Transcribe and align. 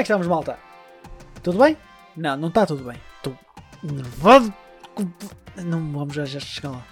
Como 0.00 0.02
é 0.02 0.06
que 0.06 0.12
estamos, 0.12 0.26
malta? 0.28 0.58
Tudo 1.42 1.58
bem? 1.58 1.76
Não, 2.16 2.34
não 2.34 2.48
está 2.48 2.64
tudo 2.64 2.84
bem. 2.84 2.98
Estou 3.18 3.36
nervoso. 3.82 4.50
Não 5.56 5.92
vamos 5.92 6.14
já, 6.14 6.24
já 6.24 6.40
chegar 6.40 6.70
lá. 6.70 6.82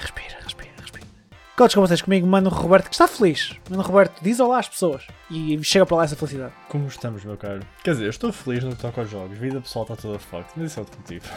Respira, 0.00 0.38
respira, 0.42 0.70
respira. 0.80 1.06
Contos 1.54 1.74
com 1.74 1.82
vocês 1.82 2.00
comigo, 2.00 2.26
Mano 2.26 2.48
Roberto, 2.48 2.88
que 2.88 2.94
está 2.94 3.06
feliz. 3.06 3.54
Mano 3.68 3.82
Roberto, 3.82 4.18
diz 4.22 4.40
olá 4.40 4.60
às 4.60 4.68
pessoas. 4.68 5.06
E 5.30 5.62
chega 5.62 5.84
para 5.84 5.98
lá 5.98 6.04
essa 6.04 6.16
felicidade. 6.16 6.54
Como 6.70 6.86
estamos, 6.86 7.22
meu 7.22 7.36
caro? 7.36 7.60
Quer 7.82 7.90
dizer, 7.90 8.04
eu 8.06 8.10
estou 8.10 8.32
feliz 8.32 8.64
no 8.64 8.74
que 8.74 8.80
toca 8.80 9.02
aos 9.02 9.10
jogos. 9.10 9.36
Vida 9.36 9.60
pessoal 9.60 9.82
está 9.84 9.94
toda 9.94 10.18
fucked, 10.18 10.52
mas 10.56 10.70
isso 10.70 10.80
é 10.80 10.82
outro 10.84 10.98
motivo. 10.98 11.28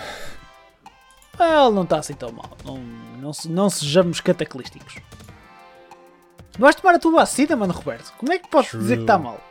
Ele 1.41 1.75
não 1.75 1.83
está 1.83 1.99
assim 1.99 2.13
tão 2.13 2.31
mal. 2.31 2.57
Não, 2.63 2.77
não, 2.77 3.31
não 3.49 3.69
sejamos 3.69 4.21
cataclísticos. 4.21 4.95
Vais 6.57 6.73
tomar 6.73 6.95
a 6.95 6.99
tua 6.99 7.11
vacina, 7.11 7.53
Mano 7.57 7.73
Roberto? 7.73 8.13
Como 8.17 8.31
é 8.31 8.39
que 8.39 8.47
podes 8.47 8.69
True. 8.69 8.81
dizer 8.81 8.95
que 8.95 9.01
está 9.03 9.17
mal? 9.17 9.41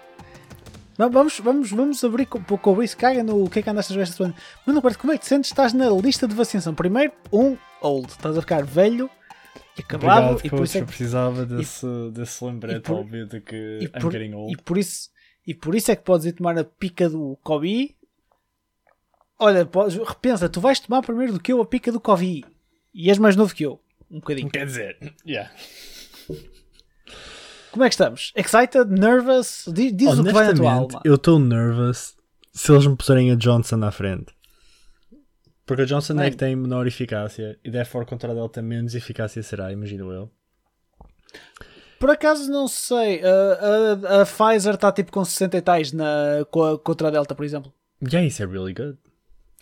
Va- 0.99 1.09
Vamos, 1.09 1.39
vamos, 1.41 1.71
vamos 1.71 2.03
abrir 2.05 2.27
com, 2.27 2.43
com 2.43 2.75
o 2.75 2.83
isso. 2.83 2.97
Caga 2.97 3.23
no 3.23 3.49
que 3.51 3.59
é 3.59 3.63
que 3.63 3.71
andaste 3.71 3.93
a 3.93 3.95
jogar 3.95 4.03
esta 4.05 4.17
semana. 4.17 4.35
Mano 4.67 4.79
Roberto, 4.81 4.99
como 4.99 5.13
é 5.13 5.19
que 5.19 5.25
te 5.25 5.29
sentes? 5.29 5.51
Estás 5.51 5.73
na 5.73 5.89
lista 5.91 6.27
de 6.27 6.35
vacinação. 6.35 6.75
Primeiro, 6.75 7.13
um 7.33 7.57
old. 7.83 8.09
Estás 8.09 8.37
a 8.37 8.41
ficar 8.41 8.65
velho 8.65 9.11
e 9.79 9.83
acabado. 9.83 10.33
Obrigado, 10.33 10.47
e 10.47 10.51
por 10.51 10.65
isso 10.65 10.79
é 10.79 10.81
Eu 10.81 10.85
que 10.85 10.89
precisava 10.89 11.45
desse, 11.47 11.87
desse 12.13 12.43
e 12.45 12.47
lembrete 12.49 12.81
por- 12.83 12.97
óbvio 13.01 13.27
de 13.27 13.41
que 13.41 13.79
e 13.83 13.85
I'm 13.85 14.01
por, 14.01 14.13
getting 14.13 14.35
old. 14.35 14.53
e 14.53 14.57
por 14.57 14.79
isso 14.79 15.11
e 15.47 15.55
por 15.55 15.75
isso 15.75 15.91
é 15.93 15.97
que 15.97 16.03
podes 16.03 16.27
ir 16.27 16.33
tomar 16.33 16.59
a 16.59 16.65
pica 16.65 17.09
do 17.09 17.39
Covid. 17.43 17.95
Olha, 19.39 19.67
podes, 19.67 19.97
repensa, 19.99 20.49
tu 20.49 20.61
vais 20.61 20.81
tomar 20.81 21.03
primeiro 21.03 21.35
do 21.35 21.41
que 21.41 21.53
eu 21.53 21.61
a 21.61 21.67
pica 21.67 21.93
do 21.93 22.01
Covid. 22.01 22.45
E 22.95 23.11
és 23.11 23.19
mais 23.19 23.37
novo 23.37 23.55
que 23.55 23.65
eu. 23.67 23.79
Um 24.11 24.17
bocadinho. 24.19 24.49
Quer 24.51 24.65
dizer, 24.67 25.15
yeah. 25.27 25.51
Como 27.77 27.85
é 27.85 27.89
que 27.91 27.95
estamos? 27.95 28.33
Excited? 28.35 28.87
Nervous? 28.89 29.65
Diz, 29.69 29.93
diz 29.95 30.19
o 30.19 30.25
que 30.25 30.33
vai 30.33 30.47
na 30.47 30.55
tua 30.55 30.73
alma. 30.73 31.01
eu 31.05 31.15
estou 31.17 31.39
nervous 31.39 32.17
se 32.53 32.73
eles 32.73 32.87
me 32.87 32.97
puserem 32.97 33.31
a 33.31 33.35
Johnson 33.35 33.85
à 33.85 33.91
frente. 33.91 34.35
Porque 35.67 35.83
a 35.83 35.85
Johnson 35.85 36.19
é 36.21 36.31
que 36.31 36.37
tem 36.37 36.57
menor 36.57 36.87
eficácia 36.87 37.59
e 37.63 37.71
therefore 37.71 38.07
contra 38.07 38.31
a 38.33 38.35
Delta 38.35 38.63
menos 38.63 38.95
eficácia 38.95 39.43
será, 39.43 39.71
imagino 39.73 40.11
eu. 40.11 40.31
Por 41.99 42.11
acaso 42.11 42.51
não 42.51 42.67
sei. 42.69 43.21
A, 43.23 44.19
a- 44.19 44.23
a 44.23 44.27
Pfizer 44.27 44.75
está 44.75 44.91
tipo 44.93 45.11
com 45.13 45.25
60 45.25 45.57
e 45.57 45.61
tais 45.63 45.93
na, 45.93 46.47
com 46.51 46.63
a- 46.65 46.79
contra 46.79 47.09
a 47.09 47.11
Delta, 47.11 47.35
por 47.35 47.45
exemplo. 47.45 47.73
Yeah, 48.03 48.27
isso 48.27 48.43
é 48.43 48.47
really 48.47 48.73
good. 48.73 48.97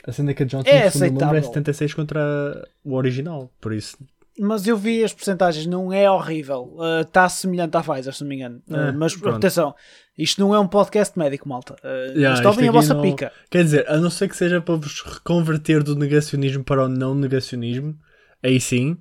A 0.06 0.12
cena 0.12 0.32
é 0.32 0.34
que 0.34 0.42
a 0.42 0.46
Johnson 0.46 0.68
É 0.68 0.90
segundo 0.90 1.08
o 1.08 1.12
número, 1.14 1.36
é 1.36 1.38
aceitável. 1.40 1.42
76 1.64 1.94
contra 1.94 2.68
o 2.84 2.94
original, 2.94 3.50
por 3.60 3.72
isso 3.72 3.96
Mas 4.38 4.66
eu 4.66 4.76
vi 4.76 5.04
as 5.04 5.12
porcentagens, 5.12 5.64
não 5.66 5.92
é 5.92 6.10
horrível. 6.10 6.76
Está 7.02 7.28
semelhante 7.28 7.76
à 7.76 7.82
Pfizer, 7.82 8.12
se 8.12 8.20
não 8.22 8.28
me 8.28 8.34
engano. 8.36 8.60
Uh, 8.68 8.76
É, 8.76 8.92
mas 8.92 9.14
pronto. 9.16 9.36
atenção, 9.36 9.74
isto 10.18 10.40
não 10.40 10.52
é 10.54 10.58
um 10.58 10.66
podcast 10.66 11.16
médico, 11.16 11.48
malta. 11.48 11.74
Uh, 11.84 12.18
Yeah, 12.18 12.34
isto 12.34 12.48
ouvem 12.48 12.68
a 12.68 12.72
vossa 12.72 12.94
não- 12.94 13.02
pica. 13.02 13.30
Quer 13.48 13.62
dizer, 13.62 13.88
a 13.88 13.96
não 13.96 14.10
ser 14.10 14.28
que 14.28 14.36
seja 14.36 14.60
para 14.60 14.74
vos 14.74 15.02
reconverter 15.02 15.84
do 15.84 15.94
negacionismo 15.94 16.64
para 16.64 16.84
o 16.84 16.88
não 16.88 17.14
negacionismo, 17.14 17.96
aí 18.42 18.60
sim, 18.60 18.96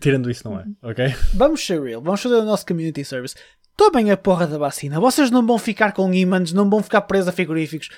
tirando 0.00 0.30
isso 0.30 0.48
não 0.48 0.58
é, 0.60 0.64
ok? 0.82 1.12
Vamos 1.34 1.66
ser 1.66 1.82
real, 1.82 2.00
vamos 2.00 2.22
fazer 2.22 2.36
o 2.36 2.44
nosso 2.44 2.64
community 2.64 3.04
service. 3.04 3.34
Tomem 3.76 4.12
a 4.12 4.16
porra 4.16 4.46
da 4.46 4.56
vacina. 4.56 5.00
Vocês 5.00 5.32
não 5.32 5.44
vão 5.44 5.58
ficar 5.58 5.90
com 5.92 6.14
ímãs, 6.14 6.52
não 6.52 6.70
vão 6.70 6.80
ficar 6.80 7.00
presos 7.02 7.26
a 7.28 7.32
frigoríficos 7.32 7.88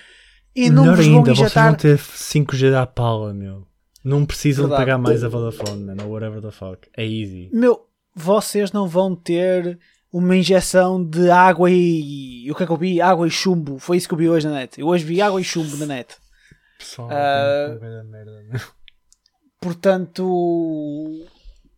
e 0.55 0.71
não 0.71 0.84
Melhor 0.84 0.97
vos 0.97 1.07
vão 1.07 1.17
ainda, 1.19 1.34
vocês 1.34 1.39
injetar. 1.47 1.67
vão 1.67 1.75
ter 1.75 1.99
5G 1.99 2.71
da 2.71 2.87
pala, 2.87 3.34
meu. 3.34 3.67
Não 4.09 4.25
precisam 4.25 4.67
de 4.67 4.69
Verdade. 4.71 4.87
pagar 4.91 4.99
mais 4.99 5.25
a 5.25 5.29
Vodafone, 5.29 5.83
man, 5.84 5.97
ou 6.05 6.11
whatever 6.12 6.41
the 6.41 6.50
fuck. 6.53 6.89
É 6.97 7.05
easy. 7.05 7.50
Meu, 7.53 7.87
vocês 8.15 8.71
não 8.72 8.87
vão 8.87 9.17
ter 9.17 9.78
uma 10.12 10.37
injeção 10.37 11.03
de 11.05 11.28
água 11.31 11.69
e. 11.71 12.49
O 12.50 12.55
que 12.55 12.62
é 12.62 12.67
que 12.67 12.72
eu 12.72 12.77
vi? 12.77 13.00
Água 13.00 13.27
e 13.27 13.31
chumbo. 13.31 13.78
Foi 13.78 13.97
isso 13.97 14.06
que 14.06 14.15
eu 14.15 14.19
vi 14.19 14.28
hoje 14.28 14.47
na 14.47 14.55
net. 14.55 14.81
Eu 14.81 14.87
hoje 14.87 15.05
vi 15.05 15.21
água 15.21 15.41
e 15.41 15.44
chumbo 15.44 15.77
na 15.77 15.87
net. 15.87 16.15
Pessoal, 16.78 17.09
Ah, 17.11 17.67
a 18.00 18.05
merda, 18.05 18.43
meu. 18.49 18.61
Portanto. 19.61 21.27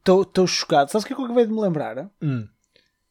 Estou 0.00 0.46
chocado. 0.46 0.90
Sabes 0.90 1.04
o 1.04 1.06
que 1.06 1.12
é 1.12 1.16
que 1.16 1.20
eu 1.22 1.26
acabei 1.26 1.46
de 1.46 1.52
me 1.52 1.60
lembrar? 1.60 2.10
Hum. 2.22 2.46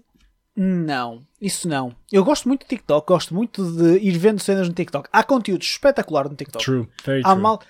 não, 0.57 1.21
isso 1.41 1.69
não. 1.69 1.95
Eu 2.11 2.25
gosto 2.25 2.49
muito 2.49 2.63
de 2.63 2.69
TikTok, 2.69 3.07
gosto 3.07 3.35
muito 3.35 3.65
de 3.77 3.99
ir 3.99 4.19
vendo 4.19 4.41
cenas 4.41 4.67
no 4.69 4.75
TikTok. 4.75 5.09
Há 5.13 5.23
conteúdo 5.23 5.63
espetacular 5.63 6.29
no 6.29 6.35
TikTok. 6.35 6.65
True, 6.65 6.89
very 7.05 7.23
Há, 7.25 7.31
true. 7.31 7.43
mal, 7.43 7.61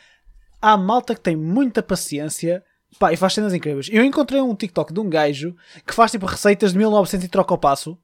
há 0.61 0.77
malta 0.77 1.15
que 1.15 1.21
tem 1.21 1.37
muita 1.37 1.83
paciência 1.83 2.63
pá, 2.99 3.13
e 3.13 3.17
faz 3.17 3.35
cenas 3.35 3.53
incríveis. 3.53 3.89
Eu 3.93 4.05
encontrei 4.05 4.41
um 4.41 4.55
TikTok 4.55 4.93
de 4.93 5.01
um 5.01 5.09
gajo 5.09 5.55
que 5.87 5.95
faz 5.95 6.11
tipo 6.11 6.25
receitas 6.25 6.73
de 6.73 6.79
1900 6.79 7.27
e 7.27 7.29
troca 7.29 7.53
o 7.55 7.59
passo 7.59 7.99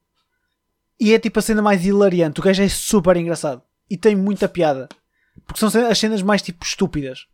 e 0.99 1.13
é 1.13 1.19
tipo 1.19 1.39
a 1.39 1.41
cena 1.41 1.61
mais 1.61 1.85
hilariante. 1.85 2.39
O 2.39 2.43
gajo 2.43 2.61
é 2.63 2.69
super 2.69 3.15
engraçado 3.17 3.61
e 3.89 3.97
tem 3.97 4.15
muita 4.15 4.47
piada 4.47 4.87
porque 5.45 5.59
são 5.59 5.69
as 5.87 5.97
cenas 5.99 6.21
mais 6.21 6.41
tipo 6.41 6.63
estúpidas. 6.65 7.27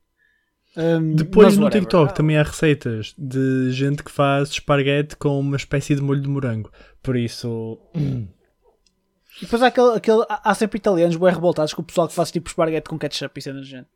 Hum, 0.76 1.16
Depois 1.16 1.58
no 1.58 1.66
whatever. 1.66 1.82
TikTok 1.86 2.16
também 2.16 2.38
há 2.38 2.44
receitas 2.44 3.14
de 3.18 3.72
gente 3.72 4.04
que 4.04 4.12
faz 4.12 4.50
esparguete 4.52 5.16
com 5.18 5.38
uma 5.40 5.58
espécie 5.58 5.94
de 5.96 6.02
molho 6.02 6.22
de 6.22 6.30
morango. 6.30 6.72
Por 7.04 7.16
isso, 7.18 7.78
E 7.96 9.46
depois 9.46 9.62
há, 9.64 9.68
aquele, 9.68 9.96
aquele- 9.96 10.26
há 10.30 10.54
sempre 10.54 10.78
italianos 10.78 11.16
bem 11.16 11.30
revoltados 11.34 11.74
com 11.74 11.82
o 11.82 11.86
pessoal 11.86 12.08
que 12.08 12.14
faz 12.14 12.32
tipo 12.32 12.48
esparguete 12.50 12.90
com 12.90 12.98
ketchup 13.00 13.40
e 13.40 13.42
cenas 13.42 13.62
do 13.62 13.68
género. 13.68 13.88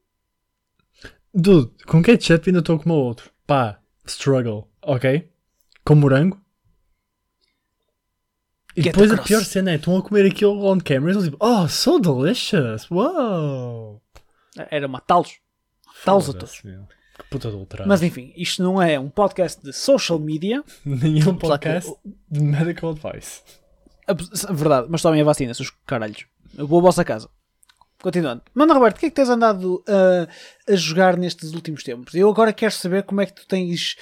dude, 1.33 1.71
com 1.85 2.01
ketchup 2.01 2.49
ainda 2.49 2.59
estou 2.59 2.79
como 2.79 2.93
o 2.95 2.97
outro. 2.97 3.29
Pá, 3.45 3.79
struggle, 4.05 4.67
ok? 4.81 5.29
Com 5.83 5.95
morango. 5.95 6.41
E 8.75 8.81
Get 8.81 8.93
depois 8.93 9.11
a 9.11 9.17
pior 9.17 9.43
cena 9.43 9.71
é, 9.71 9.75
estão 9.75 9.95
a 9.97 10.01
comer 10.01 10.25
aquilo 10.25 10.65
on 10.65 10.79
camera 10.79 11.11
e 11.11 11.15
eles 11.15 11.23
tipo, 11.25 11.37
oh, 11.39 11.67
so 11.67 11.99
delicious, 11.99 12.89
wow. 12.89 14.01
Era 14.69 14.87
matá-los. 14.87 15.39
Matá-los 15.99 16.29
a 16.29 16.33
todos. 16.33 16.61
Que 16.61 17.23
puta 17.29 17.49
de 17.49 17.55
ultraje. 17.55 17.87
Mas 17.87 18.03
enfim, 18.03 18.33
isto 18.35 18.61
não 18.61 18.81
é 18.81 18.99
um 18.99 19.09
podcast 19.09 19.63
de 19.63 19.71
social 19.71 20.19
media. 20.19 20.61
Nenhum 20.85 21.33
que- 21.35 21.39
podcast 21.39 21.93
de 22.29 22.41
medical 22.41 22.89
advice. 22.91 23.41
Verdade, 24.51 24.87
mas 24.89 25.01
tomem 25.01 25.21
a 25.21 25.25
vacina, 25.25 25.53
seus 25.53 25.71
caralhos. 25.85 26.25
Eu 26.57 26.67
vou 26.67 26.79
à 26.79 26.83
vossa 26.83 27.03
casa. 27.03 27.29
Continuando. 28.01 28.43
Manda 28.53 28.73
Roberto, 28.73 28.97
o 28.97 28.99
que 28.99 29.05
é 29.07 29.09
que 29.09 29.15
tens 29.15 29.29
andado 29.29 29.83
uh, 29.87 30.27
a 30.71 30.75
jogar 30.75 31.17
nestes 31.17 31.53
últimos 31.53 31.83
tempos? 31.83 32.13
Eu 32.13 32.29
agora 32.29 32.53
quero 32.53 32.73
saber 32.73 33.03
como 33.03 33.21
é 33.21 33.25
que 33.25 33.33
tu 33.33 33.47
tens 33.47 33.95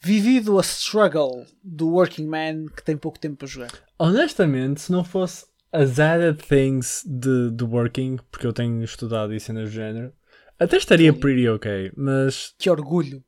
vivido 0.00 0.58
a 0.58 0.62
struggle 0.62 1.46
do 1.62 1.88
working 1.88 2.26
man 2.26 2.66
que 2.76 2.82
tem 2.82 2.96
pouco 2.96 3.18
tempo 3.18 3.36
para 3.36 3.46
jogar. 3.48 3.70
Honestamente, 3.98 4.80
se 4.80 4.92
não 4.92 5.02
fosse 5.04 5.46
as 5.72 5.98
added 5.98 6.42
things 6.46 7.02
de, 7.06 7.50
de 7.50 7.64
working, 7.64 8.18
porque 8.30 8.46
eu 8.46 8.52
tenho 8.52 8.82
estudado 8.84 9.34
isso 9.34 9.52
no 9.52 9.66
género, 9.66 10.12
até 10.58 10.76
estaria 10.76 11.12
pretty 11.12 11.48
ok, 11.48 11.92
mas 11.96 12.54
Que 12.58 12.70
orgulho. 12.70 13.22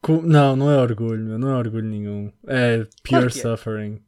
co- 0.00 0.22
não, 0.22 0.54
não 0.56 0.70
é 0.70 0.76
orgulho, 0.76 1.38
não 1.38 1.50
é 1.50 1.54
orgulho 1.56 1.88
nenhum. 1.88 2.32
É 2.46 2.78
pure 2.78 2.90
Claro 3.04 3.30
que 3.30 3.38
é. 3.38 3.42
suffering. 3.42 4.00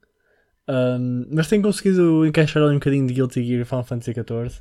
Um, 0.69 1.27
mas 1.33 1.49
tenho 1.49 1.62
conseguido 1.62 2.27
encaixar 2.27 2.62
ali 2.62 2.73
um 2.73 2.79
bocadinho 2.79 3.06
de 3.06 3.15
Guilty 3.15 3.44
Gear 3.44 3.61
e 3.62 3.65
Final 3.65 3.85
Fantasy 3.85 4.12
XIV. 4.12 4.61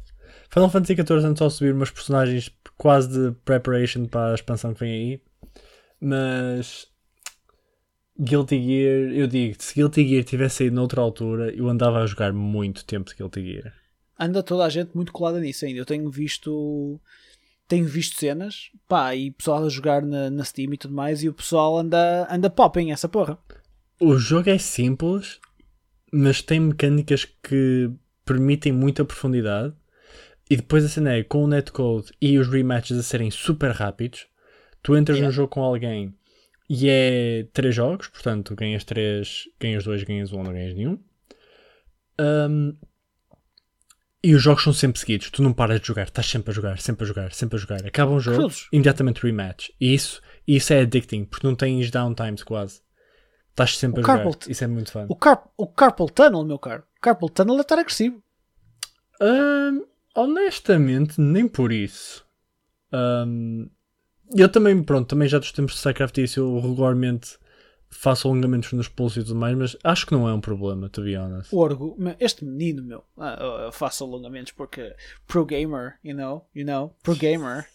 Final 0.52 0.70
Fantasy 0.70 0.96
XIV 0.96 1.26
ando 1.26 1.40
só 1.40 1.50
subir 1.50 1.74
umas 1.74 1.90
personagens 1.90 2.52
quase 2.78 3.10
de 3.10 3.36
preparation 3.44 4.06
para 4.06 4.32
a 4.32 4.36
expansão 4.36 4.74
que 4.74 4.80
vem 4.82 4.92
aí. 4.94 5.22
Mas 6.00 6.88
Guilty 8.20 8.62
Gear, 8.62 9.12
eu 9.12 9.28
digo, 9.28 9.56
se 9.60 9.76
Guilty 9.76 10.08
Gear 10.08 10.24
tivesse 10.24 10.58
saído 10.58 10.76
noutra 10.76 11.02
altura, 11.02 11.54
eu 11.54 11.68
andava 11.68 12.02
a 12.02 12.06
jogar 12.06 12.32
muito 12.32 12.86
tempo 12.86 13.10
de 13.10 13.16
Guilty 13.16 13.44
Gear. 13.44 13.74
Anda 14.18 14.42
toda 14.42 14.64
a 14.64 14.70
gente 14.70 14.96
muito 14.96 15.12
colada 15.12 15.40
nisso 15.40 15.66
ainda. 15.66 15.80
Eu 15.80 15.86
tenho 15.86 16.10
visto 16.10 17.00
tenho 17.68 17.86
visto 17.86 18.20
cenas, 18.20 18.70
pá, 18.88 19.16
e 19.16 19.32
pessoal 19.32 19.66
a 19.66 19.70
jogar 19.70 20.02
na, 20.04 20.30
na 20.30 20.44
Steam 20.44 20.74
e 20.74 20.78
tudo 20.78 20.94
mais, 20.94 21.24
e 21.24 21.30
o 21.30 21.34
pessoal 21.34 21.78
anda, 21.78 22.28
anda 22.30 22.50
popping 22.50 22.92
essa 22.92 23.10
porra. 23.10 23.38
O 24.00 24.18
jogo 24.18 24.50
é 24.50 24.58
simples, 24.58 25.40
mas 26.12 26.42
tem 26.42 26.60
mecânicas 26.60 27.26
que 27.26 27.90
permitem 28.24 28.72
muita 28.72 29.04
profundidade. 29.04 29.74
E 30.50 30.56
depois 30.56 30.86
a 30.86 30.90
cena 30.90 31.14
é 31.14 31.24
com 31.24 31.44
o 31.44 31.48
netcode 31.48 32.12
e 32.22 32.38
os 32.38 32.48
rematches 32.48 32.98
a 32.98 33.04
serem 33.04 33.32
super 33.32 33.72
rápidos. 33.72 34.28
Tu 34.84 34.96
entras 34.96 35.18
yeah. 35.18 35.28
no 35.28 35.36
jogo 35.36 35.50
com 35.50 35.64
alguém 35.64 36.14
e 36.70 36.90
é 36.90 37.48
três 37.54 37.76
jogos, 37.76 38.08
portanto 38.08 38.56
ganhas 38.56 38.84
três, 38.84 39.44
ganhas 39.60 39.84
dois, 39.84 40.04
ganhas 40.04 40.34
um, 40.34 40.44
não 40.44 40.54
ganhas 40.54 40.76
nenhum. 40.76 41.00
Um, 42.20 42.76
e 44.24 44.34
os 44.34 44.42
jogos 44.42 44.64
são 44.64 44.74
sempre 44.74 45.00
seguidos, 45.00 45.30
tu 45.30 45.44
não 45.44 45.54
paras 45.54 45.80
de 45.80 45.86
jogar, 45.86 46.06
estás 46.06 46.26
sempre 46.28 46.50
a 46.50 46.54
jogar, 46.54 46.80
sempre 46.80 47.04
a 47.04 47.08
jogar, 47.08 47.32
sempre 47.32 47.58
a 47.58 47.60
jogar. 47.60 47.86
Acaba 47.86 48.12
um 48.12 48.20
jogo, 48.20 48.38
Cruz. 48.38 48.68
imediatamente 48.72 49.22
rematch. 49.22 49.70
E 49.80 49.94
isso, 49.94 50.20
isso 50.48 50.74
é 50.74 50.82
addicting, 50.82 51.26
porque 51.26 51.46
não 51.46 51.56
tens 51.56 51.92
downtimes 51.92 52.42
quase. 52.42 52.82
Estás 53.52 53.78
sempre 53.78 54.02
o 54.02 54.04
a 54.04 54.06
Carpal, 54.06 54.34
jogar. 54.34 54.50
Isso 54.50 54.64
é 54.64 54.68
muito 54.68 54.92
fun. 54.92 55.06
O, 55.08 55.16
Car 55.16 55.48
o 55.56 55.68
Carpal 55.68 56.10
Tunnel, 56.10 56.44
meu 56.44 56.58
caro. 56.58 56.84
O 56.98 57.02
Carpal 57.02 57.30
Tunnel 57.30 57.58
é 57.58 57.62
estar 57.62 57.78
agressivo. 57.78 58.24
Um, 59.22 59.86
honestamente, 60.16 61.22
nem 61.22 61.48
por 61.48 61.72
isso. 61.72 62.26
Um, 62.92 63.70
eu 64.34 64.50
também, 64.50 64.82
pronto, 64.84 65.08
também 65.08 65.28
já 65.28 65.40
dos 65.40 65.52
tempos 65.52 65.74
de 65.74 65.80
StarCraft 65.80 66.18
isso 66.18 66.40
eu 66.40 66.60
regularmente 66.60 67.38
faço 67.90 68.28
alongamentos 68.28 68.72
nos 68.74 68.88
pulsos 68.88 69.24
e 69.24 69.26
tudo 69.26 69.40
mais, 69.40 69.58
mas 69.58 69.78
acho 69.84 70.06
que 70.06 70.14
não 70.14 70.28
é 70.28 70.34
um 70.34 70.42
problema, 70.42 70.90
to 70.90 71.02
be 71.02 71.16
honest. 71.16 71.54
O 71.54 71.60
orgo, 71.60 71.98
este 72.20 72.44
menino, 72.44 72.84
meu, 72.84 73.04
uh, 73.18 73.72
faço 73.72 74.04
alongamentos 74.04 74.52
porque 74.52 74.96
pro 75.28 75.46
gamer, 75.46 75.96
you 76.04 76.16
know, 76.16 76.46
you 76.54 76.66
know, 76.66 76.94
pro 77.04 77.16
gamer. 77.16 77.68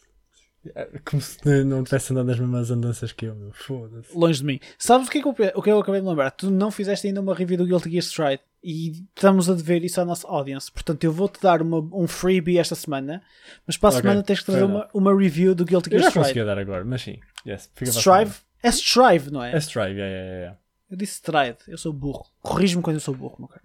É, 0.74 0.86
como 1.04 1.22
se 1.22 1.64
não 1.64 1.82
tivesse 1.82 2.12
andado 2.12 2.26
nas 2.26 2.38
mesmas 2.38 2.70
andanças 2.70 3.12
que 3.12 3.26
eu, 3.26 3.34
meu. 3.34 3.50
Foda-se. 3.52 4.16
Longe 4.16 4.40
de 4.40 4.44
mim. 4.44 4.60
Sabes 4.78 5.08
o 5.08 5.10
que, 5.10 5.18
é 5.18 5.22
que 5.22 5.28
eu, 5.28 5.34
o 5.54 5.62
que 5.62 5.70
eu 5.70 5.80
acabei 5.80 6.00
de 6.00 6.06
lembrar? 6.06 6.30
Tu 6.32 6.50
não 6.50 6.70
fizeste 6.70 7.06
ainda 7.06 7.20
uma 7.20 7.34
review 7.34 7.58
do 7.58 7.66
Guilty 7.66 7.90
Gear 7.90 8.02
Stride 8.02 8.42
e 8.62 8.90
estamos 9.16 9.48
a 9.48 9.54
dever 9.54 9.82
isso 9.84 10.00
à 10.00 10.04
nossa 10.04 10.28
audience. 10.28 10.70
Portanto, 10.70 11.02
eu 11.02 11.12
vou-te 11.12 11.40
dar 11.40 11.62
uma, 11.62 11.78
um 11.78 12.06
freebie 12.06 12.58
esta 12.58 12.74
semana, 12.74 13.22
mas 13.66 13.78
para 13.78 13.88
a 13.88 13.92
okay. 13.92 14.02
semana 14.02 14.22
tens 14.22 14.40
que 14.40 14.46
trazer 14.46 14.64
uma, 14.64 14.86
uma 14.92 15.16
review 15.16 15.54
do 15.54 15.64
Guilty 15.64 15.90
Gear 15.90 16.02
Stride. 16.02 16.18
Eu 16.18 16.22
já 16.22 16.28
consegui 16.28 16.44
dar 16.44 16.58
agora, 16.58 16.84
mas 16.84 17.02
sim. 17.02 17.18
Yes, 17.46 17.70
Strive? 17.82 18.34
É 18.62 18.68
Strive, 18.68 19.30
não 19.30 19.42
é? 19.42 19.54
É 19.54 19.58
Strive, 19.58 20.00
é, 20.00 20.04
é, 20.04 20.46
é. 20.46 20.56
Eu 20.90 20.96
disse 20.96 21.14
Stride, 21.14 21.58
eu 21.68 21.78
sou 21.78 21.92
burro. 21.92 22.26
Corrijo-me 22.42 22.82
quando 22.82 22.96
eu 22.96 23.00
sou 23.00 23.14
burro, 23.14 23.36
meu 23.38 23.48
caro. 23.48 23.62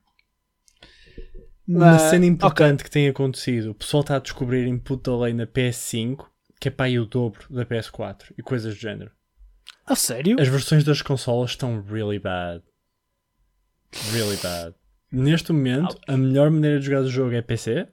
Uma 1.67 1.97
cena 1.97 2.25
importante 2.27 2.75
okay. 2.75 2.83
que 2.85 2.91
tem 2.91 3.09
acontecido: 3.09 3.71
o 3.71 3.75
pessoal 3.75 4.01
está 4.01 4.15
a 4.17 4.19
descobrir 4.19 4.67
input 4.67 5.03
delay 5.03 5.33
na 5.33 5.47
PS5 5.47 6.27
que 6.59 6.67
é 6.67 6.71
para 6.71 6.85
aí 6.85 6.99
o 6.99 7.05
dobro 7.05 7.45
da 7.49 7.65
PS4 7.65 8.33
e 8.37 8.41
coisas 8.41 8.73
do 8.73 8.79
género. 8.79 9.11
A 9.85 9.95
sério? 9.95 10.39
As 10.39 10.47
versões 10.47 10.83
das 10.83 11.01
consolas 11.01 11.51
estão 11.51 11.81
really 11.81 12.19
bad. 12.19 12.63
Really 14.11 14.37
bad. 14.37 14.75
Neste 15.11 15.51
momento, 15.51 15.97
a 16.07 16.17
melhor 16.17 16.49
maneira 16.49 16.79
de 16.79 16.85
jogar 16.85 17.01
o 17.01 17.09
jogo 17.09 17.35
é 17.35 17.41
PC. 17.41 17.87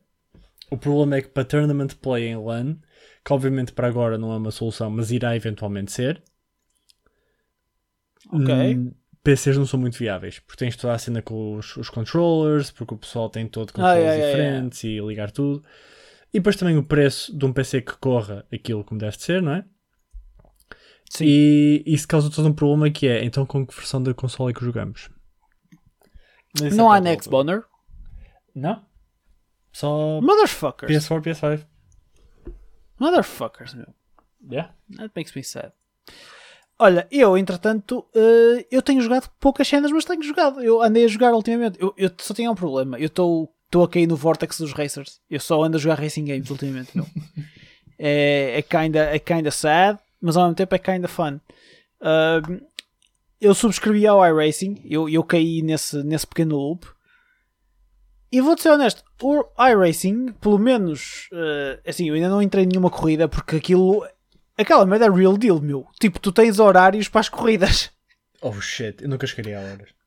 O 0.70 0.76
problema 0.76 1.16
é 1.16 1.22
que 1.22 1.28
para 1.28 1.44
Tournament 1.44 1.94
Play 2.00 2.28
em 2.28 2.36
LAN, 2.36 2.76
que 3.24 3.32
obviamente 3.32 3.72
para 3.72 3.88
agora 3.88 4.16
não 4.16 4.32
é 4.32 4.36
uma 4.36 4.50
solução, 4.50 4.90
mas 4.90 5.10
irá 5.10 5.36
eventualmente 5.36 5.92
ser. 5.92 6.22
Ok. 8.32 8.76
Hum, 8.76 8.92
PCs 9.22 9.56
não 9.56 9.66
são 9.66 9.78
muito 9.78 9.98
viáveis, 9.98 10.38
porque 10.40 10.64
tens 10.64 10.76
toda 10.76 10.94
a 10.94 10.98
cena 10.98 11.22
com 11.22 11.56
os, 11.56 11.76
os 11.76 11.88
controllers, 11.88 12.70
porque 12.70 12.94
o 12.94 12.98
pessoal 12.98 13.28
tem 13.30 13.46
todo 13.46 13.72
controles 13.72 14.08
ah, 14.08 14.16
diferentes 14.16 14.82
e 14.82 14.98
ligar 14.98 15.30
tudo. 15.30 15.62
E 16.32 16.38
depois 16.38 16.56
também 16.56 16.78
o 16.78 16.82
preço 16.82 17.36
de 17.36 17.44
um 17.44 17.52
PC 17.52 17.82
que 17.82 17.96
corra 17.98 18.46
aquilo 18.52 18.84
como 18.84 18.98
deve 18.98 19.18
ser, 19.18 19.42
não 19.42 19.52
é? 19.52 19.64
Sim. 21.10 21.24
E 21.26 21.82
isso 21.86 22.08
causa 22.08 22.30
todo 22.30 22.48
um 22.48 22.54
problema 22.54 22.90
que 22.90 23.06
é, 23.06 23.22
então 23.22 23.44
com 23.44 23.66
que 23.66 23.74
versão 23.74 24.02
da 24.02 24.14
console 24.14 24.50
é 24.50 24.54
que 24.54 24.64
jogamos? 24.64 25.10
não 26.74 26.90
há 26.90 27.00
Next 27.00 27.28
Boner? 27.28 27.64
Não. 28.54 28.84
Só 29.72 30.20
Motherfuckers. 30.20 30.90
PS4, 30.90 31.22
PS5. 31.22 31.66
Motherfuckers, 32.98 33.74
meu. 33.74 33.94
Yeah. 34.50 34.74
That 34.96 35.12
makes 35.14 35.34
me 35.34 35.42
sad. 35.42 35.72
Olha, 36.78 37.06
eu, 37.10 37.38
entretanto, 37.38 38.06
uh, 38.14 38.64
eu 38.70 38.82
tenho 38.82 39.00
jogado 39.00 39.30
poucas 39.38 39.68
cenas, 39.68 39.90
mas 39.92 40.04
tenho 40.04 40.22
jogado. 40.22 40.60
Eu 40.60 40.82
andei 40.82 41.04
a 41.04 41.08
jogar 41.08 41.32
ultimamente. 41.32 41.80
Eu, 41.80 41.94
eu 41.96 42.10
só 42.18 42.34
tinha 42.34 42.50
um 42.50 42.54
problema. 42.54 42.98
Eu 42.98 43.06
estou 43.06 43.54
estou 43.72 43.82
a 43.82 43.88
cair 43.88 44.06
no 44.06 44.16
vortex 44.16 44.58
dos 44.58 44.72
racers. 44.72 45.18
Eu 45.30 45.40
só 45.40 45.62
ando 45.62 45.78
a 45.78 45.80
jogar 45.80 45.98
racing 45.98 46.26
games 46.26 46.50
ultimamente. 46.50 46.90
Meu. 46.94 47.06
é, 47.98 48.58
é, 48.58 48.62
kinda, 48.62 49.00
é 49.00 49.18
kinda 49.18 49.50
sad, 49.50 49.98
mas 50.20 50.36
ao 50.36 50.44
mesmo 50.44 50.56
tempo 50.56 50.74
é 50.74 50.78
kinda 50.78 51.08
fun. 51.08 51.40
Uh, 52.00 52.60
eu 53.40 53.54
subscrevi 53.54 54.06
ao 54.06 54.24
iRacing, 54.24 54.82
eu, 54.84 55.08
eu 55.08 55.24
caí 55.24 55.62
nesse, 55.62 56.02
nesse 56.02 56.26
pequeno 56.26 56.56
loop. 56.56 56.86
E 58.30 58.40
vou-te 58.40 58.62
ser 58.62 58.70
honesto, 58.70 59.02
o 59.20 59.44
iRacing, 59.58 60.32
pelo 60.40 60.58
menos, 60.58 61.28
uh, 61.32 61.80
assim, 61.86 62.08
eu 62.08 62.14
ainda 62.14 62.28
não 62.28 62.40
entrei 62.40 62.64
em 62.64 62.68
nenhuma 62.68 62.90
corrida 62.90 63.28
porque 63.28 63.56
aquilo, 63.56 64.06
aquela 64.56 64.86
merda 64.86 65.06
é 65.06 65.10
real 65.10 65.36
deal, 65.36 65.60
meu. 65.60 65.86
Tipo, 65.98 66.18
tu 66.18 66.30
tens 66.30 66.58
horários 66.58 67.08
para 67.08 67.20
as 67.20 67.28
corridas. 67.28 67.90
Oh 68.40 68.60
shit, 68.60 69.02
eu 69.02 69.08
nunca 69.08 69.26
chegaria 69.26 69.58
a 69.58 69.62
horas. 69.62 70.01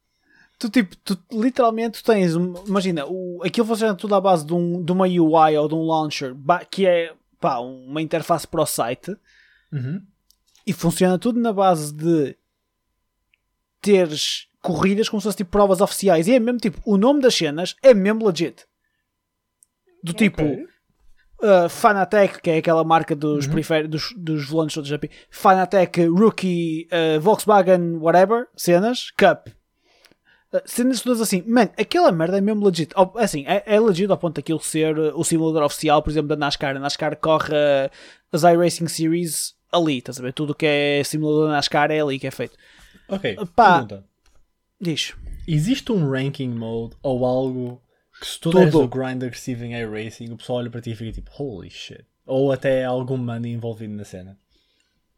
Tu, 0.65 0.69
tipo, 0.69 0.95
tu 0.97 1.17
literalmente 1.31 2.03
tens, 2.03 2.33
imagina, 2.65 3.05
o, 3.05 3.39
aquilo 3.43 3.67
funciona 3.67 3.93
tudo 3.93 4.15
à 4.15 4.21
base 4.21 4.43
de, 4.43 4.53
um, 4.53 4.83
de 4.83 4.91
uma 4.91 5.05
UI 5.05 5.57
ou 5.57 5.67
de 5.67 5.75
um 5.75 5.85
launcher 5.85 6.35
que 6.71 6.87
é 6.87 7.13
pá, 7.39 7.59
uma 7.59 8.01
interface 8.01 8.47
para 8.47 8.61
o 8.61 8.65
site 8.65 9.15
uhum. 9.71 10.01
e 10.65 10.73
funciona 10.73 11.19
tudo 11.19 11.39
na 11.39 11.53
base 11.53 11.93
de 11.93 12.35
teres 13.79 14.47
corridas 14.59 15.07
como 15.07 15.21
se 15.21 15.25
fossem 15.25 15.37
tipo, 15.37 15.51
provas 15.51 15.81
oficiais 15.81 16.27
e 16.27 16.33
é 16.33 16.39
mesmo 16.39 16.59
tipo, 16.59 16.81
o 16.83 16.97
nome 16.97 17.21
das 17.21 17.35
cenas 17.35 17.75
é 17.83 17.93
mesmo 17.93 18.25
legit. 18.25 18.65
Do 20.03 20.13
tipo 20.13 20.41
okay. 20.41 20.63
uh, 21.43 21.69
Fanatec, 21.69 22.41
que 22.41 22.49
é 22.49 22.57
aquela 22.57 22.83
marca 22.83 23.15
dos, 23.15 23.45
uhum. 23.45 23.87
dos, 23.87 24.15
dos 24.17 24.49
volantes 24.49 24.73
todos 24.73 24.89
Fanatec, 25.29 26.05
Rookie, 26.07 26.87
uh, 26.91 27.19
Volkswagen, 27.21 27.97
whatever, 27.97 28.47
cenas, 28.55 29.11
Cup 29.11 29.49
cenas 30.65 31.01
todas 31.01 31.21
assim, 31.21 31.43
man, 31.45 31.69
aquela 31.77 32.11
merda 32.11 32.37
é 32.37 32.41
mesmo 32.41 32.65
legit. 32.65 32.91
Assim, 33.15 33.45
é, 33.47 33.63
é 33.65 33.79
legit 33.79 34.09
ao 34.11 34.17
ponto 34.17 34.35
daquilo 34.35 34.59
ser 34.59 34.97
uh, 34.97 35.17
o 35.17 35.23
simulador 35.23 35.63
oficial, 35.63 36.01
por 36.01 36.09
exemplo, 36.09 36.29
da 36.29 36.35
NASCAR. 36.35 36.75
A 36.75 36.79
NASCAR 36.79 37.17
corre 37.17 37.53
uh, 37.53 37.89
as 38.31 38.43
iRacing 38.43 38.87
Series 38.87 39.55
ali, 39.71 39.97
estás 39.97 40.19
a 40.19 40.23
ver? 40.23 40.33
Tudo 40.33 40.55
que 40.55 40.65
é 40.65 41.03
simulador 41.03 41.47
da 41.47 41.53
NASCAR 41.53 41.91
é 41.91 41.99
ali 41.99 42.19
que 42.19 42.27
é 42.27 42.31
feito. 42.31 42.57
Ok, 43.07 43.35
Pá, 43.55 43.73
pergunta. 43.73 44.05
Diz. 44.79 45.13
Existe 45.47 45.91
um 45.91 46.09
ranking 46.09 46.49
mode 46.49 46.95
ou 47.03 47.25
algo 47.25 47.81
que 48.19 48.27
se 48.27 48.39
tu 48.39 48.49
Tudo. 48.49 48.59
deres 48.59 48.75
o 48.75 48.87
grind 48.87 49.23
agressivo 49.23 49.63
em 49.63 49.73
iRacing, 49.75 50.31
o 50.31 50.37
pessoal 50.37 50.59
olha 50.59 50.69
para 50.71 50.81
ti 50.81 50.91
e 50.91 50.95
fica 50.95 51.11
tipo, 51.11 51.31
holy 51.37 51.69
shit. 51.69 52.05
Ou 52.25 52.51
até 52.51 52.83
algum 52.83 53.17
money 53.17 53.53
envolvido 53.53 53.93
na 53.93 54.03
cena 54.03 54.39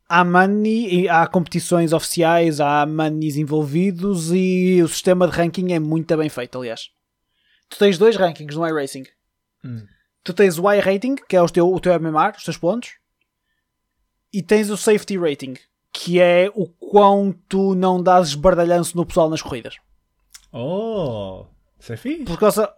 há 0.07 0.23
money, 0.23 1.07
há 1.09 1.27
competições 1.27 1.93
oficiais, 1.93 2.59
há 2.59 2.85
moneys 2.85 3.37
envolvidos 3.37 4.31
e 4.31 4.81
o 4.81 4.87
sistema 4.87 5.27
de 5.27 5.35
ranking 5.35 5.73
é 5.73 5.79
muito 5.79 6.15
bem 6.15 6.29
feito, 6.29 6.57
aliás. 6.57 6.89
Tu 7.69 7.77
tens 7.77 7.97
dois 7.97 8.15
rankings 8.15 8.55
no 8.55 8.67
iRacing. 8.67 9.05
Hum. 9.63 9.85
Tu 10.23 10.33
tens 10.33 10.57
o 10.57 10.71
iRating, 10.71 11.15
que 11.15 11.35
é 11.35 11.41
o 11.41 11.49
teu, 11.49 11.71
o 11.71 11.79
teu 11.79 11.93
MMR, 11.93 12.37
os 12.37 12.43
teus 12.43 12.57
pontos, 12.57 12.91
e 14.31 14.41
tens 14.41 14.69
o 14.69 14.77
Safety 14.77 15.17
Rating, 15.17 15.55
que 15.91 16.19
é 16.19 16.51
o 16.53 16.67
quão 16.67 17.33
tu 17.47 17.73
não 17.75 18.01
dás 18.01 18.29
esbardalhanço 18.29 18.95
no 18.95 19.05
pessoal 19.05 19.29
nas 19.29 19.41
corridas. 19.41 19.77
Oh, 20.51 21.45
isso 21.79 21.93
é 21.93 21.97
fixe. 21.97 22.25
Por 22.25 22.37
causa, 22.37 22.73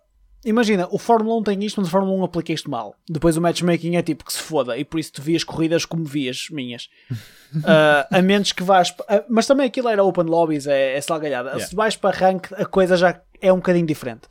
Imagina, 0.45 0.87
o 0.89 0.97
Fórmula 0.97 1.37
1 1.39 1.43
tem 1.43 1.63
isto, 1.65 1.81
mas 1.81 1.89
o 1.89 1.91
Fórmula 1.91 2.17
1 2.21 2.23
aplica 2.23 2.53
isto 2.53 2.71
mal. 2.71 2.95
Depois 3.09 3.35
o 3.35 3.41
matchmaking 3.41 3.97
é 3.97 4.01
tipo 4.01 4.23
que 4.23 4.31
se 4.31 4.39
foda, 4.39 4.77
e 4.77 4.85
por 4.85 4.99
isso 4.99 5.11
tu 5.11 5.21
vias 5.21 5.43
corridas 5.43 5.85
como 5.85 6.05
vias 6.05 6.47
minhas. 6.49 6.89
uh, 7.11 8.07
a 8.11 8.21
menos 8.21 8.51
que 8.51 8.63
vás. 8.63 8.89
Uh, 8.91 9.25
mas 9.29 9.45
também 9.45 9.67
aquilo 9.67 9.89
era 9.89 10.03
open 10.03 10.25
lobbies, 10.25 10.65
é, 10.65 10.95
é 10.95 11.01
salgalhada. 11.01 11.49
Yeah. 11.49 11.65
Se 11.65 11.75
vais 11.75 11.95
para 11.97 12.15
rank, 12.15 12.53
a 12.53 12.65
coisa 12.65 12.95
já 12.95 13.21
é 13.41 13.51
um 13.51 13.57
bocadinho 13.57 13.85
diferente. 13.85 14.27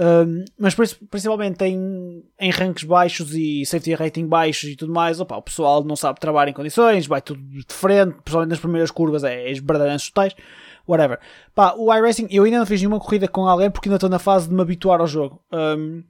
Um, 0.00 0.44
mas 0.56 0.76
principalmente 1.10 1.64
em, 1.64 2.22
em 2.38 2.50
ranks 2.52 2.84
baixos 2.84 3.34
e 3.34 3.66
safety 3.66 3.94
rating 3.94 4.28
baixos 4.28 4.70
e 4.70 4.76
tudo 4.76 4.92
mais, 4.92 5.20
opa, 5.20 5.36
o 5.36 5.42
pessoal 5.42 5.82
não 5.82 5.96
sabe 5.96 6.20
trabalhar 6.20 6.48
em 6.48 6.54
condições, 6.54 7.04
vai 7.08 7.20
tudo 7.20 7.40
de 7.42 7.74
frente, 7.74 8.14
principalmente 8.22 8.50
nas 8.50 8.60
primeiras 8.60 8.92
curvas, 8.92 9.24
é, 9.24 9.48
é 9.48 9.50
esbardalhanços 9.50 10.10
totais, 10.10 10.36
whatever. 10.88 11.18
Pá, 11.54 11.74
o 11.76 11.94
iRacing, 11.94 12.28
eu 12.30 12.44
ainda 12.44 12.58
não 12.58 12.66
fiz 12.66 12.80
nenhuma 12.80 13.00
corrida 13.00 13.28
com 13.28 13.46
alguém 13.46 13.70
porque 13.70 13.88
ainda 13.88 13.96
estou 13.96 14.10
na 14.10 14.18
fase 14.18 14.48
de 14.48 14.54
me 14.54 14.62
habituar 14.62 15.00
ao 15.00 15.06
jogo. 15.06 15.42
Um, 15.52 16.02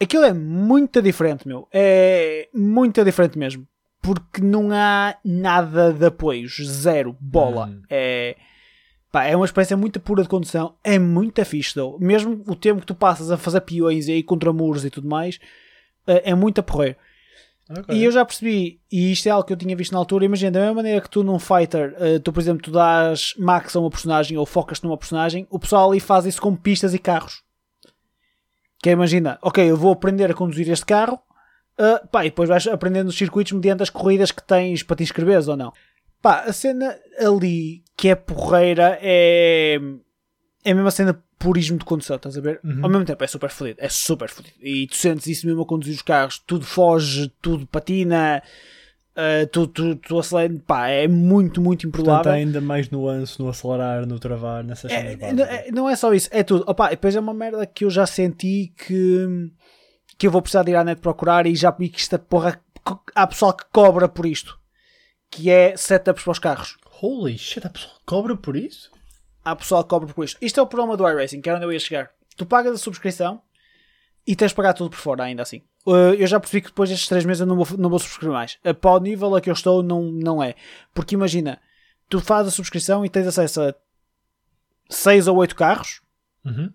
aquilo 0.00 0.24
é 0.24 0.32
muito 0.32 1.00
diferente, 1.00 1.46
meu. 1.46 1.66
É 1.72 2.48
muito 2.54 3.02
diferente 3.04 3.38
mesmo. 3.38 3.66
Porque 4.00 4.40
não 4.40 4.70
há 4.72 5.16
nada 5.24 5.92
de 5.92 6.06
apoios, 6.06 6.56
zero, 6.64 7.16
bola. 7.20 7.66
Hum. 7.66 7.82
É 7.90 8.36
Pá, 9.10 9.24
é 9.24 9.34
uma 9.34 9.46
experiência 9.46 9.76
muito 9.76 9.98
pura 9.98 10.22
de 10.22 10.28
condução, 10.28 10.74
é 10.84 10.98
muito 10.98 11.42
fixe, 11.44 11.74
though. 11.74 11.98
mesmo 11.98 12.42
o 12.46 12.54
tempo 12.54 12.80
que 12.80 12.86
tu 12.86 12.94
passas 12.94 13.30
a 13.30 13.38
fazer 13.38 13.62
peões 13.62 14.06
e 14.06 14.12
aí 14.12 14.22
contra 14.22 14.52
muros 14.52 14.84
e 14.84 14.90
tudo 14.90 15.08
mais, 15.08 15.40
é, 16.06 16.30
é 16.30 16.34
muito 16.34 16.58
a 16.58 16.62
porrer. 16.62 16.96
Okay. 17.70 17.96
E 17.96 18.04
eu 18.04 18.10
já 18.10 18.24
percebi, 18.24 18.80
e 18.90 19.12
isto 19.12 19.26
é 19.26 19.30
algo 19.30 19.46
que 19.46 19.52
eu 19.52 19.56
tinha 19.56 19.76
visto 19.76 19.92
na 19.92 19.98
altura, 19.98 20.24
imagina, 20.24 20.50
da 20.50 20.60
mesma 20.60 20.76
maneira 20.76 21.02
que 21.02 21.10
tu 21.10 21.22
num 21.22 21.38
fighter, 21.38 21.94
uh, 22.00 22.18
tu 22.20 22.32
por 22.32 22.40
exemplo, 22.40 22.62
tu 22.62 22.70
dás 22.70 23.34
max 23.38 23.76
a 23.76 23.80
uma 23.80 23.90
personagem 23.90 24.38
ou 24.38 24.46
focas 24.46 24.80
numa 24.80 24.96
personagem, 24.96 25.46
o 25.50 25.58
pessoal 25.58 25.90
ali 25.90 26.00
faz 26.00 26.24
isso 26.24 26.40
com 26.40 26.56
pistas 26.56 26.94
e 26.94 26.98
carros. 26.98 27.42
Que 28.82 28.88
é, 28.88 28.92
imagina, 28.92 29.38
ok, 29.42 29.70
eu 29.70 29.76
vou 29.76 29.92
aprender 29.92 30.30
a 30.30 30.34
conduzir 30.34 30.70
este 30.70 30.86
carro, 30.86 31.20
uh, 31.78 32.08
pá, 32.08 32.24
e 32.24 32.30
depois 32.30 32.48
vais 32.48 32.66
aprendendo 32.66 33.08
os 33.08 33.18
circuitos 33.18 33.52
mediante 33.52 33.82
as 33.82 33.90
corridas 33.90 34.30
que 34.30 34.42
tens 34.42 34.82
para 34.82 34.96
te 34.96 35.02
inscreveres 35.02 35.46
ou 35.46 35.56
não. 35.56 35.70
Pá, 36.22 36.40
a 36.40 36.52
cena 36.52 36.98
ali 37.18 37.84
que 37.96 38.08
é 38.08 38.14
porreira 38.14 38.98
é. 39.02 39.78
É 40.64 40.72
a 40.72 40.74
mesma 40.74 40.90
cena 40.90 41.22
purismo 41.38 41.78
de 41.78 41.84
condução, 41.84 42.16
estás 42.16 42.36
a 42.36 42.40
ver? 42.40 42.60
Uhum. 42.64 42.80
Ao 42.82 42.88
mesmo 42.88 43.04
tempo 43.04 43.22
é 43.22 43.26
super 43.26 43.50
fodido, 43.50 43.78
é 43.80 43.88
super 43.88 44.28
fodido. 44.28 44.56
E 44.60 44.86
tu 44.86 44.96
sentes 44.96 45.26
isso 45.26 45.46
mesmo 45.46 45.62
a 45.62 45.66
conduzir 45.66 45.94
os 45.94 46.02
carros, 46.02 46.38
tudo 46.38 46.64
foge, 46.64 47.32
tudo 47.40 47.66
patina, 47.66 48.42
uh, 49.14 49.46
tudo, 49.48 49.68
tudo, 49.68 49.96
tudo 49.96 50.20
acelera, 50.20 50.54
pá, 50.66 50.88
é 50.88 51.06
muito, 51.06 51.60
muito 51.60 51.86
improvável. 51.86 52.24
Portanto, 52.24 52.34
ainda 52.34 52.60
mais 52.60 52.90
nuance 52.90 53.38
no 53.40 53.48
acelerar, 53.48 54.06
no 54.06 54.18
travar, 54.18 54.64
nessas 54.64 54.90
é, 54.90 55.16
cenas 55.16 55.38
é, 55.48 55.70
Não 55.70 55.88
é 55.88 55.96
só 55.96 56.12
isso, 56.12 56.28
é 56.32 56.42
tudo. 56.42 56.64
Opa, 56.66 56.90
depois 56.90 57.14
é 57.14 57.20
uma 57.20 57.34
merda 57.34 57.64
que 57.66 57.84
eu 57.84 57.90
já 57.90 58.06
senti 58.06 58.72
que, 58.76 59.50
que 60.16 60.26
eu 60.26 60.30
vou 60.30 60.42
precisar 60.42 60.62
de 60.64 60.72
ir 60.72 60.76
à 60.76 60.84
net 60.84 61.00
procurar 61.00 61.46
e 61.46 61.54
já 61.54 61.70
vi 61.70 61.88
que 61.88 62.00
esta 62.00 62.18
porra, 62.18 62.60
há 63.14 63.26
pessoal 63.26 63.52
que 63.52 63.64
cobra 63.72 64.08
por 64.08 64.26
isto 64.26 64.58
que 65.30 65.50
é 65.50 65.76
setups 65.76 66.22
para 66.22 66.32
os 66.32 66.38
carros. 66.38 66.76
Holy 67.02 67.38
shit, 67.38 67.66
a 67.66 67.70
pessoa 67.70 67.94
cobra 68.04 68.36
por 68.36 68.56
isso? 68.56 68.90
Há 69.48 69.56
pessoal 69.56 69.82
que 69.82 69.88
cobra 69.88 70.12
por 70.12 70.24
isto. 70.24 70.36
Isto 70.42 70.60
é 70.60 70.62
o 70.62 70.66
problema 70.66 70.94
do 70.94 71.08
iRacing, 71.08 71.40
que 71.40 71.48
era 71.48 71.56
onde 71.56 71.66
eu 71.66 71.72
ia 71.72 71.78
chegar. 71.78 72.10
Tu 72.36 72.44
pagas 72.44 72.74
a 72.74 72.78
subscrição 72.78 73.40
e 74.26 74.36
tens 74.36 74.50
de 74.50 74.54
pagar 74.54 74.74
tudo 74.74 74.90
por 74.90 74.98
fora, 74.98 75.24
ainda 75.24 75.42
assim. 75.42 75.62
Uh, 75.86 76.12
eu 76.18 76.26
já 76.26 76.38
percebi 76.38 76.60
que 76.60 76.68
depois 76.68 76.90
destes 76.90 77.08
3 77.08 77.24
meses 77.24 77.40
eu 77.40 77.46
não 77.46 77.56
vou, 77.56 77.78
não 77.78 77.88
vou 77.88 77.98
subscrever 77.98 78.34
mais. 78.34 78.58
Para 78.78 78.90
o 78.90 79.00
nível 79.00 79.34
a 79.34 79.40
que 79.40 79.48
eu 79.48 79.54
estou, 79.54 79.82
não, 79.82 80.02
não 80.02 80.42
é. 80.42 80.54
Porque 80.92 81.14
imagina, 81.14 81.58
tu 82.10 82.20
fazes 82.20 82.52
a 82.52 82.56
subscrição 82.56 83.06
e 83.06 83.08
tens 83.08 83.26
acesso 83.26 83.62
a 83.62 83.74
6 84.90 85.28
ou 85.28 85.36
8 85.38 85.56
carros 85.56 86.02
uhum. 86.44 86.66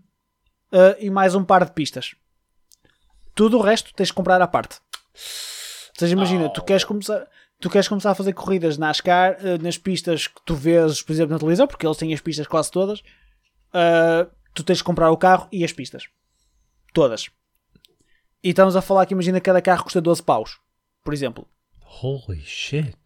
uh, 0.71 0.95
e 0.99 1.11
mais 1.11 1.35
um 1.35 1.43
par 1.43 1.63
de 1.63 1.73
pistas. 1.73 2.15
Tudo 3.35 3.59
o 3.59 3.61
resto 3.61 3.93
tens 3.93 4.07
de 4.07 4.13
comprar 4.13 4.41
à 4.41 4.47
parte. 4.47 4.77
Ou 5.13 5.99
seja, 5.99 6.13
imagina, 6.13 6.45
oh. 6.45 6.49
tu 6.49 6.63
queres 6.63 6.83
começar 6.83 7.27
tu 7.63 7.69
queres 7.69 7.87
começar 7.87 8.11
a 8.11 8.15
fazer 8.15 8.33
corridas 8.33 8.77
NASCAR 8.77 9.37
uh, 9.39 9.63
nas 9.63 9.77
pistas 9.77 10.27
que 10.27 10.41
tu 10.43 10.53
vês, 10.53 11.01
por 11.01 11.13
exemplo, 11.13 11.31
na 11.31 11.39
televisão, 11.39 11.65
porque 11.65 11.87
eles 11.87 11.95
têm 11.95 12.13
as 12.13 12.19
pistas 12.19 12.45
quase 12.45 12.69
todas, 12.69 12.99
uh, 12.99 14.29
tu 14.53 14.65
tens 14.65 14.79
de 14.79 14.83
comprar 14.83 15.09
o 15.11 15.15
carro 15.15 15.47
e 15.49 15.63
as 15.63 15.71
pistas. 15.71 16.03
Todas. 16.93 17.29
E 18.43 18.49
estamos 18.49 18.75
a 18.75 18.81
falar 18.81 19.05
que 19.05 19.13
imagina 19.13 19.39
cada 19.39 19.61
carro 19.61 19.85
custa 19.85 20.01
12 20.01 20.21
paus, 20.23 20.59
por 21.05 21.13
exemplo. 21.13 21.47
Holy 22.01 22.41
shit. 22.41 22.97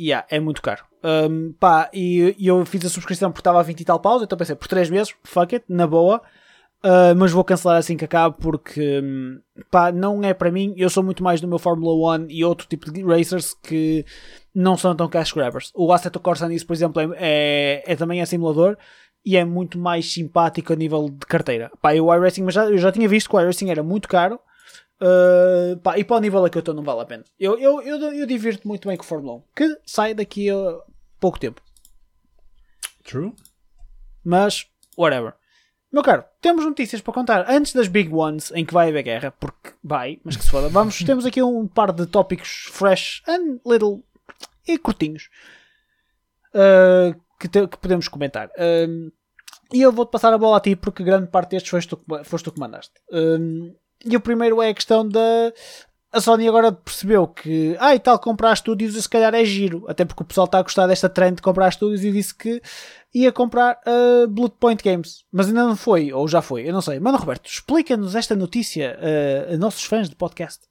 Yeah, 0.00 0.26
é 0.30 0.40
muito 0.40 0.62
caro. 0.62 0.82
Um, 1.04 1.52
pá, 1.52 1.90
e, 1.92 2.34
e, 2.38 2.46
eu 2.46 2.64
fiz 2.64 2.82
a 2.86 2.88
subscrição 2.88 3.30
porque 3.30 3.42
estava 3.42 3.60
a 3.60 3.62
20 3.62 3.78
e 3.78 3.84
tal 3.84 4.00
paus, 4.00 4.22
então 4.22 4.38
pensei, 4.38 4.56
por 4.56 4.68
3 4.68 4.88
meses, 4.88 5.14
fuck 5.22 5.54
it, 5.54 5.66
na 5.68 5.86
boa. 5.86 6.22
Uh, 6.84 7.16
mas 7.16 7.32
vou 7.32 7.42
cancelar 7.42 7.78
assim 7.78 7.96
que 7.96 8.04
acabe 8.04 8.36
porque 8.38 9.00
hum, 9.02 9.40
pá, 9.70 9.90
não 9.90 10.22
é 10.22 10.32
para 10.34 10.52
mim. 10.52 10.74
Eu 10.76 10.90
sou 10.90 11.02
muito 11.02 11.22
mais 11.22 11.40
do 11.40 11.48
meu 11.48 11.58
Fórmula 11.58 12.18
1 12.18 12.26
e 12.28 12.44
outro 12.44 12.66
tipo 12.68 12.92
de 12.92 13.02
racers 13.02 13.54
que 13.54 14.04
não 14.54 14.76
são 14.76 14.94
tão 14.94 15.08
cash 15.08 15.32
grabbers. 15.32 15.72
O 15.74 15.92
Assetto 15.92 16.20
Corsa 16.20 16.48
nisso, 16.48 16.66
por 16.66 16.74
exemplo, 16.74 17.00
é, 17.00 17.08
é, 17.18 17.92
é, 17.92 17.96
também 17.96 18.20
é 18.20 18.26
simulador 18.26 18.76
e 19.24 19.36
é 19.36 19.44
muito 19.44 19.78
mais 19.78 20.12
simpático 20.12 20.72
a 20.72 20.76
nível 20.76 21.08
de 21.08 21.26
carteira. 21.26 21.70
Pá, 21.82 21.92
o 21.94 22.14
iRacing, 22.14 22.44
mas 22.44 22.54
já, 22.54 22.66
eu 22.66 22.78
já 22.78 22.92
tinha 22.92 23.08
visto 23.08 23.28
que 23.28 23.36
o 23.36 23.40
iRacing 23.40 23.70
era 23.70 23.82
muito 23.82 24.08
caro. 24.08 24.38
Uh, 25.00 25.76
pá, 25.82 25.98
e 25.98 26.04
para 26.04 26.16
o 26.16 26.20
nível 26.20 26.44
a 26.44 26.48
que 26.48 26.56
eu 26.56 26.60
estou 26.60 26.74
não 26.74 26.84
vale 26.84 27.00
a 27.00 27.06
pena. 27.06 27.24
Eu, 27.38 27.58
eu, 27.58 27.82
eu, 27.82 27.98
eu 28.14 28.26
divirto 28.26 28.68
muito 28.68 28.86
bem 28.86 28.96
com 28.96 29.02
o 29.02 29.06
Fórmula 29.06 29.38
1, 29.38 29.42
que 29.54 29.78
sai 29.84 30.14
daqui 30.14 30.48
a 30.48 30.78
pouco 31.18 31.40
tempo. 31.40 31.60
True. 33.02 33.34
Mas, 34.24 34.66
whatever. 34.96 35.34
Meu 35.96 36.02
caro, 36.02 36.24
temos 36.42 36.62
notícias 36.62 37.00
para 37.00 37.14
contar 37.14 37.50
antes 37.50 37.72
das 37.72 37.88
big 37.88 38.12
ones 38.12 38.52
em 38.54 38.66
que 38.66 38.74
vai 38.74 38.90
haver 38.90 39.02
guerra, 39.02 39.30
porque 39.40 39.72
vai, 39.82 40.20
mas 40.22 40.36
que 40.36 40.44
se 40.44 40.50
foda. 40.50 40.68
Vamos, 40.68 40.98
temos 41.02 41.24
aqui 41.24 41.42
um 41.42 41.66
par 41.66 41.90
de 41.90 42.04
tópicos 42.04 42.66
fresh 42.70 43.22
and 43.26 43.58
little 43.64 44.04
e 44.68 44.76
curtinhos 44.76 45.30
uh, 46.52 47.18
que, 47.40 47.48
te, 47.48 47.66
que, 47.66 47.78
podemos 47.78 48.08
comentar. 48.08 48.48
Uh, 48.48 49.10
e 49.72 49.80
eu 49.80 49.90
vou-te 49.90 50.10
passar 50.10 50.34
a 50.34 50.36
bola 50.36 50.58
a 50.58 50.60
ti 50.60 50.76
porque 50.76 51.02
grande 51.02 51.28
parte 51.28 51.52
destes 51.52 51.70
foste 51.70 51.88
tu, 51.88 51.98
foste 52.24 52.44
tu 52.44 52.52
que 52.52 52.60
mandaste. 52.60 52.92
Uh, 53.10 53.74
e 54.04 54.14
o 54.14 54.20
primeiro 54.20 54.60
é 54.60 54.68
a 54.68 54.74
questão 54.74 55.08
da. 55.08 55.50
A 56.12 56.20
Sony 56.20 56.46
agora 56.46 56.72
percebeu 56.72 57.26
que, 57.26 57.74
ah, 57.80 57.94
e 57.94 57.98
tal, 57.98 58.18
comprar 58.18 58.52
estúdios 58.52 59.02
se 59.02 59.08
calhar 59.08 59.34
é 59.34 59.44
giro. 59.46 59.86
Até 59.88 60.04
porque 60.04 60.22
o 60.22 60.26
pessoal 60.26 60.44
está 60.44 60.58
a 60.58 60.62
gostar 60.62 60.86
desta 60.86 61.08
trend 61.08 61.36
de 61.36 61.42
comprar 61.42 61.68
estúdios 61.68 62.04
e 62.04 62.12
disse 62.12 62.34
que 62.34 62.60
ia 63.16 63.32
comprar 63.32 63.80
a 63.86 64.24
uh, 64.24 64.28
Blood 64.28 64.56
Point 64.60 64.82
Games. 64.82 65.24
Mas 65.32 65.48
ainda 65.48 65.64
não 65.64 65.76
foi, 65.76 66.12
ou 66.12 66.28
já 66.28 66.42
foi, 66.42 66.68
eu 66.68 66.72
não 66.72 66.82
sei. 66.82 67.00
Mano 67.00 67.16
Roberto, 67.16 67.48
explica-nos 67.48 68.14
esta 68.14 68.36
notícia 68.36 68.98
uh, 68.98 69.54
a 69.54 69.56
nossos 69.56 69.84
fãs 69.84 70.10
de 70.10 70.16
podcast. 70.16 70.66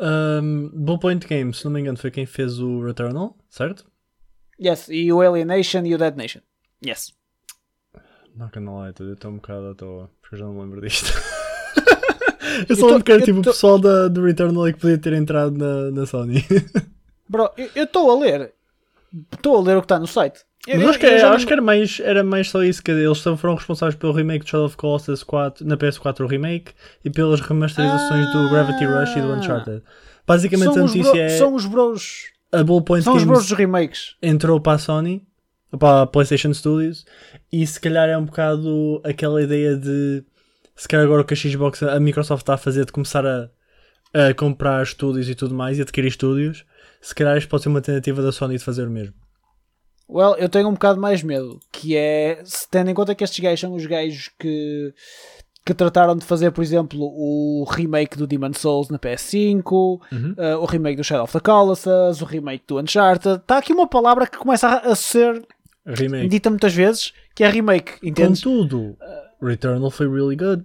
Um, 0.00 0.70
Bluepoint 0.72 1.26
Games, 1.26 1.58
se 1.58 1.64
não 1.64 1.72
me 1.72 1.80
engano, 1.80 1.98
foi 1.98 2.10
quem 2.10 2.26
fez 2.26 2.58
o 2.58 2.84
Returnal, 2.84 3.36
certo? 3.48 3.86
Yes, 4.60 4.88
e 4.88 5.12
o 5.12 5.20
Alienation 5.20 5.84
e 5.84 5.94
o 5.94 5.98
Dead 5.98 6.16
Nation. 6.16 6.40
Yes. 6.84 7.12
Not 8.34 8.52
gonna 8.58 8.84
lie, 8.84 8.94
eu 8.98 9.12
estou 9.12 9.30
um 9.30 9.36
bocado 9.36 9.68
à 9.68 9.74
toa, 9.74 10.10
porque 10.20 10.34
eu 10.34 10.38
já 10.38 10.44
não 10.46 10.54
me 10.54 10.60
lembro 10.60 10.80
disto. 10.80 11.12
eu 12.68 12.76
só 12.76 12.86
lembro 12.86 13.04
que 13.04 13.12
era 13.12 13.22
tipo 13.22 13.40
tô... 13.42 13.50
o 13.50 13.52
pessoal 13.52 13.78
da, 13.78 14.08
do 14.08 14.24
Returnal 14.24 14.66
que 14.66 14.80
podia 14.80 14.98
ter 14.98 15.12
entrado 15.12 15.56
na, 15.56 15.90
na 15.90 16.06
Sony. 16.06 16.44
Bro, 17.28 17.50
eu 17.74 17.84
estou 17.84 18.10
a 18.10 18.18
ler. 18.18 18.54
Estou 19.32 19.56
a 19.56 19.62
ler 19.62 19.76
o 19.76 19.80
que 19.80 19.86
está 19.86 19.98
no 19.98 20.06
site. 20.06 20.40
Mas 20.66 20.82
eu, 20.82 20.90
acho, 20.90 20.98
que, 20.98 21.06
é, 21.06 21.22
acho 21.22 21.46
que 21.46 21.52
era 21.52 21.62
mais, 21.62 22.00
era 22.00 22.22
mais 22.22 22.50
só 22.50 22.62
isso, 22.62 22.82
que 22.82 22.90
eles 22.90 23.20
foram 23.20 23.54
responsáveis 23.54 23.94
pelo 23.94 24.12
remake 24.12 24.44
de 24.44 24.50
Shadow 24.50 24.66
of 24.66 24.76
Colossus 24.76 25.22
4, 25.22 25.66
na 25.66 25.76
PS4 25.78 26.20
o 26.20 26.26
remake 26.26 26.72
e 27.02 27.08
pelas 27.08 27.40
remasterizações 27.40 28.26
ah, 28.26 28.32
do 28.32 28.50
Gravity 28.50 28.84
Rush 28.84 29.16
e 29.16 29.20
do 29.20 29.32
Uncharted. 29.32 29.82
Basicamente 30.26 30.78
a 30.78 30.82
notícia 30.82 31.12
bro, 31.12 31.20
é. 31.20 31.28
São 31.30 31.54
os 31.54 31.64
bros. 31.64 32.24
A 32.52 32.62
Ballpoint 32.62 33.02
são 33.02 33.14
Games 33.14 33.22
os 33.22 33.28
bros 33.28 33.48
dos 33.48 33.56
remakes. 33.56 34.16
entrou 34.22 34.60
para 34.60 34.74
a 34.74 34.78
Sony, 34.78 35.26
para 35.78 36.02
a 36.02 36.06
PlayStation 36.06 36.52
Studios, 36.52 37.06
e 37.50 37.66
se 37.66 37.80
calhar 37.80 38.08
é 38.08 38.18
um 38.18 38.26
bocado 38.26 39.00
aquela 39.04 39.42
ideia 39.42 39.74
de. 39.74 40.22
Se 40.76 40.86
calhar 40.86 41.06
agora 41.06 41.22
o 41.22 41.24
que 41.24 41.34
a 41.34 41.36
Xbox, 41.36 41.82
a 41.82 41.98
Microsoft 41.98 42.42
está 42.42 42.54
a 42.54 42.58
fazer 42.58 42.84
de 42.84 42.92
começar 42.92 43.24
a, 43.26 43.48
a 44.12 44.34
comprar 44.34 44.82
estúdios 44.82 45.28
e 45.28 45.34
tudo 45.34 45.54
mais 45.54 45.78
e 45.78 45.82
adquirir 45.82 46.08
estúdios, 46.08 46.64
se 47.00 47.14
calhar 47.14 47.36
isto 47.36 47.48
pode 47.48 47.62
ser 47.62 47.68
uma 47.68 47.80
tentativa 47.80 48.22
da 48.22 48.32
Sony 48.32 48.56
de 48.56 48.64
fazer 48.64 48.86
o 48.86 48.90
mesmo. 48.90 49.14
Well, 50.10 50.36
eu 50.38 50.48
tenho 50.48 50.68
um 50.68 50.72
bocado 50.72 50.98
mais 51.00 51.22
medo, 51.22 51.60
que 51.70 51.94
é, 51.94 52.42
tendo 52.70 52.90
em 52.90 52.94
conta 52.94 53.14
que 53.14 53.22
estes 53.22 53.40
gajos 53.40 53.60
são 53.60 53.74
os 53.74 53.84
gajos 53.84 54.30
que, 54.38 54.94
que 55.66 55.74
trataram 55.74 56.16
de 56.16 56.24
fazer, 56.24 56.50
por 56.50 56.62
exemplo, 56.62 56.98
o 56.98 57.64
remake 57.68 58.16
do 58.16 58.26
Demon 58.26 58.54
Souls 58.54 58.88
na 58.88 58.98
PS5, 58.98 59.70
uhum. 59.70 60.00
uh, 60.38 60.58
o 60.60 60.64
remake 60.64 60.96
do 60.96 61.04
Shadow 61.04 61.24
of 61.24 61.32
the 61.34 61.40
Colossus, 61.40 62.22
o 62.22 62.24
remake 62.24 62.64
do 62.66 62.78
Uncharted. 62.78 63.36
Está 63.36 63.58
aqui 63.58 63.72
uma 63.72 63.86
palavra 63.86 64.26
que 64.26 64.38
começa 64.38 64.66
a, 64.68 64.92
a 64.92 64.94
ser 64.94 65.46
remake. 65.84 66.28
dita 66.28 66.48
muitas 66.48 66.72
vezes, 66.72 67.12
que 67.34 67.44
é 67.44 67.50
remake, 67.50 67.98
entendes? 68.02 68.42
Contudo, 68.42 68.96
Returnal 69.42 69.90
foi 69.90 70.08
really 70.08 70.36
good. 70.36 70.64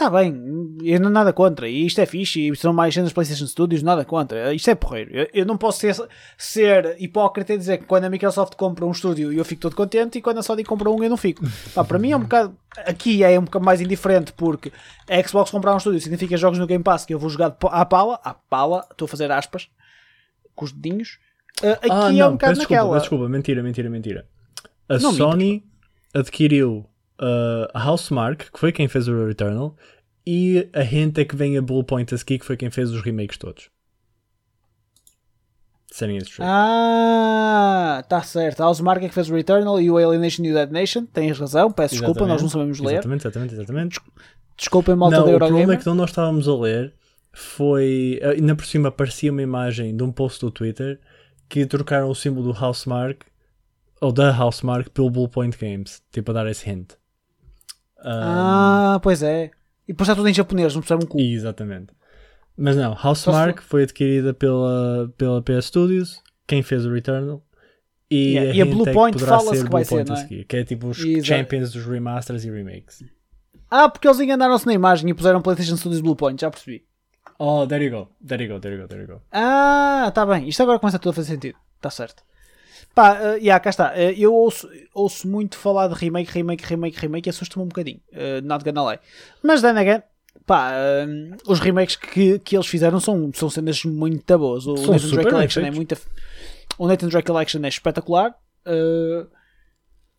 Está 0.00 0.08
bem, 0.08 0.78
eu 0.82 0.98
não 0.98 1.10
nada 1.10 1.30
contra, 1.30 1.68
e 1.68 1.84
isto 1.84 2.00
é 2.00 2.06
fixe, 2.06 2.48
e 2.48 2.56
são 2.56 2.72
mais 2.72 2.94
cenas 2.94 3.12
PlayStation 3.12 3.46
Studios, 3.46 3.82
nada 3.82 4.02
contra, 4.02 4.54
isto 4.54 4.70
é 4.70 4.74
porreiro. 4.74 5.10
Eu, 5.14 5.28
eu, 5.34 5.44
não 5.44 5.58
posso 5.58 5.80
ser, 5.80 5.94
ser 6.38 6.96
hipócrita 6.98 7.52
e 7.52 7.58
dizer 7.58 7.76
que 7.76 7.84
quando 7.84 8.04
a 8.04 8.08
Microsoft 8.08 8.54
compra 8.54 8.86
um 8.86 8.92
estúdio 8.92 9.30
eu 9.30 9.44
fico 9.44 9.60
todo 9.60 9.76
contente 9.76 10.16
e 10.16 10.22
quando 10.22 10.38
a 10.38 10.42
Sony 10.42 10.64
compra 10.64 10.88
um 10.88 11.04
eu 11.04 11.10
não 11.10 11.18
fico. 11.18 11.44
Pá, 11.74 11.84
para 11.84 11.98
mim 11.98 12.12
é 12.12 12.16
um 12.16 12.20
bocado, 12.20 12.56
aqui 12.78 13.22
é 13.22 13.38
um 13.38 13.44
bocado 13.44 13.62
mais 13.62 13.82
indiferente 13.82 14.32
porque 14.32 14.72
a 15.06 15.28
Xbox 15.28 15.50
comprar 15.50 15.74
um 15.74 15.76
estúdio 15.76 16.00
significa 16.00 16.34
jogos 16.34 16.58
no 16.58 16.66
Game 16.66 16.82
Pass 16.82 17.04
que 17.04 17.12
eu 17.12 17.18
vou 17.18 17.28
jogar 17.28 17.54
à 17.64 17.84
pala, 17.84 18.18
à 18.24 18.32
pala, 18.32 18.86
estou 18.90 19.04
a 19.04 19.08
fazer 19.08 19.30
aspas, 19.30 19.68
com 20.54 20.64
os 20.64 20.72
dedinhos. 20.72 21.18
Uh, 21.62 21.72
aqui 21.72 21.90
ah, 21.90 22.10
não, 22.10 22.20
é 22.20 22.26
um 22.26 22.32
bocado 22.32 22.54
desculpa, 22.54 22.74
naquela. 22.74 22.98
Desculpa, 23.00 23.28
mentira, 23.28 23.62
mentira, 23.62 23.90
mentira. 23.90 24.26
A 24.88 24.96
não, 24.96 25.12
Sony 25.12 25.62
adquiriu 26.14 26.89
uh, 27.20 27.68
a 27.74 27.88
Housemark, 27.90 28.50
que 28.52 28.58
foi 28.58 28.72
quem 28.72 28.88
fez 28.88 29.06
o 29.08 29.26
Returnal, 29.26 29.76
e 30.26 30.68
a 30.72 30.82
hint 30.82 31.18
é 31.18 31.24
que 31.24 31.36
vem 31.36 31.56
a 31.58 31.62
Blue 31.62 31.84
Point 31.84 32.14
a 32.14 32.18
seguir, 32.18 32.38
que 32.38 32.46
foi 32.46 32.56
quem 32.56 32.70
fez 32.70 32.90
os 32.90 33.02
remakes 33.02 33.36
todos. 33.38 33.70
Setting 35.92 36.18
straight. 36.18 36.42
Ah, 36.48 38.04
tá 38.08 38.22
certo. 38.22 38.60
A 38.60 38.66
Housemark 38.68 39.02
é 39.04 39.08
que 39.08 39.14
fez 39.14 39.28
o 39.28 39.34
Returnal 39.34 39.80
e 39.80 39.90
o 39.90 39.96
Alienation 39.96 40.44
e 40.44 40.52
o 40.52 40.54
Dead 40.54 40.70
Nation. 40.70 41.04
Tens 41.04 41.36
razão, 41.38 41.70
peço 41.72 41.96
desculpa, 41.96 42.26
nós 42.26 42.40
não 42.40 42.48
sabemos 42.48 42.78
ler. 42.78 42.94
Exatamente, 42.94 43.22
exatamente, 43.26 43.54
exatamente. 43.54 44.00
Desculpem, 44.56 44.94
malta 44.94 45.16
Não, 45.16 45.24
da 45.26 45.30
o 45.32 45.38
problema 45.38 45.58
Eurogamer. 45.58 45.74
é 45.74 45.78
que 45.78 45.84
quando 45.84 45.96
nós 45.98 46.10
estávamos 46.10 46.46
a 46.46 46.54
ler 46.54 46.94
foi. 47.32 48.18
eh, 48.22 48.30
Ainda 48.30 48.54
por 48.54 48.66
cima 48.66 48.88
aparecia 48.88 49.32
uma 49.32 49.42
imagem 49.42 49.96
de 49.96 50.02
um 50.04 50.12
post 50.12 50.40
do 50.40 50.50
Twitter 50.50 51.00
que 51.48 51.66
trocaram 51.66 52.08
o 52.08 52.14
símbolo 52.14 52.52
do 52.52 52.64
Housemark 52.64 53.24
ou 54.00 54.12
da 54.12 54.30
Housemark 54.38 54.90
pelo 54.90 55.10
Blue 55.10 55.28
Point 55.28 55.56
Games, 55.58 56.00
tipo 56.12 56.30
a 56.30 56.34
dar 56.34 56.46
esse 56.46 56.70
hint. 56.70 56.92
Ah, 58.04 58.98
pois 59.02 59.22
é. 59.22 59.50
E 59.86 59.92
depois 59.92 60.08
está 60.08 60.14
tudo 60.16 60.28
em 60.28 60.34
japonês, 60.34 60.74
não 60.74 60.80
percebe 60.82 61.04
um 61.04 61.06
cu. 61.06 61.18
Exatamente. 61.20 61.92
Mas 62.56 62.76
não, 62.76 62.92
Housemark 63.02 63.62
foi 63.62 63.84
adquirida 63.84 64.34
pela, 64.34 65.12
pela 65.16 65.42
PS 65.42 65.66
Studios, 65.66 66.22
quem 66.46 66.62
fez 66.62 66.84
o 66.84 66.92
Returnal. 66.92 67.42
E, 68.10 68.32
Yeah, 68.34 68.50
a, 68.50 68.54
e 68.54 68.62
a 68.62 68.64
Blue 68.66 68.84
Point 68.92 69.18
fala-se 69.18 69.64
que 69.64 69.70
vai 69.70 69.84
Point 69.84 69.86
ser, 69.86 70.04
não 70.06 70.14
é? 70.16 70.18
seguir, 70.18 70.44
que 70.44 70.56
é 70.56 70.64
tipo 70.64 70.88
os 70.88 70.98
Exa- 70.98 71.24
champions 71.36 71.72
dos 71.72 71.86
remasters 71.86 72.44
e 72.44 72.50
remakes. 72.50 73.04
Ah, 73.70 73.88
porque 73.88 74.06
eles 74.08 74.18
enganaram-se 74.18 74.66
na 74.66 74.72
imagem 74.74 75.08
e 75.08 75.14
puseram 75.14 75.40
PlayStation 75.40 75.76
Studios 75.76 76.00
Blue 76.00 76.16
Point, 76.16 76.40
já 76.40 76.50
percebi. 76.50 76.84
Oh, 77.38 77.66
there 77.66 77.82
you 77.84 77.90
go, 77.90 78.08
there 78.26 78.42
you 78.42 78.52
go, 78.52 78.58
there 78.60 78.74
you 78.74 78.82
go, 78.82 78.88
there 78.88 79.02
you 79.02 79.06
go. 79.08 79.22
Ah, 79.32 80.10
tá 80.12 80.26
bem. 80.26 80.48
Isto 80.48 80.62
agora 80.64 80.78
começa 80.80 80.98
tudo 80.98 81.10
a 81.10 81.14
fazer 81.14 81.32
sentido. 81.32 81.56
Tá 81.80 81.88
certo. 81.88 82.22
Pá, 82.94 83.12
uh, 83.14 83.36
yeah, 83.38 83.58
cá 83.60 83.70
está. 83.70 83.92
Uh, 83.92 84.12
eu 84.18 84.34
ouço, 84.34 84.68
ouço 84.92 85.28
muito 85.28 85.56
falar 85.56 85.88
de 85.88 85.94
remake, 85.94 86.30
remake, 86.32 86.64
remake, 86.66 86.98
remake 86.98 87.28
e 87.28 87.30
assusta-me 87.30 87.64
um 87.64 87.68
bocadinho. 87.68 88.00
Uh, 88.12 88.44
not 88.44 88.64
gonna 88.64 88.90
lie. 88.90 88.98
Mas 89.42 89.62
then 89.62 89.78
again, 89.78 90.02
pá, 90.44 90.72
uh, 90.72 91.36
os 91.50 91.60
remakes 91.60 91.96
que, 91.96 92.38
que 92.40 92.56
eles 92.56 92.66
fizeram 92.66 92.98
são, 92.98 93.30
são 93.32 93.48
cenas 93.48 93.84
muito 93.84 94.36
boas. 94.38 94.66
O 94.66 94.76
São 94.76 94.86
Nathan 94.92 94.98
super 94.98 95.10
Drake 95.14 95.24
bem 95.24 95.32
Collection 95.32 95.62
é 95.62 95.70
muito. 95.70 95.96
O 96.76 96.88
Nathan 96.88 97.08
Drake 97.08 97.26
Collection 97.26 97.60
é 97.64 97.68
espetacular. 97.68 98.34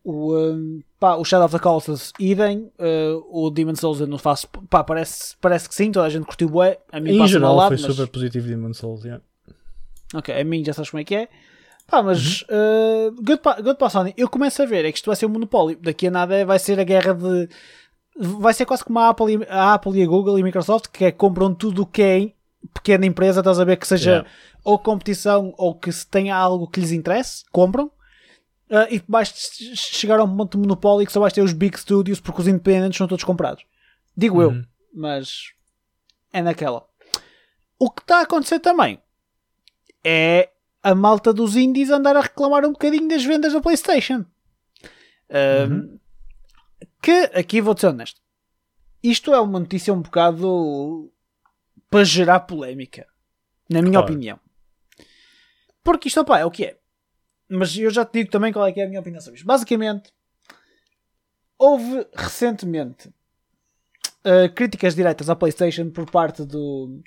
O, 0.04 0.34
um, 0.36 0.82
pá, 0.98 1.14
o 1.14 1.24
Shadow 1.24 1.46
of 1.46 1.54
the 1.54 1.62
Colossus, 1.62 2.12
idem. 2.18 2.72
O 3.30 3.50
Demon 3.50 3.76
Souls 3.76 4.00
eu 4.00 4.06
não 4.06 4.18
faço. 4.18 4.48
Pá, 4.68 4.82
parece, 4.82 5.36
parece 5.40 5.68
que 5.68 5.74
sim, 5.74 5.92
toda 5.92 6.06
a 6.06 6.10
gente 6.10 6.24
curtiu 6.24 6.48
bué. 6.48 6.78
A 6.90 6.98
mim 6.98 7.12
Em 7.18 7.28
geral 7.28 7.54
lado, 7.54 7.76
foi 7.76 7.86
mas- 7.86 7.94
super 7.96 8.08
positivo 8.10 8.48
Demon 8.48 8.74
Souls, 8.74 9.04
yeah. 9.04 9.22
Ok, 10.14 10.34
a 10.34 10.44
mim 10.44 10.64
já 10.64 10.72
sabes 10.72 10.90
como 10.90 11.00
é 11.00 11.04
que 11.04 11.14
é. 11.14 11.28
Pá, 11.92 12.02
mas 12.02 12.40
uh, 12.44 13.12
good, 13.22 13.42
pa, 13.42 13.60
good 13.60 13.76
pa 13.78 13.90
Sony, 13.90 14.14
eu 14.16 14.26
começo 14.26 14.62
a 14.62 14.64
ver 14.64 14.86
é 14.86 14.90
que 14.90 14.96
isto 14.96 15.04
vai 15.04 15.14
ser 15.14 15.26
um 15.26 15.28
monopólio. 15.28 15.78
Daqui 15.78 16.06
a 16.06 16.10
nada 16.10 16.42
vai 16.46 16.58
ser 16.58 16.80
a 16.80 16.84
guerra 16.84 17.12
de. 17.12 17.50
Vai 18.16 18.54
ser 18.54 18.64
quase 18.64 18.82
como 18.82 18.98
a 18.98 19.10
Apple, 19.10 19.34
e, 19.34 19.46
a 19.46 19.74
Apple 19.74 19.98
e 19.98 20.02
a 20.02 20.06
Google 20.06 20.38
e 20.38 20.40
a 20.40 20.44
Microsoft 20.44 20.86
que 20.90 21.04
é, 21.04 21.12
compram 21.12 21.54
tudo 21.54 21.82
o 21.82 21.86
que 21.86 22.00
é 22.02 22.32
pequena 22.72 23.04
empresa, 23.04 23.40
estás 23.40 23.60
a 23.60 23.64
ver 23.64 23.76
que 23.76 23.86
seja 23.86 24.10
Yeah. 24.10 24.30
ou 24.64 24.78
competição 24.78 25.52
ou 25.58 25.74
que 25.74 25.92
se 25.92 26.06
tenha 26.06 26.34
algo 26.34 26.66
que 26.66 26.80
lhes 26.80 26.92
interesse, 26.92 27.44
compram. 27.52 27.90
Uh, 28.70 28.88
e 28.90 29.02
vais 29.06 29.30
chegar 29.74 30.18
a 30.18 30.24
um 30.24 30.34
ponto 30.34 30.52
de 30.56 30.62
monopólio 30.62 31.06
que 31.06 31.12
só 31.12 31.20
vais 31.20 31.34
ter 31.34 31.42
os 31.42 31.52
big 31.52 31.78
studios 31.78 32.20
porque 32.20 32.40
os 32.40 32.48
independentes 32.48 32.96
são 32.96 33.06
todos 33.06 33.22
comprados. 33.22 33.64
Digo 34.16 34.40
eu, 34.40 34.48
Uhum. 34.48 34.64
mas 34.94 35.50
é 36.32 36.40
naquela. 36.40 36.86
O 37.78 37.90
que 37.90 38.00
está 38.00 38.20
a 38.20 38.22
acontecer 38.22 38.60
também 38.60 38.98
é 40.02 40.48
a 40.82 40.94
malta 40.94 41.32
dos 41.32 41.56
indies 41.56 41.90
andar 41.90 42.16
a 42.16 42.20
reclamar 42.20 42.64
um 42.64 42.72
bocadinho 42.72 43.08
das 43.08 43.24
vendas 43.24 43.52
da 43.52 43.60
PlayStation. 43.60 44.24
Um, 45.30 45.98
Que 47.00 47.30
aqui 47.34 47.60
vou 47.60 47.76
ser 47.76 47.88
honesto. 47.88 48.20
Isto 49.02 49.32
é 49.34 49.40
uma 49.40 49.58
notícia 49.58 49.92
um 49.92 50.00
bocado 50.02 51.12
para 51.90 52.04
gerar 52.04 52.40
polémica, 52.40 53.06
na 53.68 53.80
minha 53.82 53.92
Claro. 53.98 54.06
opinião. 54.12 54.40
Porque 55.82 56.08
isto 56.08 56.20
opá, 56.20 56.38
é 56.38 56.44
o 56.44 56.50
que 56.50 56.64
é. 56.64 56.78
Mas 57.48 57.76
eu 57.76 57.90
já 57.90 58.04
te 58.04 58.12
digo 58.18 58.30
também 58.30 58.52
qual 58.52 58.66
é 58.66 58.72
que 58.72 58.80
é 58.80 58.84
a 58.84 58.88
minha 58.88 59.00
opinião 59.00 59.20
sobre 59.20 59.36
isto. 59.38 59.46
Basicamente, 59.46 60.12
houve 61.58 62.06
recentemente 62.14 63.08
uh, 63.08 64.52
críticas 64.54 64.94
diretas 64.94 65.28
à 65.28 65.34
PlayStation 65.36 65.90
por 65.90 66.08
parte 66.10 66.44
do, 66.44 67.02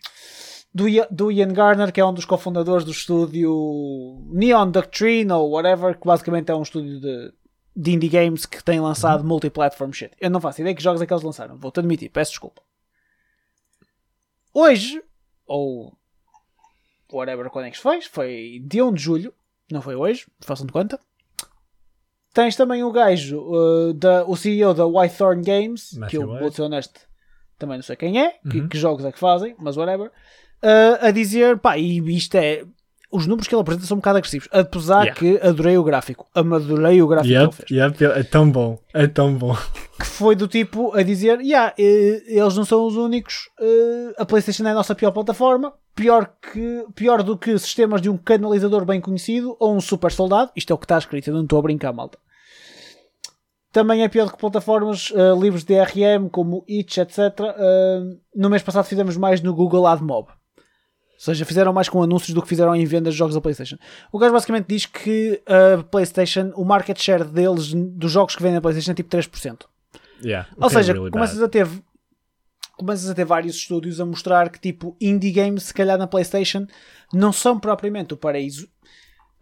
do, 0.75 0.83
do 1.09 1.31
Ian 1.31 1.53
Garner, 1.53 1.89
que 1.93 2.01
é 2.01 2.05
um 2.05 2.13
dos 2.13 2.25
cofundadores 2.25 2.83
do 2.83 2.91
estúdio 2.91 4.21
Neon 4.29 4.69
Doctrine 4.69 5.31
ou 5.31 5.51
whatever, 5.51 5.97
que 5.97 6.05
basicamente 6.05 6.51
é 6.51 6.55
um 6.55 6.63
estúdio 6.63 6.99
de, 6.99 7.33
de 7.73 7.91
indie 7.93 8.09
games 8.09 8.45
que 8.45 8.61
tem 8.61 8.81
lançado 8.81 9.23
multiplatform 9.23 9.93
shit. 9.93 10.11
Eu 10.19 10.29
não 10.29 10.41
faço 10.41 10.59
ideia 10.59 10.75
que 10.75 10.83
jogos 10.83 11.01
é 11.01 11.05
que 11.05 11.13
eles 11.13 11.23
lançaram, 11.23 11.55
vou-te 11.57 11.79
admitir, 11.79 12.09
peço 12.09 12.31
desculpa. 12.31 12.61
Hoje, 14.53 15.01
ou 15.45 15.97
whatever 17.11 17.49
quando 17.49 17.65
é 17.67 17.71
que 17.71 17.77
foi, 17.79 18.01
foi 18.01 18.61
dia 18.65 18.85
1 18.85 18.93
de 18.93 19.01
julho, 19.01 19.33
não 19.71 19.81
foi 19.81 19.95
hoje, 19.95 20.27
façam 20.41 20.65
de 20.65 20.73
conta. 20.73 20.99
Tens 22.33 22.55
também 22.57 22.83
o 22.83 22.91
gajo, 22.91 23.39
uh, 23.39 23.93
da, 23.93 24.25
o 24.25 24.35
CEO 24.35 24.73
da 24.73 24.85
Whitethorn 24.85 25.41
Games, 25.41 25.93
Matthew 25.93 26.09
que 26.09 26.17
eu 26.25 26.29
White. 26.31 26.41
vou 26.41 26.51
ser 26.51 26.61
honesto, 26.63 26.99
também 27.57 27.77
não 27.77 27.83
sei 27.83 27.95
quem 27.95 28.21
é, 28.21 28.31
que, 28.49 28.59
Uhum. 28.59 28.67
que 28.67 28.77
jogos 28.77 29.05
é 29.05 29.11
que 29.13 29.19
fazem, 29.19 29.55
mas 29.57 29.77
whatever, 29.77 30.11
uh, 30.65 31.05
a 31.07 31.11
dizer, 31.11 31.59
pá, 31.59 31.77
e 31.77 31.99
isto 32.15 32.35
é. 32.35 32.63
Os 33.11 33.27
números 33.27 33.47
que 33.47 33.55
ele 33.55 33.61
apresenta 33.61 33.85
são 33.85 33.95
um 33.95 33.99
bocado 34.01 34.17
agressivos, 34.17 34.49
apesar 34.51 35.03
Yeah. 35.03 35.13
que 35.19 35.37
adorei 35.47 35.77
o 35.77 35.83
gráfico, 35.83 36.27
adorei 36.33 37.01
o 37.01 37.07
gráfico 37.07 37.29
que 37.29 37.33
ele 37.37 37.43
Yep, 37.45 37.55
fez 37.55 37.69
yep, 37.71 38.03
yep, 38.03 38.19
é 38.19 38.23
tão 38.23 38.51
bom, 38.51 38.77
é 38.93 39.07
tão 39.07 39.33
bom. 39.33 39.55
que 39.97 40.05
foi 40.05 40.35
do 40.35 40.49
tipo 40.49 40.93
a 40.93 41.01
dizer: 41.01 41.39
yeah, 41.39 41.73
eh, 41.79 42.23
eles 42.27 42.57
não 42.57 42.65
são 42.65 42.85
os 42.85 42.97
únicos, 42.97 43.49
eh, 43.61 44.15
a 44.17 44.25
PlayStation 44.25 44.65
é 44.67 44.71
a 44.71 44.73
nossa 44.73 44.93
pior 44.95 45.11
plataforma, 45.11 45.71
pior, 45.95 46.29
que, 46.51 46.83
pior 46.93 47.23
do 47.23 47.37
que 47.37 47.57
sistemas 47.57 48.01
de 48.01 48.09
um 48.09 48.17
canalizador 48.17 48.83
bem 48.83 48.99
conhecido 48.99 49.55
ou 49.61 49.73
um 49.73 49.79
super 49.79 50.11
soldado. 50.11 50.51
Isto 50.53 50.73
é 50.73 50.73
o 50.73 50.77
que 50.77 50.85
está 50.85 50.97
escrito, 50.97 51.29
eu 51.29 51.35
não 51.35 51.43
estou 51.43 51.59
a 51.59 51.61
brincar, 51.61 51.93
malta. 51.93 52.17
Também 53.71 54.03
é 54.03 54.07
pior 54.09 54.25
do 54.25 54.31
que 54.31 54.37
plataformas 54.39 55.13
eh, 55.15 55.33
livres 55.39 55.63
de 55.63 55.73
DRM 55.75 56.27
como 56.29 56.65
Itch, 56.67 56.97
etc. 56.97 57.19
Eh, 57.39 57.99
no 58.35 58.49
mês 58.49 58.63
passado 58.63 58.85
fizemos 58.85 59.15
mais 59.15 59.41
no 59.41 59.53
Google 59.53 59.87
AdMob. 59.87 60.27
Ou 61.15 61.19
seja, 61.19 61.45
fizeram 61.45 61.71
mais 61.73 61.89
com 61.89 62.03
anúncios 62.03 62.33
do 62.33 62.41
que 62.41 62.47
fizeram 62.47 62.75
em 62.75 62.85
vendas 62.85 63.13
de 63.13 63.17
jogos 63.17 63.33
da 63.33 63.41
PlayStation. 63.41 63.77
O 64.11 64.19
gajo 64.19 64.33
basicamente 64.33 64.67
diz 64.67 64.85
que 64.85 65.41
a 65.45 65.81
PlayStation, 65.83 66.51
o 66.55 66.65
market 66.65 67.01
share 67.01 67.23
deles, 67.23 67.73
dos 67.73 68.11
jogos 68.11 68.35
que 68.35 68.41
vendem 68.41 68.55
na 68.55 68.61
PlayStation, 68.61 68.91
é 68.91 68.95
tipo 68.95 69.09
3%. 69.09 69.61
Yeah, 70.23 70.47
Ou 70.57 70.69
seja, 70.69 70.93
really 70.93 71.11
começas 71.11 71.37
bad. 71.37 71.45
a 71.45 71.49
ter 71.49 71.67
começas 72.77 73.09
a 73.09 73.15
ter 73.15 73.23
vários 73.23 73.55
estúdios 73.55 74.01
a 74.01 74.05
mostrar 74.05 74.49
que 74.49 74.59
tipo 74.59 74.97
indie 74.99 75.31
games 75.31 75.63
se 75.63 75.73
calhar 75.73 75.97
na 75.97 76.07
Playstation 76.07 76.67
não 77.13 77.31
são 77.31 77.57
propriamente 77.57 78.13
o 78.13 78.17
paraíso 78.17 78.67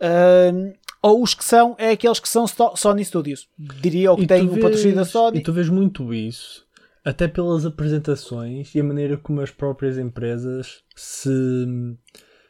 Ahm, 0.03 0.73
ou 1.01 1.23
os 1.23 1.33
que 1.33 1.45
são 1.45 1.75
é 1.77 1.91
aqueles 1.91 2.19
que 2.19 2.27
são 2.27 2.45
Sony 2.75 3.05
Studios 3.05 3.47
diria 3.57 4.11
o 4.11 4.17
que 4.17 4.27
tu 4.27 4.33
o 4.33 4.59
patrocínio 4.59 4.95
da 4.95 5.05
Sony 5.05 5.39
E 5.39 5.41
tu 5.41 5.53
vês 5.53 5.69
muito 5.69 6.13
isso, 6.13 6.65
até 7.03 7.27
pelas 7.27 7.65
apresentações 7.65 8.73
e 8.73 8.79
a 8.79 8.83
maneira 8.83 9.17
como 9.17 9.41
as 9.41 9.51
próprias 9.51 9.97
empresas 9.97 10.83
se, 10.95 11.29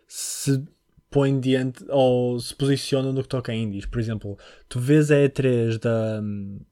se 0.07 0.63
põem 1.09 1.39
diante 1.39 1.83
ou 1.89 2.39
se 2.39 2.55
posicionam 2.55 3.11
no 3.11 3.23
que 3.23 3.29
toca 3.29 3.51
a 3.51 3.55
indies. 3.55 3.85
Por 3.85 3.99
exemplo, 3.99 4.37
tu 4.69 4.79
vês 4.79 5.11
a 5.11 5.15
E3 5.15 5.79
da, 5.79 6.21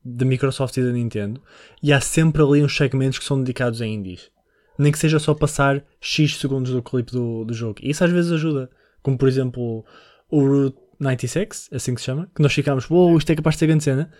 da 0.03 0.25
Microsoft 0.25 0.77
e 0.77 0.83
da 0.83 0.91
Nintendo 0.91 1.41
e 1.81 1.91
há 1.91 1.99
sempre 1.99 2.41
ali 2.41 2.63
uns 2.63 2.75
segmentos 2.75 3.19
que 3.19 3.25
são 3.25 3.39
dedicados 3.39 3.81
a 3.81 3.85
indies. 3.85 4.29
Nem 4.77 4.91
que 4.91 4.99
seja 4.99 5.19
só 5.19 5.33
passar 5.33 5.83
X 5.99 6.37
segundos 6.37 6.71
do 6.71 6.81
clipe 6.81 7.11
do, 7.11 7.45
do 7.45 7.53
jogo. 7.53 7.79
E 7.81 7.89
isso 7.89 8.03
às 8.03 8.11
vezes 8.11 8.31
ajuda. 8.31 8.69
Como 9.01 9.17
por 9.17 9.27
exemplo 9.27 9.83
o 10.29 10.45
Route 10.45 10.77
96, 10.99 11.69
assim 11.71 11.95
que 11.95 12.01
se 12.01 12.05
chama, 12.05 12.29
que 12.33 12.41
nós 12.41 12.53
ficámos, 12.53 12.89
uou, 12.89 13.17
isto 13.17 13.31
é 13.31 13.35
capaz 13.35 13.55
de 13.55 13.59
ser 13.59 13.67
grande 13.67 13.83
cena 13.83 14.11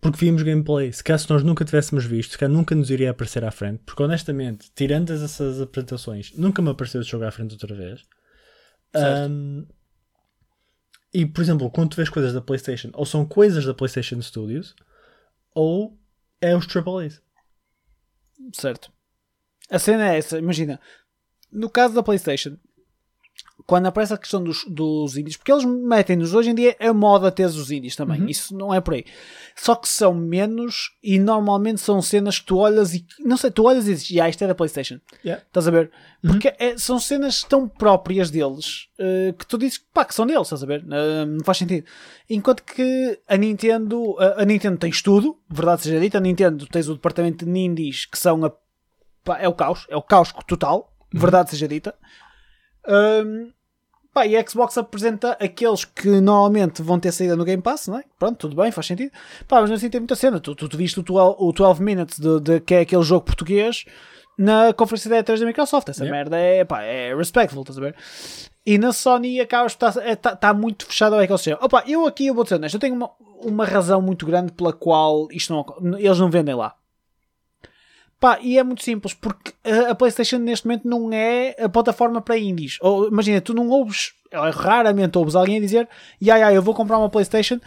porque 0.00 0.24
vimos 0.24 0.42
gameplay. 0.42 0.92
Se 0.92 1.02
caso 1.02 1.26
nós 1.30 1.42
nunca 1.42 1.64
tivéssemos 1.64 2.04
visto, 2.04 2.32
se 2.32 2.38
calhar 2.38 2.54
nunca 2.54 2.74
nos 2.74 2.90
iria 2.90 3.10
aparecer 3.10 3.44
à 3.44 3.50
frente. 3.50 3.82
Porque 3.84 4.02
honestamente, 4.02 4.70
tirando 4.74 5.12
essas 5.12 5.60
apresentações, 5.60 6.32
nunca 6.34 6.62
me 6.62 6.70
apareceu 6.70 7.00
de 7.00 7.08
jogar 7.08 7.28
à 7.28 7.32
frente 7.32 7.52
outra 7.52 7.74
vez. 7.74 8.04
Um, 8.94 9.66
e 11.12 11.26
por 11.26 11.40
exemplo, 11.40 11.70
quando 11.70 11.90
tu 11.90 11.96
vês 11.96 12.08
coisas 12.08 12.32
da 12.32 12.40
PlayStation, 12.40 12.90
ou 12.94 13.04
são 13.04 13.26
coisas 13.26 13.64
da 13.64 13.74
PlayStation 13.74 14.20
Studios, 14.22 14.74
ou 15.54 15.98
é 16.40 16.56
os 16.56 16.66
AAAs. 16.66 17.20
certo 18.52 18.92
a 19.68 19.78
cena 19.78 20.12
é 20.12 20.18
essa 20.18 20.38
imagina 20.38 20.80
no 21.50 21.68
caso 21.68 21.94
da 21.94 22.02
Playstation 22.02 22.56
quando 23.68 23.84
aparece 23.84 24.14
a 24.14 24.16
questão 24.16 24.42
dos, 24.42 24.64
dos 24.64 25.18
indies, 25.18 25.36
porque 25.36 25.52
eles 25.52 25.62
metem-nos 25.62 26.32
hoje 26.32 26.48
em 26.48 26.54
dia 26.54 26.74
a 26.80 26.90
moda 26.90 27.30
ter 27.30 27.44
os 27.44 27.70
indies 27.70 27.94
também, 27.94 28.24
isso 28.30 28.56
não 28.56 28.72
é 28.72 28.80
por 28.80 28.94
aí. 28.94 29.04
Só 29.54 29.74
que 29.74 29.86
são 29.86 30.14
menos 30.14 30.96
e 31.02 31.18
normalmente 31.18 31.78
são 31.78 32.00
cenas 32.00 32.38
que 32.38 32.46
tu 32.46 32.56
olhas 32.56 32.94
e 32.94 33.04
não 33.20 33.36
sei, 33.36 33.50
tu 33.50 33.64
olhas 33.64 33.86
e 33.86 33.92
dizes, 33.92 34.18
ah, 34.22 34.26
isto 34.26 34.42
é 34.42 34.46
da 34.46 34.54
PlayStation. 34.54 34.98
Yeah. 35.22 35.44
Estás 35.46 35.68
a 35.68 35.70
ver? 35.70 35.90
Porque 36.22 36.48
é- 36.58 36.78
são 36.78 36.98
cenas 36.98 37.44
tão 37.44 37.68
próprias 37.68 38.30
deles 38.30 38.88
eh, 38.98 39.34
que 39.38 39.46
tu 39.46 39.58
dizes 39.58 39.76
pá, 39.92 40.02
que 40.06 40.14
são 40.14 40.26
deles, 40.26 40.44
estás 40.44 40.62
a 40.62 40.66
ver? 40.66 40.82
Eh, 40.90 41.26
não 41.26 41.44
faz 41.44 41.58
sentido. 41.58 41.86
Enquanto 42.30 42.62
que 42.62 43.20
a 43.28 43.36
Nintendo, 43.36 44.16
a, 44.18 44.40
a 44.40 44.44
Nintendo 44.46 44.78
tem 44.78 44.88
estudo, 44.88 45.38
verdade 45.46 45.82
seja 45.82 46.00
dita, 46.00 46.16
a 46.16 46.22
Nintendo 46.22 46.66
tens 46.68 46.88
o 46.88 46.94
departamento 46.94 47.44
de 47.44 47.58
indies 47.58 48.06
que 48.06 48.16
são 48.18 48.42
a, 48.46 48.50
pá, 49.22 49.36
é 49.38 49.46
o 49.46 49.52
caos, 49.52 49.84
é 49.90 49.96
o 49.96 50.00
caos 50.02 50.32
total, 50.46 50.90
verdade 51.12 51.50
seja 51.50 51.68
dita. 51.68 51.94
Um, 52.88 53.52
pá, 54.12 54.26
e 54.26 54.36
a 54.36 54.46
Xbox 54.46 54.76
apresenta 54.78 55.32
aqueles 55.40 55.84
que 55.84 56.20
normalmente 56.20 56.82
vão 56.82 56.98
ter 56.98 57.12
saída 57.12 57.36
no 57.36 57.44
Game 57.44 57.62
Pass, 57.62 57.88
não 57.88 57.98
é? 57.98 58.04
Pronto, 58.18 58.36
tudo 58.36 58.56
bem, 58.60 58.70
faz 58.72 58.86
sentido. 58.86 59.12
Pá, 59.46 59.60
mas 59.60 59.70
assim 59.70 59.88
tem 59.90 60.00
muita 60.00 60.16
cena. 60.16 60.40
Tu, 60.40 60.54
tu, 60.54 60.68
tu 60.68 60.76
viste 60.76 60.98
o 61.00 61.02
12, 61.02 61.36
o 61.38 61.52
12 61.52 61.82
Minutes, 61.82 62.18
de, 62.18 62.40
de- 62.40 62.60
que 62.60 62.74
é 62.74 62.80
aquele 62.80 63.02
jogo 63.02 63.24
português, 63.26 63.84
na 64.38 64.72
conferência 64.72 65.10
da 65.10 65.22
E3 65.22 65.40
da 65.40 65.46
Microsoft. 65.46 65.88
Essa 65.88 66.04
Yeah. 66.04 66.16
merda 66.16 66.36
é, 66.38 66.64
pá, 66.64 66.82
é 66.82 67.14
respectful, 67.14 67.62
estás 67.62 67.78
a 67.78 67.80
ver? 67.80 67.94
E 68.64 68.76
na 68.78 68.92
Sony 68.92 69.40
acabas 69.40 69.74
por 69.74 69.88
estar, 69.88 70.06
é, 70.06 70.14
tá, 70.14 70.36
tá 70.36 70.52
muito 70.54 70.86
fechado 70.86 71.14
ao 71.14 71.20
ecossistema. 71.22 71.58
Opa, 71.62 71.82
eu 71.86 72.06
aqui 72.06 72.26
eu 72.26 72.34
vou 72.34 72.44
dizer 72.44 72.56
honesto, 72.56 72.74
eu 72.74 72.80
tenho 72.80 72.94
uma, 72.94 73.10
uma 73.42 73.64
razão 73.64 74.00
muito 74.02 74.26
grande 74.26 74.52
pela 74.52 74.72
qual 74.72 75.26
isto 75.32 75.52
não, 75.52 75.96
eles 75.98 76.18
não 76.18 76.30
vendem 76.30 76.54
lá. 76.54 76.74
Pá, 78.20 78.38
e 78.40 78.58
é 78.58 78.64
muito 78.64 78.82
simples, 78.82 79.14
porque 79.14 79.52
a, 79.88 79.94
PlayStation 79.94 80.38
neste 80.38 80.66
momento 80.66 80.88
não 80.88 81.12
é 81.12 81.54
a 81.56 81.68
plataforma 81.68 82.20
para 82.20 82.36
indies. 82.36 82.76
Ou, 82.80 83.06
imagina, 83.06 83.40
tu 83.40 83.54
não 83.54 83.68
ouves, 83.68 84.12
ou 84.34 84.50
raramente 84.50 85.16
ouves 85.16 85.36
alguém 85.36 85.60
dizer, 85.60 85.88
ya, 86.20 86.36
ya, 86.36 86.52
eu 86.52 86.60
vou 86.60 86.74
comprar 86.74 86.98
uma 86.98 87.08
PlayStation 87.08 87.60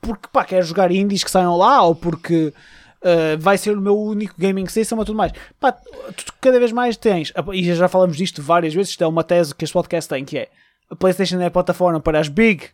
porque, 0.00 0.28
pá, 0.32 0.44
quero 0.44 0.64
jogar 0.64 0.90
indies 0.90 1.22
que 1.22 1.30
saiam 1.30 1.56
lá, 1.56 1.82
ou 1.82 1.94
porque 1.94 2.54
uh, 3.02 3.38
vai 3.38 3.58
ser 3.58 3.76
o 3.76 3.80
meu 3.80 3.98
único 3.98 4.34
gaming 4.38 4.66
system 4.66 4.98
ou 4.98 5.04
tudo 5.04 5.16
mais. 5.16 5.32
Pá, 5.60 5.72
tu, 5.72 6.24
tu 6.24 6.32
cada 6.40 6.58
vez 6.58 6.72
mais 6.72 6.96
tens, 6.96 7.32
e 7.52 7.74
já 7.74 7.88
falamos 7.88 8.16
disto 8.16 8.40
várias 8.40 8.72
vezes, 8.72 8.90
isto 8.90 9.04
é 9.04 9.06
uma 9.06 9.24
tese 9.24 9.54
que 9.54 9.64
este 9.64 9.72
podcast 9.72 10.08
tem, 10.08 10.24
que 10.24 10.38
é, 10.38 10.48
a 10.90 10.96
PlayStation 10.96 11.38
é 11.40 11.46
a 11.46 11.50
plataforma 11.50 12.00
para 12.00 12.18
as 12.18 12.28
big 12.28 12.68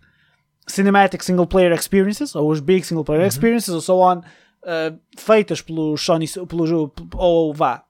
cinematic 0.66 1.22
single 1.22 1.46
player 1.46 1.72
experiences, 1.72 2.34
ou 2.34 2.50
os 2.50 2.60
big 2.60 2.86
single 2.86 3.04
player 3.04 3.26
experiences, 3.26 3.70
ou 3.70 3.80
so 3.80 4.00
on, 4.00 4.22
uh, 4.64 4.98
feitas 5.18 5.60
pelos 5.60 6.00
Sony, 6.04 6.26
pelos, 6.48 6.70
ou 7.14 7.54
vá, 7.54 7.84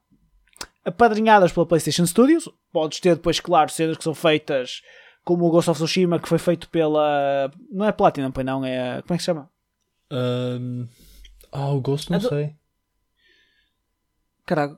apadrinhadas 0.83 1.51
pela 1.51 1.65
PlayStation 1.65 2.05
Studios. 2.05 2.47
Podes 2.71 2.99
ter 2.99 3.15
depois, 3.15 3.39
claro, 3.39 3.71
cenas 3.71 3.97
que 3.97 4.03
são 4.03 4.13
feitas 4.13 4.81
como 5.23 5.45
o 5.45 5.49
Ghost 5.49 5.69
of 5.71 5.79
Tsushima, 5.79 6.19
que 6.19 6.27
foi 6.27 6.37
feito 6.37 6.69
pela. 6.69 7.51
Não 7.71 7.85
é 7.85 7.91
Platinum, 7.91 8.31
pois 8.31 8.45
não, 8.45 8.63
é. 8.63 9.01
Como 9.01 9.13
é 9.13 9.17
que 9.17 9.23
se 9.23 9.25
chama? 9.25 9.49
Um, 10.11 10.87
ah, 11.51 11.69
o 11.71 11.81
Ghost 11.81 12.09
não 12.11 12.17
É 12.17 12.21
do- 12.21 12.29
sei. 12.29 12.55
Caraca. 14.45 14.77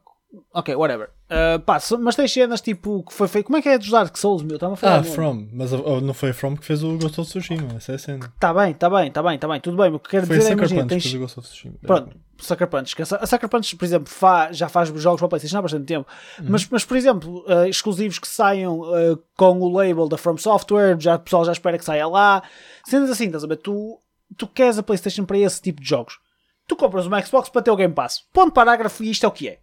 Ok, 0.53 0.75
whatever. 0.75 1.09
Uh, 1.29 1.59
pá, 1.59 1.79
mas 1.99 2.15
tens 2.15 2.31
cenas 2.31 2.61
tipo 2.61 3.03
que 3.03 3.13
foi 3.13 3.27
feito. 3.27 3.45
Como 3.45 3.57
é 3.57 3.61
que 3.61 3.69
é 3.69 3.77
dos 3.77 3.89
Dark 3.89 4.15
Souls, 4.17 4.43
meu? 4.43 4.59
Falar. 4.59 4.99
Ah, 4.99 5.03
From. 5.03 5.47
Mas 5.53 5.71
oh, 5.71 6.01
não 6.01 6.13
foi 6.13 6.29
a 6.31 6.33
From 6.33 6.55
que 6.57 6.65
fez 6.65 6.83
o 6.83 6.97
Ghost 6.97 7.19
of 7.21 7.29
Tsushima. 7.29 7.75
Essa 7.75 7.93
é 7.93 7.95
a 7.95 7.99
cena. 7.99 8.25
Está 8.35 8.53
bem, 8.53 8.71
está 8.71 8.89
bem, 8.89 9.07
está 9.07 9.23
bem, 9.23 9.35
está 9.35 9.47
bem, 9.47 9.61
tudo 9.61 9.77
bem. 9.77 9.91
O 9.93 9.99
que 9.99 10.09
quero 10.09 10.27
Foi 10.27 10.35
a 10.35 10.39
dizer 10.39 10.49
é, 10.49 10.51
Sucker 10.53 10.65
imagina, 10.65 10.81
Punch 10.81 10.89
tens, 10.89 11.03
fez 11.03 11.15
o 11.15 11.19
Ghost 11.19 11.39
of 11.39 11.47
Tsushima. 11.47 11.75
Pronto, 11.81 12.17
Sucker 12.39 12.67
Punch. 12.67 12.95
A 13.01 13.15
a 13.23 13.25
Sucker 13.25 13.49
Punch, 13.49 13.75
por 13.75 13.85
exemplo, 13.85 14.13
fa- 14.13 14.51
já 14.51 14.67
faz 14.69 14.89
jogos 14.89 15.19
para 15.19 15.29
PlayStation 15.29 15.57
há 15.57 15.61
bastante 15.61 15.85
tempo. 15.85 16.07
Mas, 16.43 16.67
mas, 16.69 16.85
por 16.85 16.97
exemplo, 16.97 17.45
eh, 17.47 17.69
exclusivos 17.69 18.19
que 18.19 18.27
saiam 18.27 18.81
eh, 18.95 19.17
com 19.35 19.59
o 19.59 19.71
label 19.71 20.07
da 20.09 20.17
From 20.17 20.37
Software, 20.37 20.97
já, 20.99 21.15
o 21.15 21.19
pessoal 21.19 21.45
já 21.45 21.51
espera 21.53 21.77
que 21.77 21.85
saia 21.85 22.07
lá. 22.07 22.43
Cenas 22.85 23.09
assim, 23.09 23.25
estás 23.25 23.43
a 23.43 23.47
ver? 23.47 23.57
Tu, 23.57 23.99
tu 24.37 24.47
queres 24.47 24.77
a 24.77 24.83
PlayStation 24.83 25.25
para 25.25 25.37
esse 25.37 25.61
tipo 25.61 25.81
de 25.81 25.87
jogos. 25.87 26.19
Tu 26.67 26.75
compras 26.75 27.05
uma 27.05 27.21
Xbox 27.21 27.49
para 27.49 27.61
ter 27.61 27.71
o 27.71 27.75
Game 27.75 27.93
Pass. 27.93 28.23
Ponto 28.33 28.51
parágrafo 28.51 29.03
e 29.03 29.09
isto 29.09 29.25
é 29.25 29.29
o 29.29 29.31
que 29.31 29.47
é. 29.47 29.59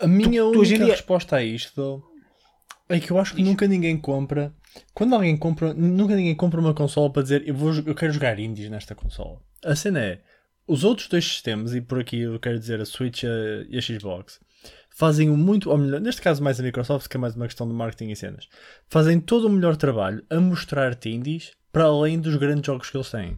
A 0.00 0.06
minha 0.06 0.42
tu 0.42 0.60
única 0.60 0.84
dia- 0.84 0.86
resposta 0.94 1.36
a 1.36 1.42
isto 1.42 2.02
é 2.88 3.00
que 3.00 3.10
eu 3.10 3.18
acho 3.18 3.34
que 3.34 3.42
nunca 3.42 3.66
ninguém 3.66 3.96
compra. 3.98 4.54
Quando 4.94 5.14
alguém 5.14 5.36
compra, 5.36 5.74
nunca 5.74 6.14
ninguém 6.14 6.34
compra 6.34 6.60
uma 6.60 6.72
consola 6.74 7.10
para 7.12 7.22
dizer 7.22 7.46
eu, 7.46 7.54
vou, 7.54 7.72
eu 7.74 7.94
quero 7.94 8.12
jogar 8.12 8.38
indies 8.38 8.70
nesta 8.70 8.94
consola. 8.94 9.40
A 9.64 9.74
cena 9.74 10.00
é 10.00 10.20
os 10.66 10.84
outros 10.84 11.08
dois 11.08 11.24
sistemas, 11.24 11.74
e 11.74 11.80
por 11.80 11.98
aqui 11.98 12.20
eu 12.20 12.38
quero 12.38 12.58
dizer 12.58 12.80
a 12.80 12.84
Switch 12.84 13.24
a- 13.24 13.66
e 13.68 13.76
a 13.76 13.80
Xbox, 13.80 14.38
fazem 14.90 15.30
o 15.30 15.36
muito, 15.36 15.70
ou 15.70 15.78
melhor, 15.78 16.00
neste 16.00 16.20
caso 16.22 16.42
mais 16.42 16.60
a 16.60 16.62
Microsoft, 16.62 17.08
que 17.08 17.16
é 17.16 17.20
mais 17.20 17.34
uma 17.34 17.46
questão 17.46 17.66
de 17.66 17.72
marketing 17.74 18.10
e 18.10 18.16
cenas, 18.16 18.48
fazem 18.88 19.18
todo 19.20 19.46
o 19.46 19.50
melhor 19.50 19.76
trabalho 19.76 20.24
a 20.30 20.38
mostrar-te 20.40 21.08
indies 21.10 21.52
para 21.72 21.84
além 21.84 22.20
dos 22.20 22.36
grandes 22.36 22.66
jogos 22.66 22.90
que 22.90 22.96
eles 22.96 23.10
têm. 23.10 23.36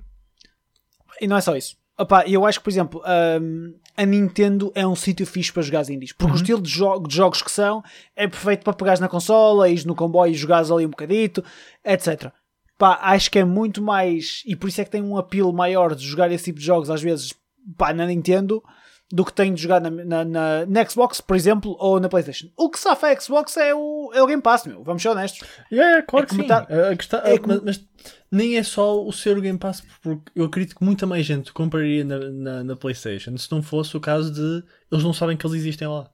E 1.20 1.26
não 1.26 1.36
é 1.36 1.40
só 1.40 1.56
isso. 1.56 1.76
Opa, 2.00 2.24
eu 2.26 2.46
acho 2.46 2.58
que, 2.58 2.64
por 2.64 2.70
exemplo, 2.70 3.02
hum, 3.42 3.74
a 3.94 4.06
Nintendo 4.06 4.72
é 4.74 4.86
um 4.86 4.96
sítio 4.96 5.26
fixe 5.26 5.52
para 5.52 5.62
jogar 5.62 5.88
indies. 5.90 6.12
Porque 6.12 6.32
o 6.32 6.36
estilo 6.36 6.62
de, 6.62 6.70
jo- 6.70 6.98
de 7.00 7.14
jogos 7.14 7.42
que 7.42 7.50
são 7.50 7.82
é 8.16 8.26
perfeito 8.26 8.64
para 8.64 8.72
pegares 8.72 9.00
na 9.00 9.08
consola, 9.08 9.68
ires 9.68 9.84
no 9.84 9.94
comboio 9.94 10.32
e 10.32 10.34
jogares 10.34 10.70
ali 10.70 10.86
um 10.86 10.90
bocadito, 10.90 11.44
etc. 11.84 12.32
Pá, 12.78 12.98
acho 13.02 13.30
que 13.30 13.38
é 13.38 13.44
muito 13.44 13.82
mais. 13.82 14.42
E 14.46 14.56
por 14.56 14.68
isso 14.68 14.80
é 14.80 14.84
que 14.84 14.90
tem 14.90 15.02
um 15.02 15.18
apelo 15.18 15.52
maior 15.52 15.94
de 15.94 16.02
jogar 16.06 16.32
esse 16.32 16.44
tipo 16.44 16.58
de 16.58 16.64
jogos, 16.64 16.88
às 16.88 17.02
vezes, 17.02 17.34
pá, 17.76 17.92
na 17.92 18.06
Nintendo, 18.06 18.62
do 19.12 19.24
que 19.24 19.32
tem 19.32 19.52
de 19.52 19.60
jogar 19.62 19.80
na, 19.80 19.90
na, 19.90 20.24
na- 20.24 20.66
na 20.66 20.88
Xbox, 20.88 21.20
por 21.20 21.34
exemplo, 21.36 21.76
ou 21.80 21.98
na 21.98 22.08
PlayStation. 22.08 22.48
O 22.56 22.70
que 22.70 22.78
safa 22.78 23.08
a 23.08 23.20
Xbox 23.20 23.56
é 23.56 23.74
o, 23.74 24.10
é 24.14 24.22
o 24.22 24.26
Game 24.26 24.40
Pass, 24.40 24.64
meu. 24.66 24.84
Vamos 24.84 25.02
ser 25.02 25.08
honestos. 25.08 25.40
É, 25.72 26.00
claro 26.02 26.24
É 26.24 26.28
que 26.28 26.30
como 26.36 26.42
sim. 26.42 26.48
tá- 26.48 26.66
A 26.90 26.96
questão- 26.96 27.20
é 27.20 27.34
a- 27.34 27.38
como- 27.40 27.54
mas, 27.54 27.62
mas 27.64 27.84
nem 28.30 28.56
é 28.56 28.62
só 28.62 29.04
o 29.04 29.12
ser 29.12 29.36
o 29.36 29.40
Game 29.40 29.58
Pass, 29.58 29.82
porque 30.00 30.30
eu 30.36 30.44
acredito 30.44 30.76
que 30.76 30.84
muita 30.84 31.06
mais 31.06 31.26
gente 31.26 31.52
compraria 31.52 32.04
na, 32.04 32.18
na, 32.64 32.76
PlayStation 32.76 33.36
se 33.36 33.50
não 33.50 33.62
fosse 33.62 33.96
o 33.96 34.00
caso 34.00 34.32
de 34.32 34.62
eles 34.92 35.02
não 35.02 35.12
sabem 35.12 35.36
que 35.36 35.44
eles 35.44 35.56
existem 35.56 35.88
lá. 35.88 36.08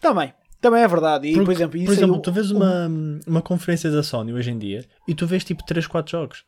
Também. 0.00 0.32
Também 0.60 0.82
é 0.82 0.88
verdade. 0.88 1.26
E, 1.28 1.32
Porque, 1.32 1.46
por 1.46 1.52
exemplo, 1.52 1.84
por 1.84 1.92
exemplo 1.92 2.16
o- 2.16 2.20
tu 2.22 2.30
vês 2.32 2.50
uma, 2.50 2.88
uma 3.26 3.42
conferência 3.42 3.90
da 3.90 4.02
Sony 4.02 4.32
hoje 4.32 4.50
em 4.50 4.58
dia 4.58 4.84
e 5.08 5.14
tu 5.14 5.26
vês 5.26 5.42
tipo 5.42 5.64
3, 5.64 5.86
4 5.86 6.10
jogos. 6.12 6.44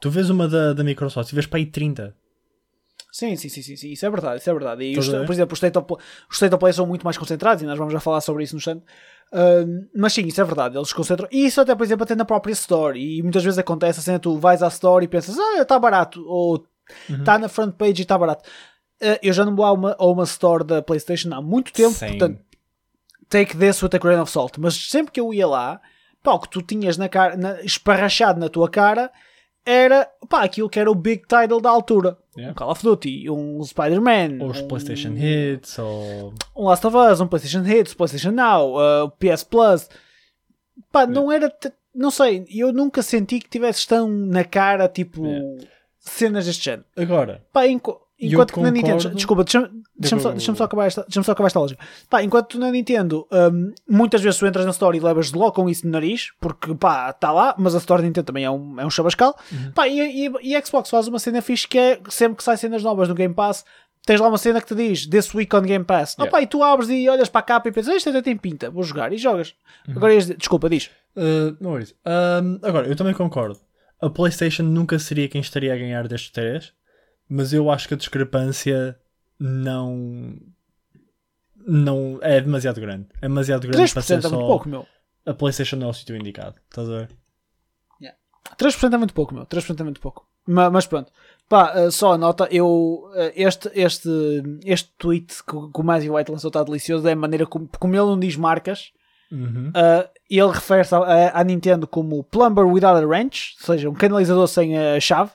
Tu 0.00 0.10
vês 0.10 0.28
uma 0.30 0.46
da, 0.48 0.72
da 0.72 0.84
Microsoft 0.84 1.30
e 1.30 1.34
vês 1.34 1.46
para 1.46 1.58
aí 1.58 1.66
30. 1.66 2.14
Sim, 3.14 3.36
sim, 3.36 3.50
sim, 3.50 3.60
sim, 3.60 3.76
sim, 3.76 3.92
isso 3.92 4.06
é 4.06 4.10
verdade, 4.10 4.40
isso 4.40 4.48
é 4.48 4.52
verdade. 4.54 4.82
E 4.84 4.98
os- 4.98 5.06
por 5.26 5.32
exemplo, 5.34 5.52
os 5.52 5.58
State, 5.58 5.76
of, 5.78 5.92
os 6.30 6.34
State 6.36 6.54
of 6.54 6.58
Play 6.60 6.72
são 6.72 6.86
muito 6.86 7.04
mais 7.04 7.18
concentrados 7.18 7.62
e 7.62 7.66
nós 7.66 7.76
vamos 7.76 7.92
já 7.92 8.00
falar 8.00 8.22
sobre 8.22 8.42
isso 8.42 8.54
no 8.54 8.58
instante. 8.58 8.82
Ahm, 9.30 9.86
mas 9.94 10.14
sim, 10.14 10.22
isso 10.26 10.40
é 10.40 10.44
verdade, 10.44 10.78
eles 10.78 10.92
concentram. 10.94 11.28
E 11.30 11.44
isso 11.44 11.60
até, 11.60 11.74
por 11.74 11.84
exemplo, 11.84 12.04
até 12.04 12.14
na 12.14 12.24
própria 12.24 12.52
Store. 12.54 12.98
E 12.98 13.22
muitas 13.22 13.44
vezes 13.44 13.58
acontece 13.58 14.00
assim, 14.00 14.18
tu 14.18 14.38
vais 14.38 14.62
à 14.62 14.68
Store 14.68 15.04
e 15.04 15.08
pensas, 15.08 15.38
ah, 15.38 15.60
está 15.60 15.78
barato, 15.78 16.24
ou 16.26 16.66
está 17.10 17.38
na 17.38 17.48
front 17.50 17.74
page 17.74 18.00
e 18.00 18.02
está 18.02 18.16
barato. 18.16 18.48
Ah, 19.02 19.18
eu 19.22 19.32
já 19.34 19.44
não 19.44 19.54
vou 19.54 19.66
a 19.66 19.72
uma, 19.72 19.94
a 19.98 20.06
uma 20.06 20.24
Store 20.24 20.64
da 20.64 20.80
PlayStation 20.80 21.34
há 21.34 21.42
muito 21.42 21.70
tempo, 21.70 21.92
Same. 21.92 22.16
portanto, 22.18 22.40
take 23.28 23.56
this 23.58 23.82
with 23.82 23.90
a 23.94 23.98
grain 23.98 24.18
of 24.20 24.30
salt. 24.30 24.56
Mas 24.58 24.74
sempre 24.88 25.12
que 25.12 25.20
eu 25.20 25.34
ia 25.34 25.46
lá, 25.46 25.80
pá, 26.22 26.32
o 26.32 26.40
que 26.40 26.48
tu 26.48 26.62
tinhas 26.62 26.96
na 26.96 27.10
cara, 27.10 27.36
na- 27.36 27.60
esparrachado 27.60 28.40
na 28.40 28.48
tua 28.48 28.70
cara 28.70 29.10
era 29.66 30.08
pá, 30.30 30.42
aquilo 30.44 30.68
que 30.70 30.80
era 30.80 30.90
o 30.90 30.94
big 30.94 31.22
title 31.26 31.60
da 31.60 31.68
altura. 31.70 32.16
Yeah. 32.36 32.52
Um 32.52 32.54
Call 32.54 32.70
of 32.70 32.82
Duty, 32.82 33.28
um 33.30 33.62
Spider-Man, 33.62 34.38
Ou 34.42 34.50
os 34.50 34.60
um, 34.60 34.68
PlayStation 34.68 35.12
Hits, 35.16 35.78
ou. 35.78 36.32
um 36.56 36.64
Last 36.64 36.86
of 36.86 36.96
Us, 36.96 37.20
um 37.20 37.26
PlayStation 37.26 37.62
Hits, 37.66 37.92
PlayStation 37.94 38.30
Now, 38.32 38.74
uh, 38.76 39.10
PS 39.18 39.44
Plus. 39.44 39.88
Pá, 40.90 41.06
não 41.06 41.30
era. 41.30 41.50
t- 41.50 41.72
Não 41.94 42.10
sei, 42.10 42.46
eu 42.48 42.72
nunca 42.72 43.02
senti 43.02 43.38
que 43.38 43.50
tivesse 43.50 43.86
tão 43.86 44.08
na 44.08 44.44
cara, 44.44 44.88
tipo, 44.88 45.26
Yeah. 45.26 45.66
cenas 45.98 46.46
deste 46.46 46.64
género. 46.64 46.86
Agora, 46.96 47.44
Pá, 47.52 47.66
Eu 47.68 48.00
enquanto 48.22 48.52
que 48.52 48.60
na 48.60 48.70
Nintendo. 48.70 49.10
Desculpa, 49.10 49.44
deixa-me 49.44 49.82
deixa-me 49.98 50.22
só, 50.22 50.30
deixa 50.30 50.54
só 50.54 50.64
acabar 50.64 50.86
esta, 50.86 51.02
deixa 51.02 51.22
só 51.22 51.32
acabar 51.32 51.46
esta 51.46 51.60
lógica. 51.60 51.84
Pá, 52.08 52.22
enquanto 52.22 52.48
tu 52.48 52.58
na 52.58 52.70
Nintendo, 52.70 53.26
hum, 53.30 53.72
muitas 53.88 54.20
vezes 54.20 54.38
tu 54.38 54.46
entras 54.46 54.64
na 54.64 54.70
Store 54.70 54.96
e 54.96 55.00
levas 55.00 55.32
logo 55.32 55.52
com 55.52 55.68
isso 55.68 55.86
no 55.86 55.92
nariz, 55.92 56.32
porque 56.40 56.74
pá, 56.74 57.10
está 57.10 57.32
lá, 57.32 57.54
mas 57.58 57.74
a 57.74 57.78
Store 57.78 58.02
da 58.02 58.06
Nintendo 58.06 58.26
também 58.26 58.44
é 58.44 58.50
um, 58.50 58.80
é 58.80 58.86
um 58.86 58.90
chabascal. 58.90 59.36
Pá, 59.74 59.88
e, 59.88 60.26
e, 60.26 60.32
e 60.42 60.56
a 60.56 60.64
Xbox 60.64 60.90
faz 60.90 61.08
uma 61.08 61.18
cena 61.18 61.40
fixe 61.40 61.66
que 61.66 61.78
é 61.78 62.00
sempre 62.08 62.36
que 62.36 62.44
sai 62.44 62.56
cenas 62.56 62.82
novas 62.82 63.08
no 63.08 63.14
Game 63.14 63.34
Pass. 63.34 63.64
Tens 64.04 64.20
lá 64.20 64.28
uma 64.28 64.38
cena 64.38 64.60
que 64.60 64.66
te 64.66 64.74
diz 64.74 65.06
This 65.06 65.32
Week 65.32 65.54
on 65.54 65.62
Game 65.62 65.84
Pass. 65.84 66.14
Yeah. 66.14 66.28
Opa, 66.28 66.42
e 66.42 66.46
tu 66.46 66.62
abres 66.62 66.88
e 66.90 67.08
olhas 67.08 67.28
para 67.28 67.38
a 67.38 67.44
capa 67.44 67.68
e 67.68 67.72
pensas 67.72 67.94
Isto 67.94 68.10
até 68.10 68.20
tem 68.20 68.36
pinta, 68.36 68.68
vou 68.68 68.82
jogar 68.82 69.12
e 69.12 69.16
jogas. 69.16 69.54
Agora, 69.88 70.12
ias 70.12 70.26
desculpa, 70.26 70.68
diz. 70.68 70.90
Uh, 71.16 71.56
não 71.60 71.70
worries. 71.70 71.94
Um, 72.04 72.58
agora, 72.62 72.88
eu 72.88 72.96
também 72.96 73.14
concordo. 73.14 73.60
A 74.00 74.10
PlayStation 74.10 74.64
nunca 74.64 74.98
seria 74.98 75.28
quem 75.28 75.40
estaria 75.40 75.72
a 75.72 75.76
ganhar 75.76 76.08
destes 76.08 76.32
três, 76.32 76.72
mas 77.32 77.52
eu 77.52 77.70
acho 77.70 77.88
que 77.88 77.94
a 77.94 77.96
discrepância 77.96 78.98
não. 79.38 80.36
não 81.66 82.18
é 82.22 82.40
demasiado 82.40 82.80
grande. 82.80 83.06
É 83.20 83.22
demasiado 83.28 83.62
grande 83.68 83.92
para 83.92 84.02
3% 84.02 84.04
ser 84.04 84.18
é 84.18 84.20
só. 84.22 84.30
muito 84.30 84.46
pouco, 84.46 84.68
meu. 84.68 84.86
A 85.24 85.32
PlayStation 85.34 85.76
não 85.76 85.86
é 85.88 85.90
o 85.90 85.92
sítio 85.94 86.16
indicado. 86.16 86.56
Estás 86.68 86.88
a 86.88 86.92
ver? 86.98 87.08
3% 88.58 88.92
é 88.92 88.96
muito 88.96 89.14
pouco, 89.14 89.32
meu. 89.34 89.46
3% 89.46 89.80
é 89.80 89.84
muito 89.84 90.00
pouco. 90.00 90.26
Ma- 90.46 90.68
Mas, 90.68 90.84
pronto. 90.86 91.12
Pá, 91.48 91.72
eh, 91.76 91.90
só 91.90 92.12
a 92.12 92.18
nota, 92.18 92.48
eu. 92.50 93.08
eh, 93.14 93.32
este, 93.36 93.70
este, 93.74 94.08
este 94.64 94.90
tweet 94.98 95.32
que, 95.44 95.54
o- 95.56 95.70
que 95.70 95.80
o 95.80 95.84
Matthew 95.84 96.14
White 96.14 96.30
lançou 96.32 96.48
está 96.48 96.62
delicioso. 96.64 97.06
É 97.08 97.12
a 97.12 97.16
maneira 97.16 97.46
como, 97.46 97.68
como 97.78 97.94
ele 97.94 98.04
não 98.04 98.18
diz 98.18 98.36
marcas. 98.36 98.90
Uhum. 99.30 99.68
Uh, 99.68 100.08
ele 100.28 100.50
refere-se 100.52 100.94
à, 100.94 101.30
à 101.38 101.44
Nintendo 101.44 101.86
como 101.86 102.22
Plumber 102.24 102.66
Without 102.66 103.02
a 103.02 103.06
Wrench, 103.06 103.54
ou 103.60 103.66
seja, 103.66 103.88
um 103.88 103.94
canalizador 103.94 104.46
sem 104.48 104.76
a 104.76 105.00
chave, 105.00 105.30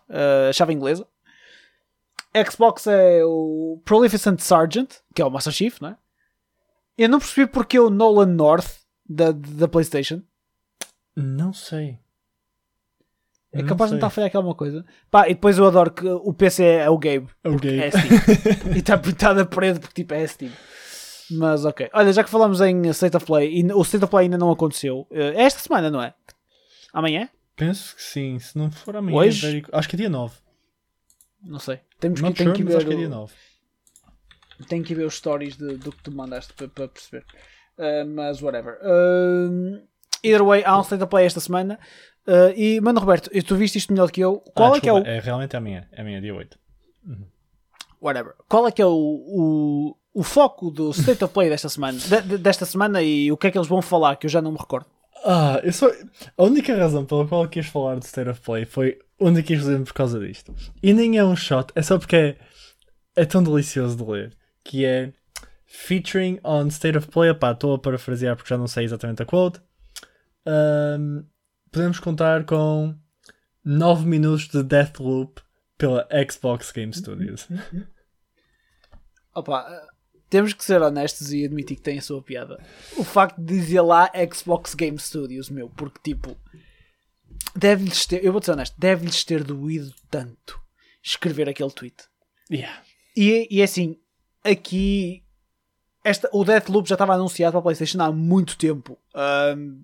a 0.49 0.51
chave 0.53 0.73
inglesa. 0.73 1.07
Xbox 2.45 2.87
é 2.87 3.23
o 3.25 3.81
Prolificent 3.85 4.39
Sergeant, 4.39 4.89
que 5.13 5.21
é 5.21 5.25
o 5.25 5.29
Master 5.31 5.53
Chief, 5.53 5.79
não 5.81 5.89
é? 5.89 5.97
Eu 6.97 7.09
não 7.09 7.19
percebi 7.19 7.45
porque 7.51 7.79
o 7.79 7.89
Nolan 7.89 8.25
North 8.25 8.67
da, 9.07 9.31
da 9.31 9.67
PlayStation. 9.67 10.21
Não 11.15 11.53
sei. 11.53 11.99
É 13.53 13.61
Não 13.61 13.67
capaz 13.69 13.89
de 13.89 13.93
não 13.93 13.97
estar 13.99 14.07
a 14.07 14.09
falhar 14.09 14.27
aqui 14.27 14.37
alguma 14.37 14.55
coisa. 14.55 14.85
Pá, 15.09 15.27
e 15.29 15.33
depois 15.33 15.57
eu 15.57 15.65
adoro 15.65 15.91
que 15.91 16.05
o 16.07 16.33
PC 16.33 16.63
é 16.63 16.89
o 16.89 16.97
Gabe. 16.97 17.27
É 17.43 17.49
o 17.49 17.53
Gabe. 17.53 17.79
É 17.79 17.89
Steam. 17.91 18.75
e 18.75 18.79
está 18.79 18.97
pintado 18.97 19.39
a 19.41 19.45
preto 19.45 19.79
porque 19.79 20.01
tipo 20.03 20.13
é 20.13 20.25
Steam. 20.27 20.51
Mas 21.31 21.65
ok. 21.65 21.89
Olha, 21.93 22.11
já 22.13 22.23
que 22.23 22.29
falamos 22.29 22.61
em 22.61 22.87
State 22.89 23.15
of 23.17 23.25
Play, 23.25 23.59
e 23.59 23.73
o 23.73 23.81
State 23.83 24.03
of 24.03 24.11
Play 24.11 24.25
ainda 24.25 24.37
não 24.37 24.51
aconteceu. 24.51 25.07
eh, 25.11 25.33
É 25.35 25.43
esta 25.43 25.59
semana, 25.59 25.89
não 25.89 26.01
é? 26.01 26.13
Amanhã? 26.93 27.29
Penso 27.55 27.95
que 27.95 28.01
sim. 28.03 28.37
Se 28.39 28.57
não 28.57 28.69
for 28.71 28.95
amanhã, 28.95 29.17
Hoje? 29.17 29.63
acho 29.71 29.89
que 29.89 29.95
é 29.95 29.97
dia 29.97 30.09
9. 30.09 30.35
Não 31.43 31.59
sei. 31.59 31.79
Temos 31.99 32.19
que, 32.21 32.33
tem 32.33 32.45
sure, 32.47 32.57
que 32.57 32.63
ver. 32.63 32.77
acho 32.77 32.85
que 32.85 32.93
é 32.93 32.95
dia 32.97 33.07
o- 33.07 33.11
9. 33.11 33.33
Tenho 34.67 34.83
que 34.83 34.95
ver 34.95 35.05
os 35.05 35.15
stories 35.15 35.55
de- 35.55 35.77
do 35.77 35.91
que 35.91 36.01
tu 36.03 36.11
mandaste 36.11 36.53
para, 36.53 36.67
para 36.67 36.87
perceber. 36.87 37.23
Uh, 37.77 38.05
mas 38.07 38.41
whatever. 38.41 38.79
Uh, 38.81 39.81
either 40.23 40.43
way, 40.43 40.63
há 40.65 40.77
um 40.77 40.81
state 40.81 41.03
of 41.03 41.09
play 41.09 41.25
esta 41.25 41.39
semana. 41.39 41.79
Uh, 42.27 42.51
e, 42.55 42.81
mano, 42.81 42.99
Roberto, 42.99 43.29
tu 43.43 43.55
viste 43.55 43.77
isto 43.77 43.93
melhor 43.93 44.07
do 44.07 44.11
que 44.11 44.19
eu. 44.21 44.39
Qual 44.55 44.73
Ah, 44.73 44.77
é 44.77 44.81
que 44.81 44.89
é 44.89 44.91
o. 44.91 44.95
desculpa, 44.95 45.17
é 45.17 45.19
realmente 45.19 45.55
amanhã. 45.55 45.87
É 45.91 46.01
amanhã, 46.01 46.19
dia 46.19 46.33
8. 46.33 46.57
Whatever. 48.01 48.33
Qual 48.49 48.67
é 48.67 48.71
que 48.71 48.81
é 48.81 48.85
o, 48.85 48.91
o, 48.93 49.95
o 50.13 50.23
foco 50.23 50.69
do 50.71 50.91
state 50.91 51.23
of 51.23 51.33
play 51.33 51.49
desta 51.49 51.69
semana? 51.69 51.97
De- 51.99 52.21
de- 52.21 52.37
desta 52.37 52.65
semana 52.65 53.01
e 53.01 53.31
o 53.31 53.37
que 53.37 53.47
é 53.47 53.51
que 53.51 53.57
eles 53.57 53.67
vão 53.67 53.81
falar 53.81 54.15
que 54.17 54.25
eu 54.25 54.29
já 54.29 54.41
não 54.41 54.51
me 54.51 54.57
recordo. 54.57 54.85
Ah, 55.25 55.59
eu 55.63 55.73
só... 55.73 55.87
A 56.37 56.43
única 56.43 56.75
razão 56.75 57.05
pela 57.05 57.27
qual 57.27 57.43
eu 57.43 57.49
quis 57.49 57.65
falar 57.67 57.95
do 57.95 58.03
State 58.03 58.29
of 58.29 58.39
Play 58.41 58.65
foi 58.65 58.99
única 59.19 59.51
e 59.51 59.55
exclusivamente 59.55 59.87
por 59.87 59.97
causa 59.97 60.19
disto. 60.19 60.55
E 60.81 60.93
nem 60.93 61.17
é 61.17 61.23
um 61.23 61.35
shot, 61.35 61.71
é 61.75 61.81
só 61.81 61.97
porque 61.97 62.15
é, 62.15 62.37
é 63.15 63.25
tão 63.25 63.43
delicioso 63.43 63.97
de 63.97 64.03
ler. 64.03 64.37
Que 64.63 64.85
é 64.85 65.13
featuring 65.65 66.39
on 66.43 66.67
State 66.67 66.97
of 66.97 67.07
Play. 67.07 67.29
Epá, 67.29 67.51
estou 67.51 67.75
a 67.75 67.79
parafrasear 67.79 68.35
porque 68.35 68.49
já 68.49 68.57
não 68.57 68.67
sei 68.67 68.85
exatamente 68.85 69.21
a 69.21 69.25
quote. 69.25 69.61
Ahm, 70.45 71.23
podemos 71.71 71.99
contar 71.99 72.45
com 72.45 72.95
9 73.63 74.05
minutos 74.05 74.47
de 74.47 74.63
Deathloop 74.63 75.41
pela 75.77 76.07
Xbox 76.29 76.71
Game 76.71 76.93
Studios. 76.93 77.47
Opa, 79.35 79.67
temos 80.29 80.53
que 80.53 80.63
ser 80.63 80.81
honestos 80.81 81.31
e 81.31 81.45
admitir 81.45 81.77
que 81.77 81.83
tem 81.83 81.99
a 81.99 82.01
sua 82.01 82.21
piada. 82.21 82.59
O 82.97 83.03
facto 83.03 83.37
de 83.39 83.59
dizer 83.59 83.81
lá 83.81 84.09
Xbox 84.33 84.73
Game 84.73 84.97
Studios, 84.97 85.49
meu, 85.49 85.69
porque 85.69 85.99
tipo. 86.03 86.35
Deve-lhes 87.55 88.05
ter. 88.05 88.23
Eu 88.23 88.31
vou 88.31 88.41
ser 88.41 88.51
honesto, 88.51 88.75
deve-lhes 88.77 89.23
ter 89.23 89.43
doído 89.43 89.93
tanto 90.09 90.59
escrever 91.03 91.47
aquele 91.49 91.71
tweet. 91.71 91.95
Yeah. 92.51 92.81
E, 93.15 93.47
e 93.49 93.61
é 93.61 93.63
assim, 93.63 93.97
aqui 94.43 95.23
esta, 96.03 96.29
o 96.31 96.43
Deathloop 96.45 96.87
já 96.87 96.95
estava 96.95 97.13
anunciado 97.13 97.51
para 97.51 97.59
a 97.59 97.63
PlayStation 97.63 98.01
há 98.01 98.11
muito 98.11 98.57
tempo. 98.57 98.97
Ahm, 99.13 99.81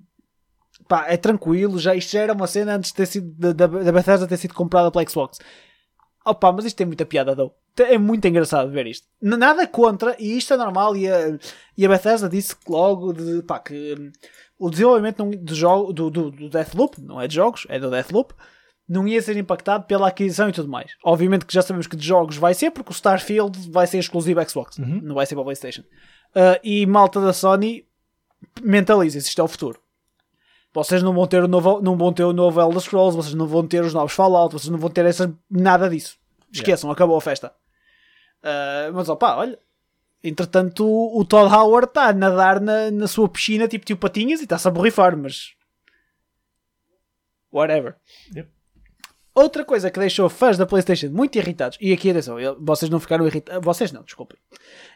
pá, 0.88 1.06
é 1.08 1.18
tranquilo, 1.18 1.80
já, 1.80 1.96
isto 1.96 2.12
já 2.12 2.22
era 2.22 2.34
uma 2.34 2.48
cena 2.48 2.76
antes 2.76 2.92
de 2.92 2.96
ter 2.96 3.06
sido, 3.06 3.34
da, 3.38 3.52
da, 3.52 3.68
da 3.68 3.92
Bethesda 3.92 4.28
ter 4.28 4.38
sido 4.38 4.54
comprada 4.54 4.90
pela 4.92 5.08
Xbox. 5.10 5.40
Opa, 6.26 6.52
mas 6.54 6.64
isto 6.64 6.78
tem 6.78 6.88
muita 6.88 7.06
piada, 7.06 7.36
dou. 7.36 7.54
É 7.78 7.98
muito 7.98 8.26
engraçado 8.26 8.72
ver 8.72 8.88
isto. 8.88 9.06
Nada 9.22 9.68
contra, 9.68 10.16
e 10.18 10.38
isto 10.38 10.54
é 10.54 10.58
normal. 10.58 10.96
E 10.96 11.12
a, 11.12 11.38
e 11.78 11.86
a 11.86 11.90
Bethesda 11.90 12.30
disse 12.30 12.56
logo 12.70 13.12
de, 13.12 13.42
pá, 13.42 13.60
que 13.60 14.12
o 14.64 14.70
desenvolvimento 14.70 15.26
do, 15.26 15.56
jogo, 15.56 15.92
do, 15.92 16.10
do, 16.10 16.32
do 16.32 16.50
Deathloop, 16.50 17.02
não 17.02 17.20
é 17.20 17.28
de 17.28 17.36
jogos, 17.36 17.66
é 17.68 17.78
do 17.78 17.90
Deathloop, 17.90 18.34
não 18.88 19.06
ia 19.06 19.22
ser 19.22 19.36
impactado 19.36 19.86
pela 19.86 20.08
aquisição 20.08 20.48
e 20.48 20.54
tudo 20.54 20.70
mais. 20.70 20.92
Obviamente 21.04 21.46
que 21.46 21.54
já 21.54 21.62
sabemos 21.62 21.86
que 21.86 21.98
de 21.98 22.06
jogos 22.06 22.38
vai 22.38 22.54
ser, 22.54 22.72
porque 22.72 22.92
o 22.92 22.94
Starfield 22.94 23.70
vai 23.70 23.88
ser 23.88 23.98
exclusivo 23.98 24.48
Xbox, 24.50 24.78
não 24.78 25.16
vai 25.16 25.26
ser 25.26 25.36
para 25.36 25.42
a 25.42 25.46
PlayStation. 25.46 25.84
Ah, 26.34 26.60
e 26.64 26.86
malta 26.86 27.20
da 27.20 27.34
Sony, 27.34 27.86
mentalizem-se, 28.62 29.28
isto 29.28 29.42
é 29.42 29.44
o 29.44 29.48
futuro. 29.48 29.80
Vocês 30.74 31.04
não 31.04 31.14
vão 31.14 31.28
ter 31.28 31.44
o 31.44 31.48
novo, 31.48 31.82
não 31.82 31.98
vão 31.98 32.14
ter 32.14 32.24
o 32.24 32.34
novo 32.34 32.60
Elder 32.60 32.80
Scrolls, 32.80 33.16
vocês 33.16 33.36
não 33.36 33.46
vão 33.46 33.68
ter 33.68 33.84
os 33.84 33.94
novos 33.94 34.14
Fallout, 34.14 34.54
vocês 34.54 34.70
não 34.70 34.80
vão 34.80 34.90
ter 34.90 35.06
essa, 35.06 35.34
nada 35.52 35.90
disso. 35.90 36.18
Esqueçam, 36.52 36.90
acabou 36.90 37.18
a 37.18 37.22
festa. 37.22 37.54
Ah, 38.42 38.90
mas 38.94 39.10
opá, 39.10 39.36
olha. 39.36 39.60
Entretanto, 40.24 40.86
o, 40.86 41.20
o 41.20 41.26
Todd 41.26 41.54
Howard 41.54 41.88
está 41.90 42.08
a 42.08 42.14
nadar 42.14 42.62
na, 42.62 42.90
na 42.90 43.08
sua 43.08 43.28
piscina, 43.28 43.68
tipo 43.68 43.86
tio 43.86 43.98
Patinhas, 43.98 44.40
e 44.40 44.44
está-se 44.44 44.68
a 44.68 44.72
borrifar, 44.72 45.18
mas. 45.18 45.54
Whatever. 47.52 47.96
Yep. 48.36 48.50
Outra 49.36 49.66
coisa 49.66 49.90
que 49.90 50.00
deixou 50.00 50.30
fãs 50.30 50.58
da 50.58 50.66
PlayStation 50.66 51.10
muito 51.10 51.38
irritados, 51.38 51.78
e 51.82 51.92
aqui 51.92 52.10
atenção, 52.12 52.40
eu- 52.40 52.56
vocês 52.64 52.90
não 52.90 53.00
ficaram 53.00 53.26
irritados, 53.28 53.66
vocês 53.66 53.92
não, 53.92 54.04
desculpem. 54.04 54.38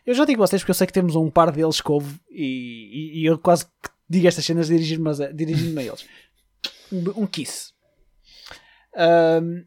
Eu 0.06 0.14
já 0.14 0.26
digo 0.26 0.40
vocês 0.40 0.62
porque 0.62 0.72
eu 0.72 0.76
sei 0.76 0.86
que 0.88 0.94
temos 0.94 1.16
um 1.16 1.30
par 1.30 1.52
deles 1.52 1.82
que 1.82 1.92
ouve 1.92 2.20
e, 2.30 2.44
e- 2.44 3.22
e 3.22 3.26
eu 3.26 3.38
quase 3.40 3.66
que 3.66 3.90
digo 4.08 4.28
estas 4.28 4.46
cenas 4.46 4.68
dirigindo-me 4.68 5.10
a, 5.26 5.32
dirigindo 5.32 5.80
a 5.80 5.84
eles. 5.84 6.06
Um, 6.92 7.24
um 7.24 7.28
kiss. 7.28 7.74
Ahm, 8.96 9.66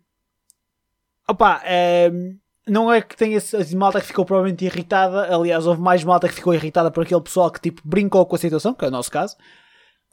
opa, 1.29 1.63
ahm, 1.65 2.39
não 2.71 2.93
é 2.93 3.01
que 3.03 3.17
tenha 3.17 3.37
esse- 3.37 3.77
malta 3.77 4.01
que 4.01 4.07
ficou 4.07 4.25
provavelmente 4.25 4.65
irritada, 4.65 5.35
aliás, 5.35 5.67
houve 5.67 5.81
mais 5.81 6.03
malta 6.05 6.29
que 6.29 6.35
ficou 6.35 6.55
irritada 6.55 6.91
por 6.91 7.03
aquele 7.03 7.21
pessoal 7.21 7.51
que 7.51 7.61
tipo 7.61 7.83
brincou 7.85 8.25
com 8.27 8.37
a 8.37 8.39
situação, 8.39 8.73
que 8.75 8.85
é 8.85 8.89
o 8.89 8.91
nosso 8.91 9.11
caso. 9.11 9.37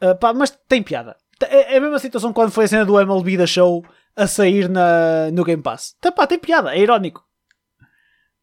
Ah, 0.01 0.15
pá, 0.15 0.33
mas 0.33 0.51
tem 0.67 0.81
piada. 0.83 1.15
É, 1.41 1.75
é 1.75 1.77
a 1.77 1.81
mesma 1.81 1.99
situação 1.99 2.33
quando 2.33 2.51
foi 2.51 2.65
a 2.65 2.67
cena 2.67 2.85
do 2.85 2.99
MLB 2.99 3.37
da 3.37 3.45
Show 3.47 3.85
a 4.15 4.25
sair 4.27 4.67
na, 4.67 5.29
no 5.31 5.43
Game 5.43 5.61
Pass. 5.61 5.95
Tá, 6.01 6.11
pá, 6.11 6.25
tem 6.27 6.39
piada, 6.39 6.75
é 6.75 6.79
irónico. 6.79 7.23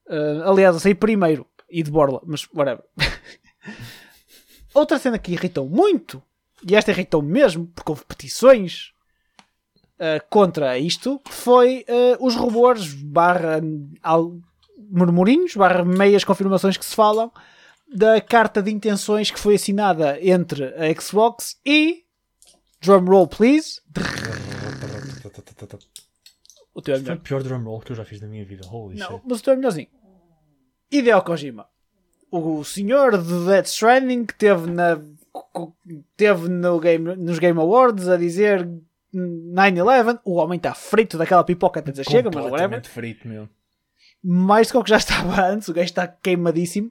Ah, 0.08 0.50
aliás, 0.50 0.76
a 0.76 0.80
sair 0.80 0.94
primeiro 0.94 1.46
e 1.68 1.82
de 1.82 1.90
borla, 1.90 2.20
mas 2.24 2.46
whatever. 2.54 2.84
Outra 4.74 4.98
cena 4.98 5.18
que 5.18 5.32
irritou 5.32 5.68
muito, 5.68 6.22
e 6.68 6.74
esta 6.74 6.90
irritou 6.90 7.22
mesmo, 7.22 7.66
porque 7.68 7.90
houve 7.90 8.04
petições 8.04 8.92
ah, 9.98 10.20
contra 10.30 10.78
isto, 10.78 11.20
foi 11.28 11.84
ah, 11.88 12.16
os 12.20 12.34
rumores 12.34 12.92
barra 12.94 13.60
al- 14.02 14.38
murmurinhos, 14.90 15.54
barra 15.56 15.84
meias 15.84 16.24
confirmações 16.24 16.76
que 16.76 16.84
se 16.84 16.94
falam 16.94 17.30
da 17.94 18.20
carta 18.20 18.62
de 18.62 18.70
intenções 18.70 19.30
que 19.30 19.38
foi 19.38 19.54
assinada 19.54 20.18
entre 20.20 20.64
a 20.74 21.00
Xbox 21.00 21.58
e 21.64 22.02
drum 22.80 23.04
roll 23.04 23.26
please 23.28 23.80
o 26.74 26.82
teu 26.82 26.94
é 26.94 26.96
Foi 26.98 27.02
melhor 27.04 27.16
o 27.16 27.20
pior 27.20 27.42
drum 27.42 27.62
roll 27.64 27.80
que 27.80 27.92
eu 27.92 27.96
já 27.96 28.04
fiz 28.04 28.20
na 28.20 28.26
minha 28.26 28.44
vida. 28.44 28.66
Holy 28.68 28.96
não, 28.98 29.06
shit. 29.08 29.22
mas 29.26 29.40
o 29.40 29.42
teu 29.42 29.52
é 29.52 29.56
melhorzinho 29.56 29.88
Hideo 30.90 31.22
Kojima 31.22 31.66
o 32.30 32.64
senhor 32.64 33.16
de 33.16 33.46
Death 33.46 33.66
Stranding 33.66 34.24
que 34.26 34.34
teve 34.34 34.68
na 34.68 35.00
teve 36.16 36.48
no 36.48 36.80
game, 36.80 37.14
nos 37.16 37.38
Game 37.38 37.58
Awards 37.60 38.08
a 38.08 38.16
dizer 38.16 38.68
9-11 39.14 40.20
o 40.24 40.34
homem 40.36 40.56
está 40.56 40.74
frito 40.74 41.16
daquela 41.16 41.44
pipoca 41.44 41.80
até 41.80 41.90
dizer 41.90 42.04
chega, 42.04 42.30
mas 42.32 42.44
whatever 42.44 42.50
Completamente 42.50 42.88
frito, 42.88 43.28
meu. 43.28 43.48
mais 44.22 44.68
do 44.68 44.72
que 44.72 44.78
o 44.78 44.84
que 44.84 44.90
já 44.90 44.96
estava 44.98 45.42
antes, 45.42 45.68
o 45.68 45.72
gajo 45.72 45.86
está 45.86 46.06
queimadíssimo. 46.06 46.90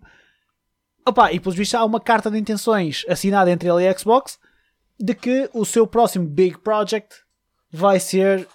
Opa, 1.05 1.33
e 1.33 1.39
pelos 1.39 1.55
vistos 1.55 1.75
há 1.75 1.83
uma 1.83 1.99
carta 1.99 2.31
de 2.31 2.37
intenções 2.37 3.05
assinada 3.09 3.51
entre 3.51 3.69
ele 3.69 3.83
e 3.83 3.87
a 3.87 3.97
Xbox 3.97 4.39
de 4.99 5.13
que 5.13 5.49
o 5.53 5.65
seu 5.65 5.85
próximo 5.85 6.25
big 6.25 6.59
project 6.59 7.13
vai 7.69 7.99
ser 7.99 8.47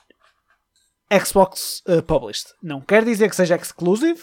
Xbox 1.25 1.83
uh, 1.87 2.03
Published. 2.03 2.55
Não 2.63 2.81
quer 2.81 3.05
dizer 3.05 3.29
que 3.29 3.37
seja 3.37 3.57
exclusive, 3.57 4.21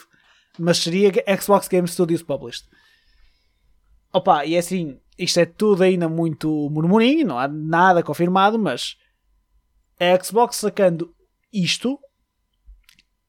mas 0.58 0.78
seria 0.78 1.12
Xbox 1.40 1.68
Game 1.68 1.86
Studios 1.86 2.22
Published. 2.22 2.66
Opa, 4.12 4.44
e 4.44 4.54
é 4.54 4.58
assim, 4.58 4.98
isto 5.18 5.38
é 5.38 5.44
tudo 5.44 5.82
ainda 5.82 6.08
muito 6.08 6.70
murmurinho, 6.70 7.26
não 7.26 7.38
há 7.38 7.46
nada 7.46 8.02
confirmado, 8.02 8.58
mas 8.58 8.96
a 9.98 10.24
Xbox 10.24 10.56
sacando 10.56 11.14
isto 11.52 11.98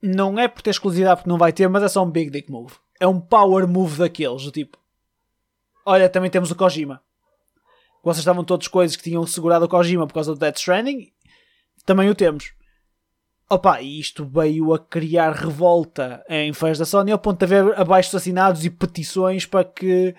não 0.01 0.37
é 0.37 0.47
por 0.47 0.61
ter 0.61 0.71
exclusividade 0.71 1.21
porque 1.21 1.29
não 1.29 1.37
vai 1.37 1.51
ter, 1.51 1.67
mas 1.67 1.83
é 1.83 1.87
só 1.87 2.03
um 2.03 2.11
big 2.11 2.29
dick 2.29 2.51
move. 2.51 2.73
É 2.99 3.07
um 3.07 3.19
power 3.19 3.67
move 3.67 3.97
daqueles, 3.97 4.43
do 4.43 4.51
tipo. 4.51 4.77
Olha, 5.85 6.09
também 6.09 6.29
temos 6.29 6.51
o 6.51 6.55
Kojima. 6.55 7.01
Vocês 8.03 8.19
estavam 8.19 8.43
todos 8.43 8.67
coisas 8.67 8.95
que 8.95 9.03
tinham 9.03 9.25
segurado 9.25 9.65
o 9.65 9.69
Kojima 9.69 10.05
por 10.07 10.13
causa 10.13 10.33
do 10.33 10.39
Death 10.39 10.57
Stranding. 10.57 11.11
Também 11.85 12.09
o 12.09 12.15
temos. 12.15 12.53
Opa, 13.49 13.81
e 13.81 13.99
isto 13.99 14.25
veio 14.25 14.73
a 14.73 14.79
criar 14.79 15.31
revolta 15.31 16.23
em 16.27 16.51
fãs 16.51 16.77
da 16.77 16.85
Sony 16.85 17.11
ao 17.11 17.19
ponto 17.19 17.45
de 17.45 17.45
haver 17.45 17.79
abaixo 17.79 18.15
assinados 18.15 18.65
e 18.65 18.69
petições 18.69 19.45
para 19.45 19.63
que 19.63 20.13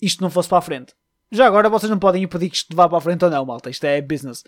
isto 0.00 0.22
não 0.22 0.28
fosse 0.28 0.48
para 0.48 0.58
a 0.58 0.62
frente. 0.62 0.94
Já 1.32 1.46
agora 1.46 1.70
vocês 1.70 1.88
não 1.90 1.98
podem 1.98 2.22
impedir 2.22 2.50
que 2.50 2.56
isto 2.56 2.76
vá 2.76 2.86
para 2.86 2.98
a 2.98 3.00
frente 3.00 3.24
ou 3.24 3.30
não, 3.30 3.46
malta. 3.46 3.70
Isto 3.70 3.84
é 3.84 4.00
business. 4.02 4.44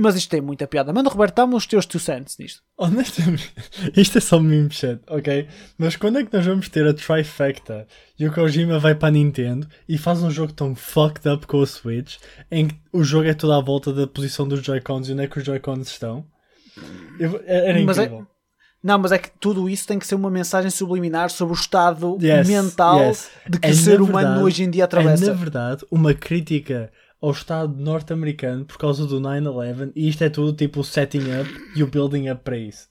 Mas 0.00 0.16
isto 0.16 0.30
tem 0.30 0.40
muita 0.40 0.66
piada. 0.66 0.92
Manda, 0.92 1.10
Roberto, 1.10 1.34
dá-me 1.36 1.54
os 1.54 1.66
teus 1.66 1.84
two 1.86 2.00
cents 2.00 2.36
nisto. 2.38 2.62
Honestamente, 2.78 3.52
isto 3.96 4.18
é 4.18 4.20
só 4.20 4.40
meme 4.40 4.70
chat, 4.70 5.00
ok? 5.08 5.46
Mas 5.78 5.96
quando 5.96 6.18
é 6.18 6.24
que 6.24 6.32
nós 6.34 6.44
vamos 6.46 6.68
ter 6.68 6.86
a 6.86 6.94
trifecta 6.94 7.86
e 8.18 8.26
o 8.26 8.32
Kojima 8.32 8.78
vai 8.78 8.94
para 8.94 9.08
a 9.08 9.10
Nintendo 9.12 9.68
e 9.88 9.98
faz 9.98 10.22
um 10.22 10.30
jogo 10.30 10.52
tão 10.52 10.74
fucked 10.74 11.28
up 11.28 11.46
com 11.46 11.58
o 11.58 11.66
Switch 11.66 12.16
em 12.50 12.68
que 12.68 12.76
o 12.92 13.04
jogo 13.04 13.28
é 13.28 13.34
toda 13.34 13.56
à 13.56 13.60
volta 13.60 13.92
da 13.92 14.06
posição 14.06 14.48
dos 14.48 14.60
Joy-Cons 14.62 15.08
e 15.08 15.12
onde 15.12 15.22
é 15.24 15.26
que 15.28 15.38
os 15.38 15.44
Joy-Cons 15.44 15.88
estão? 15.88 16.24
Eu, 17.18 17.42
era 17.46 17.82
Mas 17.84 17.98
é- 17.98 18.04
incrível. 18.04 18.26
Não, 18.82 18.98
mas 18.98 19.12
é 19.12 19.18
que 19.18 19.28
tudo 19.38 19.68
isso 19.68 19.86
tem 19.86 19.98
que 19.98 20.06
ser 20.06 20.14
uma 20.14 20.30
mensagem 20.30 20.70
subliminar 20.70 21.28
sobre 21.28 21.52
o 21.52 21.58
estado 21.60 22.16
Yes, 22.18 22.48
mental 22.48 22.98
yes. 23.00 23.30
de 23.46 23.58
que 23.60 23.68
É, 23.68 23.70
o 23.72 23.74
ser 23.74 24.00
humano 24.00 24.14
verdade- 24.28 24.42
hoje 24.42 24.62
em 24.64 24.70
dia 24.70 24.82
É, 24.82 24.86
atravessa. 24.86 25.26
na 25.26 25.32
verdade, 25.34 25.84
uma 25.90 26.14
crítica 26.14 26.90
ao 27.20 27.30
Estado 27.32 27.74
norte-americano 27.76 28.64
por 28.64 28.78
causa 28.78 29.06
do 29.06 29.20
9-11 29.20 29.92
e 29.94 30.08
isto 30.08 30.22
é 30.24 30.30
tudo 30.30 30.52
tipo 30.54 30.80
o 30.80 30.84
setting 30.84 31.24
up 31.40 31.50
e 31.76 31.82
o 31.82 31.86
building 31.86 32.30
up 32.30 32.42
para 32.42 32.56
isso. 32.56 32.88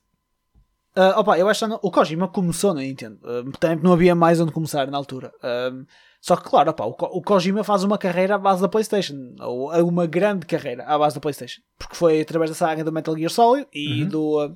Ah, 0.95 1.19
opa, 1.19 1.37
eu 1.37 1.47
acho 1.47 1.65
que 1.67 1.73
o 1.81 1.91
Kojima 1.91 2.27
começou 2.27 2.73
na 2.73 2.81
Nintendo. 2.81 3.19
Ah, 3.23 3.43
portanto, 3.43 3.81
não 3.83 3.93
havia 3.93 4.13
mais 4.15 4.39
onde 4.41 4.51
começar 4.51 4.87
na 4.87 4.97
altura. 4.97 5.31
Ah, 5.41 5.71
só 6.19 6.35
que, 6.35 6.49
claro, 6.49 6.71
opa, 6.71 6.83
o, 6.85 6.93
Ko- 6.93 7.09
o 7.13 7.21
Kojima 7.21 7.63
faz 7.63 7.83
uma 7.83 7.97
carreira 7.97 8.35
à 8.35 8.37
base 8.37 8.61
da 8.61 8.67
PlayStation. 8.67 9.33
Ou 9.39 9.73
é 9.73 9.81
uma 9.81 10.05
grande 10.05 10.45
carreira 10.45 10.83
à 10.83 10.97
base 10.97 11.15
da 11.15 11.21
PlayStation. 11.21 11.61
Porque 11.77 11.95
foi 11.95 12.19
através 12.21 12.51
da 12.51 12.55
saga 12.55 12.83
do 12.83 12.91
Metal 12.91 13.15
Gear 13.15 13.29
Solid 13.29 13.67
e 13.73 14.03
do. 14.05 14.39
ah, 14.39 14.51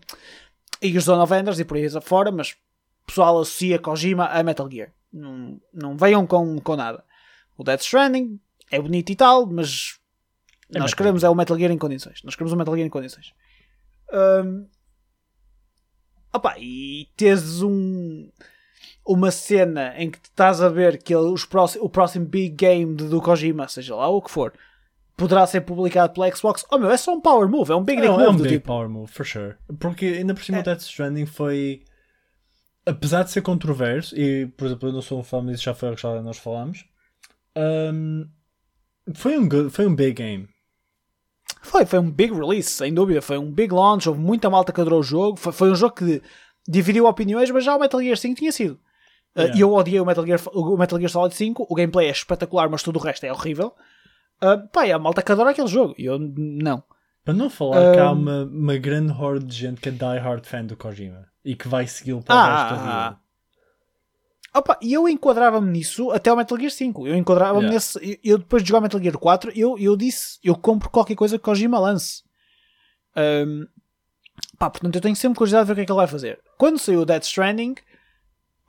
e 0.82 0.98
os 0.98 1.06
Zone 1.06 1.22
of 1.22 1.34
Enders 1.34 1.60
e 1.60 1.64
por 1.66 1.78
aí 1.78 1.88
fora. 2.02 2.32
Mas 2.32 2.50
o 2.52 3.06
pessoal 3.08 3.40
associa 3.40 3.80
Kojima 3.80 4.26
a 4.26 4.44
Metal 4.44 4.70
Gear. 4.70 4.90
Não, 5.14 5.62
não 5.74 5.96
venham 5.96 6.28
com, 6.28 6.60
com 6.60 6.76
nada. 6.76 7.04
O 7.58 7.64
Death 7.64 7.82
Stranding 7.82 8.40
é 8.76 8.82
bonito 8.82 9.10
e 9.12 9.16
tal, 9.16 9.46
mas. 9.46 10.00
É 10.74 10.80
nós 10.80 10.94
queremos 10.94 11.24
é 11.24 11.30
o 11.30 11.36
Metal 11.36 11.58
Gear 11.58 11.72
em 11.72 11.78
condições. 11.78 12.22
Nós 12.24 12.36
queremos 12.36 12.54
o 12.54 12.56
Metal 12.58 12.74
Gear 12.76 12.88
em 12.88 12.90
condições. 12.90 13.34
Ahm, 14.12 14.66
Opa, 16.34 16.56
e 16.58 17.08
teres 17.16 17.62
um, 17.62 18.28
uma 19.06 19.30
cena 19.30 19.94
em 19.98 20.10
que 20.10 20.18
estás 20.18 20.62
a 20.62 20.70
ver 20.70 20.98
que 21.02 21.14
ele- 21.14 21.30
os 21.32 21.46
próximos, 21.46 21.86
o 21.86 21.90
próximo 21.90 22.26
big 22.26 22.50
game 22.56 22.96
do 22.96 23.22
Kojima, 23.22 23.68
seja 23.68 23.96
lá 23.96 24.08
o 24.08 24.20
que 24.22 24.32
for, 24.32 24.52
poderá 25.16 25.46
ser 25.46 25.62
publicado 25.62 26.12
pela 26.14 26.36
Xbox. 26.36 26.66
Oh 26.72 26.80
meu, 26.80 26.90
é 26.90 26.98
só 26.98 27.14
um 27.14 27.22
power 27.22 27.48
move, 27.48 27.72
é 27.72 27.76
um 27.76 27.84
big 27.84 28.02
um- 28.02 28.12
move 28.14 28.24
é 28.24 28.30
um 28.30 28.36
big 28.36 28.50
tipo. 28.50 28.66
power 28.66 28.90
move, 28.90 29.12
for 29.12 29.26
sure. 29.26 29.56
Porque 29.80 30.06
ainda 30.08 30.34
por 30.34 30.44
cima 30.44 30.58
É. 30.58 30.62
o 30.62 30.64
Death 30.64 30.82
Stranding 30.82 31.28
foi. 31.28 31.84
Apesar 32.86 33.24
de 33.24 33.30
ser 33.32 33.42
controverso, 33.44 34.18
e 34.18 34.48
por 34.58 34.66
exemplo 34.66 34.90
eu 34.90 34.94
não 34.94 35.02
sou 35.04 35.20
um 35.20 35.24
fã, 35.24 35.40
mas 35.40 35.56
isso 35.56 35.64
já 35.66 35.76
foi 35.76 35.92
o 35.92 35.96
que 35.96 36.02
já 36.02 36.20
nós 36.22 36.38
falámos. 36.40 36.84
hum, 37.56 38.28
foi, 39.14 39.38
um 39.38 39.48
good- 39.48 39.70
foi 39.70 39.86
um 39.86 39.96
big 39.96 40.14
game. 40.14 40.48
Foi, 41.62 41.86
foi 41.86 42.00
um 42.00 42.12
big 42.12 42.34
release, 42.34 42.70
sem 42.72 42.94
dúvida. 42.94 43.22
Foi 43.22 43.38
um 43.38 43.52
big 43.52 43.74
launch, 43.74 44.08
houve 44.08 44.20
muita 44.22 44.50
malta 44.50 44.72
que 44.74 44.82
adorou 44.82 45.00
o 45.00 45.04
jogo. 45.04 45.38
Foi, 45.38 45.52
foi 45.54 45.72
um 45.72 45.76
jogo 45.76 45.96
que 45.96 46.22
dividiu 46.68 47.06
opiniões, 47.06 47.50
mas 47.52 47.64
já 47.64 47.76
o 47.76 47.80
Metal 47.80 48.02
Gear 48.02 48.18
5 48.18 48.36
tinha 48.40 48.52
sido. 48.52 48.74
Uh, 48.76 48.80
Yeah. 49.42 49.58
E 49.58 49.62
eu 49.62 49.74
odiei 49.74 50.00
o 50.00 50.06
Metal, 50.06 50.26
Gear, 50.26 50.40
o 50.54 50.78
Metal 50.78 51.00
Gear 51.00 51.10
Solid 51.10 51.34
5. 51.34 51.66
O 51.70 51.74
gameplay 51.76 52.08
é 52.08 52.12
espetacular, 52.12 52.70
mas 52.70 52.84
tudo 52.84 53.00
o 53.00 53.02
resto 53.02 53.26
é 53.26 53.32
horrível. 53.32 53.74
Uh, 54.44 54.68
pá, 54.72 54.86
e 54.86 54.92
a 54.92 55.00
malta 55.00 55.24
que 55.24 55.32
adora 55.32 55.50
aquele 55.52 55.68
jogo. 55.68 55.96
E 55.98 56.06
eu 56.06 56.20
não. 56.20 56.84
Para 57.26 57.34
não 57.34 57.50
falar 57.50 57.94
que 57.94 58.00
há 58.00 58.12
uma, 58.12 58.44
uma 58.44 58.78
grande 58.78 59.12
horde 59.14 59.46
de 59.46 59.56
gente 59.56 59.82
que 59.82 59.90
é 59.90 59.92
die-hard 59.92 60.46
fan 60.46 60.66
do 60.66 60.76
Kojima 60.78 61.26
e 61.44 61.56
que 61.56 61.68
vai 61.68 61.88
segui-lo 61.88 62.22
para 62.22 62.36
o 62.36 62.38
Ah, 62.38 62.46
resto 62.70 62.76
da 62.76 62.82
ah, 62.82 63.10
vida. 63.10 63.20
Opa, 64.54 64.78
e 64.82 64.94
eu 64.94 65.10
enquadrava-me 65.10 65.72
nisso 65.72 66.12
até 66.12 66.32
o 66.32 66.36
Metal 66.36 66.58
Gear 66.58 66.72
5. 66.72 67.08
Eu 67.08 67.16
enquadrava-me 67.16 67.66
Yeah. 67.66 67.74
nesse. 67.74 67.98
Eu, 68.24 68.34
eu 68.34 68.38
depois 68.38 68.62
de 68.62 68.70
jogar 68.70 68.82
Metal 68.82 69.02
Gear 69.02 69.18
4, 69.18 69.52
eu, 69.56 69.78
eu 69.80 69.96
disse: 69.98 70.38
eu 70.44 70.56
compro 70.56 70.90
qualquer 70.90 71.16
coisa 71.16 71.38
que 71.40 71.44
Kojima 71.44 71.80
lance. 71.80 72.24
Um, 73.16 73.66
pá, 74.58 74.70
portanto, 74.70 74.96
eu 74.96 75.02
tenho 75.02 75.16
sempre 75.16 75.38
curiosidade 75.38 75.66
de 75.66 75.68
ver 75.68 75.74
o 75.74 75.76
que 75.76 75.82
é 75.82 75.86
que 75.86 75.92
ele 75.92 75.98
vai 75.98 76.08
fazer. 76.08 76.40
Quando 76.58 76.78
saiu 76.80 77.02
o 77.02 77.06
Dead 77.06 77.24
Stranding, 77.24 77.76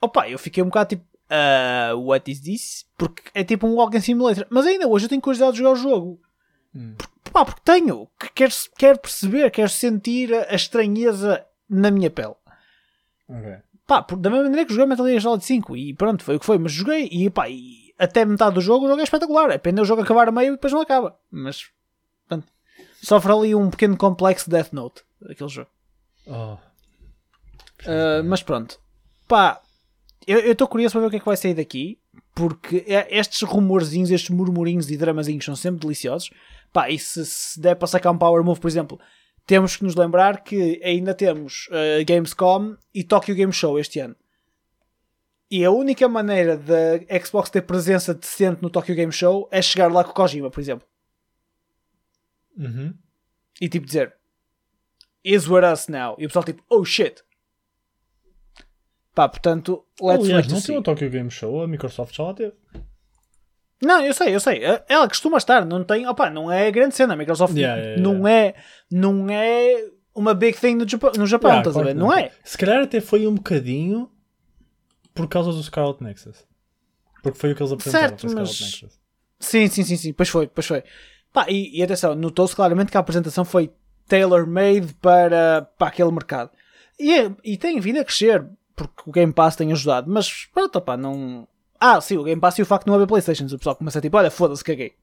opa, 0.01 0.27
eu 0.29 0.39
fiquei 0.39 0.63
um 0.63 0.67
bocado 0.67 0.89
tipo: 0.89 1.05
"Ah, 1.29 1.93
What 1.95 2.31
is 2.31 2.39
this? 2.41 2.85
Porque 2.97 3.23
é 3.33 3.43
tipo 3.43 3.67
um 3.67 3.75
Walking 3.75 4.01
Simulator. 4.01 4.47
Mas 4.49 4.65
ainda 4.65 4.87
hoje 4.87 5.05
eu 5.05 5.09
tenho 5.09 5.21
curiosidade 5.21 5.53
de 5.53 5.59
jogar 5.59 5.71
o 5.71 5.75
jogo. 5.75 6.19
Hum. 6.75 6.95
Pá, 7.31 7.45
porque 7.45 7.61
tenho. 7.63 8.07
que 8.19 8.29
Quero, 8.33 8.53
quero 8.77 8.99
perceber, 8.99 9.51
quero 9.51 9.69
sentir 9.69 10.33
a, 10.33 10.51
a 10.51 10.55
estranheza 10.55 11.45
na 11.69 11.91
minha 11.91 12.09
pele. 12.09 12.33
Ok. 13.27 13.57
Pá, 13.87 14.01
da 14.01 14.29
mesma 14.29 14.45
maneira 14.45 14.65
que 14.65 14.73
joguei 14.73 14.87
Metal 14.87 15.05
Gear 15.07 15.21
Solid 15.21 15.45
5 15.45 15.77
e 15.77 15.93
pronto, 15.93 16.23
foi 16.23 16.35
o 16.35 16.39
que 16.39 16.45
foi, 16.45 16.57
mas 16.57 16.71
joguei 16.71 17.07
e 17.11 17.29
pá, 17.29 17.49
e 17.49 17.93
até 17.99 18.25
metade 18.25 18.55
do 18.55 18.61
jogo 18.61 18.85
o 18.85 18.87
jogo 18.89 18.99
é 18.99 19.03
espetacular. 19.03 19.51
É 19.51 19.57
pena 19.57 19.81
o 19.81 19.85
jogo 19.85 20.01
acabar 20.01 20.27
a 20.27 20.31
meio 20.31 20.49
e 20.49 20.51
depois 20.55 20.73
não 20.73 20.81
acaba. 20.81 21.17
Mas, 21.31 21.65
pronto, 22.27 22.47
sofre 23.01 23.31
ali 23.31 23.55
um 23.55 23.69
pequeno 23.69 23.95
complexo 23.95 24.49
Death 24.49 24.73
Note, 24.73 25.03
aquele 25.29 25.49
jogo. 25.49 25.69
Oh. 26.27 26.57
Ah, 27.85 28.23
mas 28.25 28.41
pronto, 28.41 28.79
pá, 29.27 29.61
eu 30.25 30.51
estou 30.51 30.67
curioso 30.67 30.93
para 30.93 31.01
ver 31.01 31.07
o 31.07 31.09
que 31.11 31.17
é 31.17 31.19
que 31.19 31.25
vai 31.25 31.37
sair 31.37 31.53
daqui, 31.53 31.99
porque 32.33 32.83
é- 32.87 33.17
estes 33.17 33.41
rumorzinhos, 33.43 34.09
estes 34.09 34.29
murmurinhos 34.31 34.89
e 34.89 34.97
dramazinhos 34.97 35.45
são 35.45 35.55
sempre 35.55 35.81
deliciosos. 35.81 36.31
Pá, 36.73 36.89
e 36.89 36.97
se, 36.97 37.25
se 37.25 37.59
der 37.59 37.75
para 37.75 37.87
sacar 37.87 38.11
um 38.11 38.17
Power 38.17 38.43
Move, 38.43 38.59
por 38.59 38.67
exemplo, 38.67 38.99
temos 39.45 39.75
que 39.75 39.83
nos 39.83 39.95
lembrar 39.95 40.43
que 40.43 40.81
ainda 40.83 41.13
temos 41.13 41.69
ah, 41.71 42.03
Gamescom 42.03 42.75
e 42.93 43.03
Tokyo 43.03 43.35
Game 43.35 43.53
Show 43.53 43.79
este 43.79 43.99
ano. 43.99 44.15
E 45.49 45.63
a 45.63 45.71
única 45.71 46.07
maneira 46.09 46.57
da 46.57 46.97
Xbox 47.23 47.49
ter 47.49 47.61
presença 47.61 48.13
decente 48.13 48.61
no 48.61 48.69
Tokyo 48.69 48.95
Game 48.95 49.11
Show 49.11 49.47
é 49.51 49.61
chegar 49.61 49.91
lá 49.91 50.03
com 50.03 50.11
o 50.11 50.13
Kojima, 50.13 50.49
por 50.49 50.59
exemplo. 50.59 50.87
Uhum. 52.57 52.93
E 53.61 53.69
tipo 53.69 53.85
dizer 53.85 54.15
Is 55.23 55.47
with 55.47 55.63
us 55.63 55.87
now. 55.87 56.15
E 56.19 56.25
o 56.25 56.29
pessoal 56.29 56.45
tipo, 56.45 56.63
oh 56.69 56.83
shit. 56.83 57.23
Pá, 59.13 59.29
portanto, 59.29 59.85
let's 60.01 60.25
Aliás, 60.25 60.47
não 60.47 60.61
tem 60.61 60.77
o 60.77 60.83
Tokyo 60.83 61.09
Game 61.09 61.31
Show, 61.31 61.63
a 61.63 61.67
Microsoft 61.67 62.15
já 62.15 62.23
lá 62.23 62.33
teve. 62.33 62.53
Não, 63.81 64.01
eu 64.03 64.13
sei, 64.13 64.33
eu 64.33 64.39
sei. 64.39 64.61
Ela 64.87 65.07
costuma 65.07 65.37
estar, 65.37 65.65
não 65.65 65.83
tem, 65.83 66.07
opa, 66.07 66.29
não 66.29 66.51
é 66.51 66.71
grande 66.71 66.95
cena. 66.95 67.13
A 67.13 67.17
Microsoft 67.17 67.55
Yeah, 67.55 67.81
yeah, 67.81 68.01
não 68.01 68.27
é, 68.27 68.53
não 68.89 69.29
é 69.29 69.85
uma 70.15 70.33
big 70.33 70.57
thing 70.57 70.75
no 70.75 70.87
Japão, 70.87 71.11
no 71.17 71.27
Japão 71.27 71.49
Yeah, 71.51 71.69
estás 71.69 71.77
a 71.77 71.85
ver? 71.87 71.93
que 71.93 71.99
Não 71.99 72.11
é? 72.13 72.31
Se 72.43 72.57
calhar 72.57 72.81
até 72.83 73.01
foi 73.01 73.27
um 73.27 73.35
bocadinho 73.35 74.09
por 75.13 75.27
causa 75.27 75.51
do 75.51 75.61
Scarlet 75.61 76.01
Nexus. 76.03 76.45
Porque 77.21 77.37
foi 77.37 77.51
o 77.51 77.55
que 77.55 77.61
eles 77.61 77.71
apresentaram 77.73 78.17
Certo, 78.17 78.35
mas- 78.35 78.59
Nexus. 78.61 78.99
Sim, 79.39 79.67
sim, 79.67 79.83
sim, 79.83 79.97
sim. 79.97 80.13
Pois 80.13 80.29
foi, 80.29 80.47
pois 80.47 80.65
foi. 80.65 80.83
Pá, 81.33 81.45
e, 81.49 81.77
e 81.77 81.83
atenção, 81.83 82.15
notou-se 82.15 82.55
claramente 82.55 82.89
que 82.91 82.97
a 82.97 82.99
apresentação 83.01 83.43
foi 83.43 83.71
tailor-made 84.07 84.93
para, 85.01 85.63
para 85.77 85.87
aquele 85.87 86.11
mercado. 86.11 86.49
E, 86.97 87.13
é- 87.13 87.31
e 87.43 87.57
tem 87.57 87.79
vindo 87.79 87.99
a 87.99 88.05
crescer, 88.05 88.45
porque 88.75 89.03
o 89.05 89.11
Game 89.11 89.33
Pass 89.33 89.55
tem 89.57 89.71
ajudado. 89.73 90.09
Mas 90.09 90.45
pronto, 90.53 90.79
pá, 90.81 90.95
não. 90.95 91.45
Ah, 91.79 91.99
sim, 92.01 92.17
o 92.17 92.23
Game 92.23 92.39
Pass 92.39 92.57
e 92.57 92.61
o 92.61 92.65
facto 92.65 92.85
de 92.85 92.89
não 92.89 92.95
haver 92.95 93.07
Playstations. 93.07 93.51
O 93.51 93.57
pessoal 93.57 93.75
começa 93.75 93.99
a 93.99 94.01
tipo, 94.01 94.17
olha, 94.17 94.31
foda-se, 94.31 94.63
caguei. 94.63 94.95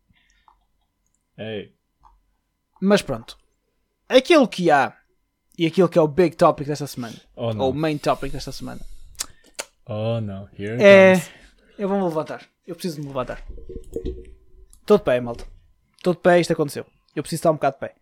Ei. 1.38 1.74
Mas 2.80 3.02
pronto. 3.02 3.38
Aquilo 4.08 4.48
que 4.48 4.70
há 4.70 4.96
e 5.56 5.66
aquilo 5.66 5.88
que 5.88 5.98
é 5.98 6.02
o 6.02 6.08
big 6.08 6.36
topic 6.36 6.66
desta 6.66 6.86
semana, 6.86 7.16
Oh 7.36 7.50
ou 7.56 7.70
o 7.70 7.74
main 7.74 7.98
topic 7.98 8.32
desta 8.32 8.52
semana, 8.52 8.80
Oh 9.86 10.20
não. 10.20 10.48
Here 10.58 10.72
it 10.72 10.82
é. 10.82 11.14
comes. 11.14 11.30
Eu 11.78 11.88
vou-me 11.88 12.04
levantar. 12.04 12.48
Eu 12.66 12.74
preciso 12.74 12.96
de 12.96 13.02
me 13.02 13.08
levantar. 13.08 13.44
Estou 14.80 14.98
de 14.98 15.04
pé, 15.04 15.20
malta. 15.20 15.44
Estou 15.96 16.14
de 16.14 16.20
pé, 16.20 16.40
isto 16.40 16.52
aconteceu. 16.52 16.86
Eu 17.14 17.22
preciso 17.22 17.40
estar 17.40 17.50
um 17.50 17.54
bocado 17.54 17.76
de 17.76 17.80
pé. 17.80 17.94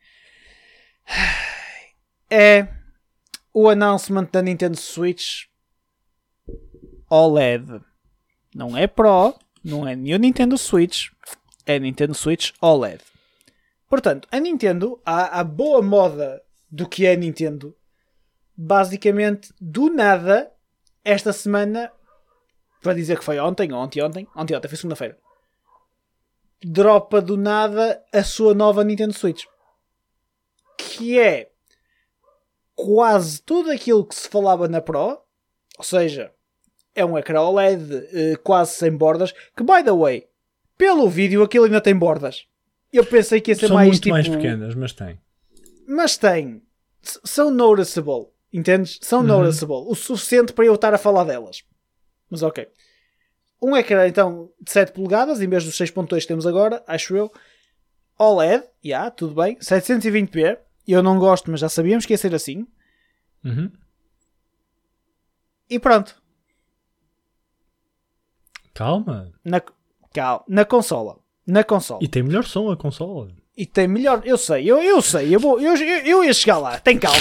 É 2.31 2.69
o 3.53 3.69
announcement 3.69 4.29
da 4.31 4.41
Nintendo 4.41 4.77
Switch 4.77 5.47
OLED. 7.09 7.83
Não 8.55 8.77
é 8.77 8.87
Pro, 8.87 9.35
não 9.63 9.87
é 9.87 9.95
nem 9.95 10.15
o 10.15 10.19
Nintendo 10.19 10.59
Switch, 10.59 11.11
é 11.65 11.79
Nintendo 11.79 12.15
Switch 12.15 12.53
OLED. 12.61 13.03
Portanto, 13.89 14.29
a 14.31 14.39
Nintendo, 14.39 15.01
a, 15.05 15.41
a 15.41 15.45
boa 15.45 15.83
moda 15.83 16.43
do 16.71 16.89
que 16.89 17.07
é 17.07 17.17
Nintendo, 17.17 17.77
basicamente, 18.57 19.53
do 19.61 19.91
nada, 19.91 20.53
esta 21.05 21.33
semana, 21.33 21.91
para 22.83 22.95
dizer 22.95 23.19
que 23.19 23.25
foi 23.25 23.39
ontem, 23.39 23.73
ontem, 23.73 24.03
ontem, 24.03 24.29
ontem, 24.35 24.57
ontem, 24.57 24.69
foi 24.69 24.77
segunda-feira, 24.77 25.19
dropa 26.63 27.21
do 27.21 27.37
nada 27.37 28.03
a 28.13 28.23
sua 28.23 28.55
nova 28.55 28.85
Nintendo 28.85 29.13
Switch. 29.13 29.45
Que 30.77 31.19
é 31.19 31.51
quase 32.75 33.43
tudo 33.43 33.71
aquilo 33.71 34.05
que 34.05 34.15
se 34.15 34.29
falava 34.29 34.69
na 34.69 34.81
Pro, 34.81 35.21
ou 35.79 35.85
seja, 35.85 36.33
é 37.01 37.05
um 37.05 37.17
ecrã 37.19 37.41
OLED 37.43 38.09
eh, 38.13 38.37
quase 38.43 38.75
sem 38.75 38.91
bordas, 38.97 39.33
que 39.57 39.63
by 39.63 39.83
the 39.85 39.93
way, 39.93 40.27
pelo 40.77 41.09
vídeo 41.09 41.43
aquilo 41.43 41.65
ainda 41.65 41.81
tem 41.81 41.95
bordas. 41.97 42.47
Eu 42.93 43.05
pensei 43.05 43.41
que 43.41 43.51
ia 43.51 43.55
ser 43.55 43.69
São 43.69 43.77
mais 43.77 43.89
muito 43.89 44.03
tipo... 44.03 44.15
mais 44.15 44.29
pequenas, 44.29 44.75
mas 44.75 44.93
tem. 44.93 45.19
Mas 45.87 46.17
tem. 46.17 46.63
S- 47.03 47.21
São 47.25 47.51
noticeable. 47.51 48.27
Entendes? 48.53 48.99
São 49.01 49.23
noticeable. 49.23 49.85
O 49.89 49.95
suficiente 49.95 50.53
para 50.53 50.65
eu 50.65 50.75
estar 50.75 50.93
a 50.93 50.99
falar 50.99 51.25
delas. 51.25 51.63
Mas 52.29 52.43
ok. 52.43 52.67
Um 53.63 53.77
ecrã 53.77 54.07
então 54.09 54.51
de 54.61 54.71
7 54.73 54.93
polegadas 54.93 55.41
em 55.41 55.49
vez 55.49 55.65
dos 55.65 55.77
6.2 55.77 56.21
que 56.21 56.27
temos 56.27 56.47
agora, 56.47 56.83
acho 56.87 57.17
eu. 57.17 57.31
OLED, 58.19 58.65
já, 58.83 59.11
tudo 59.11 59.35
bem. 59.35 59.57
720p. 59.59 60.59
Eu 60.89 61.03
não 61.03 61.19
gosto, 61.19 61.51
mas 61.51 61.61
já 61.61 61.69
sabíamos 61.69 62.05
que 62.07 62.13
ia 62.13 62.19
ser 62.19 62.35
assim. 62.35 62.67
Uhum. 63.45 63.71
E 65.69 65.79
pronto. 65.79 66.20
Calma. 68.81 69.31
Na, 69.45 69.61
cal, 70.11 70.43
na 70.49 70.65
consola. 70.65 71.19
Na 71.47 71.63
consola. 71.63 72.01
E 72.03 72.09
tem 72.09 72.23
melhor 72.23 72.45
som 72.47 72.71
a 72.71 72.77
consola. 72.79 73.29
E 73.55 73.67
tem 73.67 73.87
melhor. 73.87 74.23
Eu 74.25 74.39
sei, 74.39 74.65
eu, 74.71 74.79
eu 74.79 75.03
sei. 75.03 75.35
Eu, 75.35 75.39
vou, 75.39 75.61
eu, 75.61 75.77
eu, 75.77 75.99
eu 76.07 76.25
ia 76.25 76.33
chegar 76.33 76.57
lá. 76.57 76.81
Tem 76.81 76.99
calma. 76.99 77.19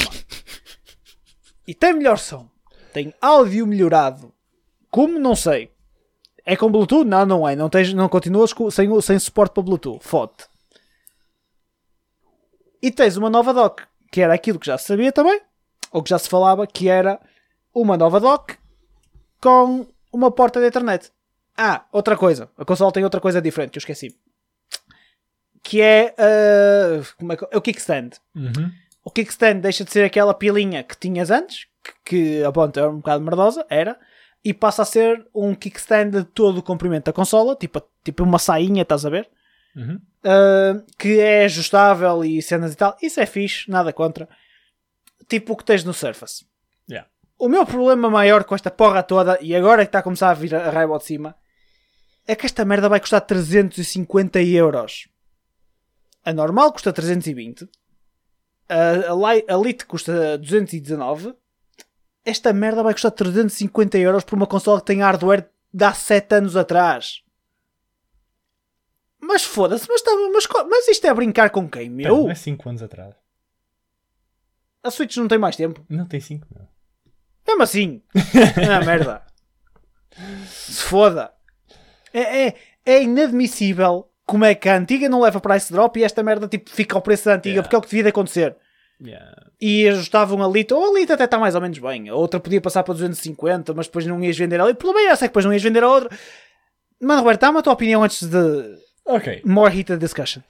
E 1.68 1.74
tem 1.76 1.92
melhor 1.92 2.18
som. 2.18 2.50
Tem 2.94 3.14
áudio 3.22 3.68
melhorado. 3.68 4.34
Como? 4.90 5.20
Não 5.20 5.36
sei. 5.36 5.70
É 6.46 6.56
com 6.56 6.72
Bluetooth? 6.72 7.04
Não, 7.04 7.26
não 7.26 7.46
é. 7.46 7.58
Não, 7.58 7.70
tens, 7.70 7.94
não 7.94 8.08
continuas 8.08 8.54
com- 8.54 8.72
sem, 8.72 9.02
sem 9.02 9.20
suporte 9.20 9.52
para 9.52 9.62
Bluetooth. 9.64 10.00
Fote. 10.02 10.46
E 12.82 12.90
tens 12.90 13.18
uma 13.18 13.30
nova 13.30 13.54
dock, 13.54 13.84
que 14.10 14.22
era 14.22 14.34
aquilo 14.34 14.58
que 14.60 14.68
já 14.68 14.78
se 14.78 14.88
sabia 14.88 15.12
também, 15.12 15.42
ou 15.92 16.02
que 16.02 16.10
já 16.10 16.18
se 16.18 16.30
falava, 16.30 16.66
que 16.66 16.88
era 16.88 17.20
uma 17.76 17.98
nova 17.98 18.18
dock 18.22 18.58
com 19.42 19.86
uma 20.14 20.32
porta 20.32 20.62
de 20.62 20.68
internet. 20.70 21.12
Ah, 21.62 21.86
outra 21.92 22.16
coisa. 22.16 22.50
A 22.58 22.64
consola 22.64 22.92
tem 22.92 23.04
outra 23.04 23.20
coisa 23.20 23.42
diferente, 23.42 23.72
que 23.72 23.78
eu 23.78 23.82
esqueci. 23.82 24.16
Que 25.62 25.82
é, 25.82 26.16
ah, 26.18 27.02
como 27.18 27.34
é, 27.34 27.38
que- 27.38 27.48
é 27.52 27.58
o 27.58 27.62
kickstand. 27.62 28.12
Uhum. 28.36 28.72
O 29.04 29.12
kickstand 29.12 29.60
deixa 29.62 29.84
de 29.84 29.92
ser 29.92 30.06
aquela 30.06 30.34
pilinha 30.34 30.84
que 30.84 30.98
tinhas 30.98 31.30
antes, 31.32 31.68
que, 31.84 31.94
que 32.06 32.44
a 32.44 32.52
ponta 32.52 32.80
era 32.80 32.90
um 32.90 32.98
bocado 32.98 33.24
merdosa, 33.24 33.66
era, 33.70 34.00
e 34.44 34.54
passa 34.54 34.84
a 34.84 34.86
ser 34.86 35.26
um 35.36 35.54
kickstand 35.54 36.12
de 36.12 36.24
todo 36.24 36.60
o 36.60 36.64
comprimento 36.64 37.06
da 37.06 37.14
consola, 37.14 37.56
tipo, 37.56 37.82
tipo 38.04 38.24
uma 38.24 38.40
sainha, 38.40 38.84
estás 38.84 39.06
a 39.06 39.10
ver? 39.10 39.30
Uhum. 39.76 40.00
Uh, 40.24 40.84
que 40.98 41.20
é 41.20 41.46
ajustável 41.46 42.24
e 42.24 42.42
cenas 42.42 42.74
e 42.74 42.76
tal. 42.78 42.96
Isso 43.02 43.20
é 43.20 43.26
fixe, 43.26 43.70
nada 43.70 43.92
contra. 43.94 44.28
Tipo 45.28 45.54
o 45.54 45.58
que 45.58 45.64
tens 45.66 45.84
no 45.84 45.94
Surface. 45.94 46.46
Yeah. 46.90 47.08
O 47.38 47.48
meu 47.48 47.66
problema 47.66 48.10
maior 48.10 48.44
com 48.44 48.56
esta 48.56 48.72
porra 48.72 49.04
toda, 49.04 49.38
e 49.42 49.56
agora 49.56 49.84
que 49.84 49.90
está 49.90 50.00
a 50.00 50.04
começar 50.04 50.30
a 50.30 50.34
vir 50.34 50.54
a 50.56 50.70
raiva 50.70 50.98
de 50.98 51.06
cima, 51.06 51.36
é 52.30 52.36
que 52.36 52.46
esta 52.46 52.64
merda 52.64 52.88
vai 52.88 53.00
custar 53.00 53.22
350 53.22 54.40
euros. 54.44 55.08
A 56.24 56.32
normal 56.32 56.72
custa 56.72 56.94
320. 56.94 57.68
A, 58.70 58.76
a, 59.12 59.56
a 59.56 59.58
Lite 59.58 59.84
custa 59.88 60.38
219. 60.38 61.34
Esta 62.24 62.54
merda 62.54 62.84
vai 62.84 62.94
custar 62.94 63.12
350 63.12 63.98
euros 63.98 64.24
por 64.24 64.36
uma 64.36 64.46
consola 64.46 64.80
que 64.80 64.86
tem 64.86 65.02
hardware 65.02 65.50
de 65.74 65.84
há 65.84 65.92
7 65.92 66.36
anos 66.36 66.56
atrás. 66.56 67.24
Mas 69.20 69.44
foda-se, 69.44 69.88
mas, 69.90 70.02
tá- 70.04 70.12
mas, 70.32 70.48
mas 70.70 70.88
isto 70.88 71.08
é 71.08 71.14
brincar 71.16 71.50
com 71.50 71.68
quem, 71.68 71.90
meu? 71.90 72.16
não 72.26 72.30
é 72.30 72.36
5 72.36 72.70
anos 72.70 72.84
atrás. 72.84 73.16
A 74.84 74.92
Switch 74.92 75.18
não 75.18 75.28
tem 75.28 75.40
mais 75.40 75.56
tempo. 75.56 75.84
Não 75.90 76.06
tem 76.06 76.20
5, 76.20 76.46
não. 76.56 76.68
Mesmo 77.48 77.64
assim. 77.64 78.04
ah, 78.72 78.86
merda. 78.86 79.26
Se 80.46 80.84
foda. 80.84 81.34
É, 82.14 82.48
é, 82.48 82.54
é 82.86 83.04
inadmissível 83.04 84.06
como 84.26 84.46
é 84.46 84.54
que 84.54 84.70
a 84.70 84.78
antiga 84.78 85.10
não 85.10 85.22
leva 85.22 85.40
price 85.40 85.72
drop 85.72 86.00
e 86.00 86.04
esta 86.04 86.22
merda 86.22 86.48
tipo, 86.48 86.70
fica 86.70 86.96
ao 86.96 87.02
preço 87.02 87.26
da 87.26 87.36
antiga, 87.36 87.50
Yeah. 87.56 87.64
porque 87.64 87.76
é 87.76 87.80
o 87.80 87.82
que 87.82 87.88
devia 87.90 88.04
de 88.04 88.10
acontecer. 88.10 88.56
Yeah. 89.02 89.32
E 89.62 89.88
ajustavam 89.88 90.44
a 90.44 90.48
Lite, 90.48 90.74
ou 90.74 90.86
a 90.96 91.00
Lite 91.00 91.12
até 91.14 91.24
está 91.24 91.40
mais 91.40 91.56
ou 91.56 91.62
menos 91.62 91.80
bem. 91.80 92.10
A 92.10 92.16
outra 92.16 92.40
podia 92.40 92.62
passar 92.62 92.84
para 92.84 92.94
250, 92.94 93.74
mas 93.74 93.88
depois 93.88 94.06
não 94.06 94.24
ias 94.24 94.38
vender 94.38 94.60
a 94.62 94.66
Lite. 94.66 94.78
Pelo 94.78 94.94
menos 94.94 95.14
é 95.14 95.18
que 95.18 95.30
depois 95.30 95.46
não 95.46 95.54
ias 95.54 95.64
vender 95.64 95.84
a 95.84 95.88
outra. 95.90 96.16
Mano, 97.02 97.22
Roberto, 97.22 97.42
dá-me 97.42 97.58
a 97.60 97.62
tua 97.62 97.74
opinião 97.74 98.04
antes 98.04 98.28
de 98.28 98.78
Ok. 99.06 99.42
more 99.46 99.76
heated 99.76 100.00
discussion. 100.00 100.42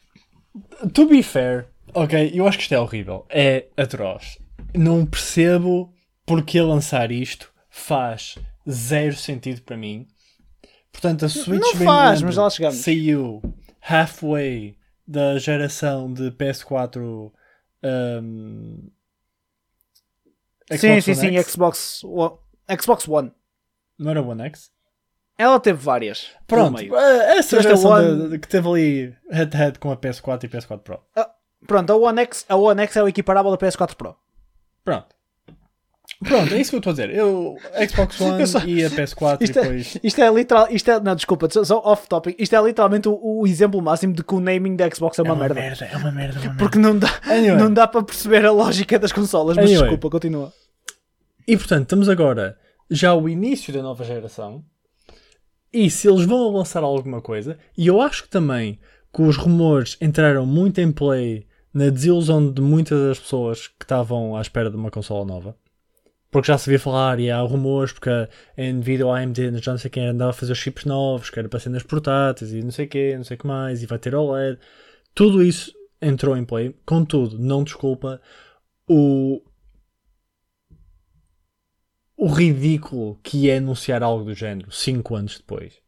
To 0.93 1.05
be 1.05 1.21
fair, 1.23 1.67
ok, 1.93 2.31
eu 2.33 2.47
acho 2.47 2.57
que 2.57 2.63
isto 2.63 2.73
é 2.73 2.79
horrível. 2.79 3.25
É 3.29 3.65
atroz. 3.77 4.37
Não 4.75 5.05
percebo 5.05 5.93
porque 6.25 6.59
lançar 6.61 7.11
isto 7.11 7.51
faz 7.69 8.35
zero 8.69 9.15
sentido 9.15 9.61
para 9.61 9.77
mim. 9.77 10.07
Portanto, 10.91 11.25
a 11.25 11.29
Switch 11.29 11.61
Não 11.61 11.75
faz, 11.75 12.21
mas 12.21 12.35
lá 12.35 12.49
chegamos. 12.49 12.77
saiu 12.77 13.41
halfway 13.81 14.77
da 15.07 15.37
geração 15.39 16.11
de 16.13 16.31
PS4 16.31 17.31
um, 17.83 18.89
sim, 20.71 20.77
Xbox 20.77 21.05
sim, 21.05 21.13
sim, 21.15 21.37
X. 21.37 21.51
Xbox 21.51 22.03
One. 22.03 22.37
Xbox 22.79 23.07
One. 23.07 23.31
Não 23.97 24.11
era 24.11 24.21
One 24.21 24.41
X? 24.43 24.71
Ela 25.37 25.59
teve 25.59 25.79
várias. 25.79 26.31
Pronto, 26.45 26.79
eh, 26.81 27.37
essa 27.37 27.55
Mas 27.55 27.65
a 27.65 27.69
geração 27.69 27.91
One- 27.91 28.21
de- 28.23 28.29
de- 28.31 28.39
que 28.39 28.47
teve 28.47 28.67
ali 28.67 29.15
head-to-head 29.31 29.79
com 29.79 29.89
a 29.91 29.95
PS4 29.97 30.43
e 30.43 30.49
PS4 30.49 30.79
Pro. 30.79 31.01
Ah, 31.15 31.31
pronto, 31.65 31.93
a 31.93 31.95
One, 31.95 32.21
X, 32.23 32.45
a 32.49 32.55
One 32.57 32.81
X 32.81 32.97
é 32.97 33.03
o 33.03 33.07
equiparável 33.07 33.49
da 33.51 33.57
PS4 33.57 33.95
Pro. 33.95 34.15
Pronto. 34.83 35.15
Pronto, 36.21 36.53
é 36.53 36.59
isso 36.59 36.71
que 36.71 36.75
eu 36.75 36.79
estou 36.79 36.91
a 36.91 36.93
dizer. 36.93 37.09
Eu, 37.15 37.55
Xbox 37.89 38.19
One 38.21 38.41
Eu 38.41 38.47
só- 38.47 38.59
e 38.65 38.83
a 38.83 38.89
PS4 38.89 39.37
Isto 39.41 39.55
e 39.55 39.59
é, 39.59 39.63
depois. 39.63 39.97
isto 40.03 40.21
é 40.21 40.33
literal, 40.33 40.67
isto 40.69 40.91
é, 40.91 40.99
não, 40.99 41.15
desculpa, 41.15 41.47
só- 41.49 41.63
só 41.63 41.79
off 41.85 42.09
topic. 42.09 42.35
Isto 42.37 42.55
é 42.57 42.61
literalmente 42.61 43.07
o, 43.07 43.17
o 43.23 43.47
exemplo 43.47 43.81
máximo 43.81 44.13
de 44.13 44.21
que 44.23 44.33
o 44.35 44.39
naming 44.41 44.75
da 44.75 44.89
Xbox 44.89 45.17
é 45.17 45.21
uma, 45.23 45.35
merda. 45.35 45.59
é 45.59 45.63
uma 45.63 45.69
merda, 45.69 45.85
é 45.85 45.97
uma 45.97 46.11
merda. 46.11 46.55
Porque 46.57 46.77
não 46.77 46.97
dá, 46.99 47.07
Anyway. 47.25 47.57
não 47.57 47.73
dá 47.73 47.87
para 47.87 48.03
perceber 48.03 48.45
a 48.45 48.51
lógica 48.51 48.99
das 48.99 49.13
consolas, 49.13 49.55
mas 49.55 49.65
Anyway. 49.65 49.81
desculpa, 49.83 50.09
continua. 50.09 50.51
E 51.47 51.55
portanto, 51.55 51.83
estamos 51.83 52.09
agora 52.09 52.57
já 52.91 53.11
ao 53.11 53.29
início 53.29 53.71
da 53.73 53.81
nova 53.81 54.03
geração. 54.03 54.63
E 55.71 55.89
se 55.89 56.07
eles 56.09 56.25
vão 56.25 56.51
lançar 56.51 56.83
alguma 56.83 57.21
coisa, 57.21 57.57
e 57.77 57.87
eu 57.87 58.01
acho 58.01 58.23
que 58.23 58.29
também 58.29 58.79
que 59.13 59.21
os 59.21 59.37
rumores 59.37 59.95
entraram 60.01 60.45
muito 60.45 60.81
em 60.81 60.91
play 60.91 61.47
na 61.73 61.89
desilusão 61.89 62.51
de 62.51 62.61
muitas 62.61 62.99
das 62.99 63.19
pessoas 63.19 63.67
que 63.67 63.85
estavam 63.85 64.35
à 64.35 64.41
espera 64.41 64.69
de 64.69 64.75
uma 64.75 64.91
consola 64.91 65.23
nova. 65.23 65.55
Porque 66.31 66.47
já 66.47 66.57
se 66.57 66.69
via 66.69 66.79
falar 66.79 67.19
e 67.19 67.31
há 67.31 67.39
rumores 67.39 67.91
porque 67.91 68.09
a 68.09 68.27
Nvidia 68.57 69.05
ou 69.05 69.11
a 69.11 69.19
AMD 69.19 69.57
já 69.61 69.71
não 69.71 69.79
sei 69.79 69.89
quem 69.89 70.07
andava 70.07 70.29
a 70.29 70.33
fazer 70.33 70.51
os 70.51 70.59
chips 70.59 70.85
novos, 70.85 71.29
que 71.29 71.39
era 71.39 71.49
para 71.49 71.59
cenas 71.59 71.81
portáteis 71.81 72.53
e 72.53 72.61
não 72.61 72.71
sei 72.71 72.85
o 72.85 72.89
que, 72.89 73.17
não 73.17 73.23
sei 73.23 73.35
o 73.35 73.39
que 73.39 73.47
mais, 73.47 73.81
e 73.81 73.87
vai 73.87 73.97
ter 73.97 74.13
OLED. 74.13 74.59
Tudo 75.15 75.43
isso 75.43 75.73
entrou 75.99 76.37
em 76.37 76.45
play. 76.45 76.75
Contudo, 76.85 77.39
não 77.39 77.63
desculpa 77.63 78.21
o, 78.87 79.41
o 82.15 82.27
ridículo 82.27 83.19
que 83.23 83.49
é 83.49 83.57
anunciar 83.57 84.03
algo 84.03 84.25
do 84.25 84.33
género 84.35 84.71
5 84.71 85.15
anos 85.15 85.37
depois. 85.37 85.79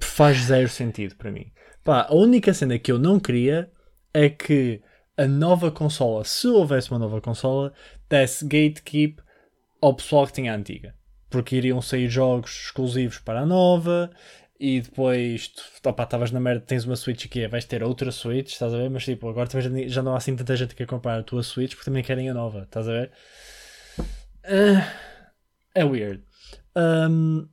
Faz 0.00 0.38
zero 0.44 0.68
sentido 0.68 1.16
para 1.16 1.32
mim. 1.32 1.50
Pá, 1.82 2.06
a 2.08 2.14
única 2.14 2.54
cena 2.54 2.78
que 2.78 2.92
eu 2.92 2.98
não 2.98 3.18
queria 3.18 3.68
é 4.14 4.28
que 4.28 4.80
a 5.16 5.26
nova 5.26 5.70
consola, 5.70 6.24
se 6.24 6.46
houvesse 6.46 6.90
uma 6.90 6.98
nova 6.98 7.20
consola, 7.20 7.72
desse 8.12 8.44
gatekeep 8.44 9.22
ao 9.80 9.94
pessoal 9.94 10.26
que 10.26 10.34
tinha 10.34 10.52
a 10.52 10.56
antiga. 10.56 10.94
Porque 11.30 11.56
iriam 11.56 11.80
sair 11.80 12.10
jogos 12.10 12.66
exclusivos 12.66 13.18
para 13.18 13.40
a 13.40 13.46
nova 13.46 14.10
e 14.60 14.82
depois, 14.82 15.48
tu, 15.48 15.62
estavas 15.88 16.30
na 16.30 16.38
merda, 16.38 16.60
tens 16.60 16.84
uma 16.84 16.94
Switch 16.94 17.24
aqui, 17.24 17.48
vais 17.48 17.64
ter 17.64 17.82
outra 17.82 18.12
Switch, 18.12 18.52
estás 18.52 18.74
a 18.74 18.76
ver? 18.76 18.90
Mas 18.90 19.04
tipo, 19.04 19.26
agora 19.30 19.48
também 19.48 19.88
já, 19.88 20.02
não 20.02 20.12
há 20.12 20.18
assim 20.18 20.36
tanta 20.36 20.54
gente 20.54 20.70
que 20.70 20.76
quer 20.76 20.86
comprar 20.86 21.18
a 21.18 21.22
tua 21.22 21.42
Switch 21.42 21.70
porque 21.70 21.86
também 21.86 22.04
querem 22.04 22.28
a 22.28 22.34
nova, 22.34 22.64
estás 22.64 22.86
a 22.86 22.92
ver? 22.92 23.12
Ah, 24.44 24.92
é 25.74 25.82
weird. 25.82 26.22
Um, 26.76 27.48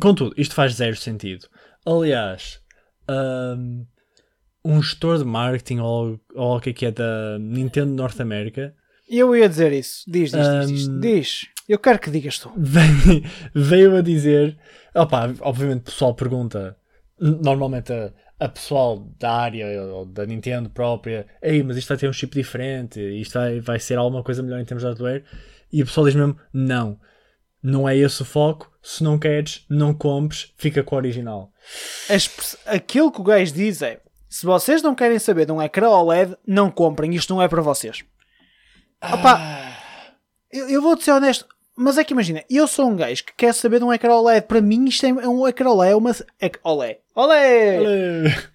contudo, 0.00 0.32
isto 0.36 0.54
faz 0.54 0.74
zero 0.74 0.94
sentido. 0.94 1.48
Aliás, 1.84 2.62
um, 3.10 3.84
um 4.64 4.80
gestor 4.80 5.18
de 5.18 5.24
marketing 5.24 5.80
ou, 5.80 6.20
ou 6.36 6.56
o 6.56 6.60
que 6.60 6.70
é 6.70 6.72
que 6.72 6.86
é 6.86 6.92
da 6.92 7.36
Nintendo 7.40 7.92
Norte 7.92 8.22
América 8.22 8.76
eu 9.18 9.34
ia 9.34 9.48
dizer 9.48 9.72
isso. 9.72 10.04
Diz, 10.06 10.30
diz, 10.30 10.46
diz, 10.46 10.68
diz, 10.68 10.88
Um, 10.88 11.00
diz. 11.00 11.48
Eu 11.68 11.78
quero 11.78 11.98
que 11.98 12.10
digas 12.10 12.38
tu. 12.38 12.52
veio, 12.56 13.24
veio 13.54 13.96
a 13.96 14.00
dizer. 14.00 14.58
Opa, 14.94 15.32
obviamente 15.40 15.80
o 15.80 15.84
pessoal 15.84 16.14
pergunta. 16.14 16.76
Normalmente 17.18 17.92
a, 17.92 18.12
a 18.38 18.48
pessoal 18.48 18.98
da 19.18 19.32
área 19.32 19.82
ou 19.84 20.06
da 20.06 20.24
Nintendo 20.24 20.70
própria, 20.70 21.26
ei, 21.42 21.62
mas 21.62 21.76
isto 21.76 21.88
vai 21.88 21.98
ter 21.98 22.08
um 22.08 22.12
chip 22.12 22.34
diferente, 22.34 23.00
isto 23.20 23.34
vai, 23.34 23.60
vai 23.60 23.78
ser 23.78 23.98
alguma 23.98 24.22
coisa 24.22 24.42
melhor 24.42 24.58
em 24.60 24.64
termos 24.64 24.82
de 24.82 24.88
hardware. 24.88 25.24
E 25.72 25.82
o 25.82 25.86
pessoal 25.86 26.06
diz 26.06 26.14
mesmo: 26.14 26.36
não, 26.52 26.98
não 27.62 27.88
é 27.88 27.96
esse 27.96 28.22
o 28.22 28.24
foco. 28.24 28.70
Se 28.82 29.04
não 29.04 29.18
queres, 29.18 29.66
não 29.68 29.92
compres, 29.92 30.54
fica 30.56 30.82
com 30.82 30.94
o 30.94 30.98
original. 30.98 31.52
Aquilo 32.64 33.12
que 33.12 33.20
o 33.20 33.24
gajo 33.24 33.52
diz 33.52 33.82
é: 33.82 34.00
se 34.28 34.46
vocês 34.46 34.82
não 34.82 34.94
querem 34.94 35.18
saber 35.18 35.44
de 35.44 35.52
um 35.52 35.60
ecrã 35.60 35.90
OLED, 35.90 36.36
não 36.46 36.70
comprem. 36.70 37.14
Isto 37.14 37.34
não 37.34 37.42
é 37.42 37.48
para 37.48 37.60
vocês. 37.60 38.02
Opa, 39.02 39.40
eu, 40.50 40.68
eu 40.68 40.82
vou-te 40.82 41.04
ser 41.04 41.12
honesto, 41.12 41.46
mas 41.76 41.96
é 41.96 42.04
que 42.04 42.12
imagina, 42.12 42.44
eu 42.50 42.66
sou 42.66 42.86
um 42.88 42.96
gajo 42.96 43.24
que 43.24 43.32
quer 43.34 43.54
saber 43.54 43.78
de 43.78 43.84
um 43.84 43.92
ecrã 43.92 44.14
OLED. 44.14 44.46
Para 44.46 44.60
mim, 44.60 44.84
isto 44.86 45.06
é 45.06 45.12
um 45.28 45.46
ecrã 45.48 45.70
OLED. 45.70 45.92
É 45.92 45.96
uma. 45.96 46.10
É, 46.40 46.50
OLED. 46.62 46.98
OLED! 47.14 48.50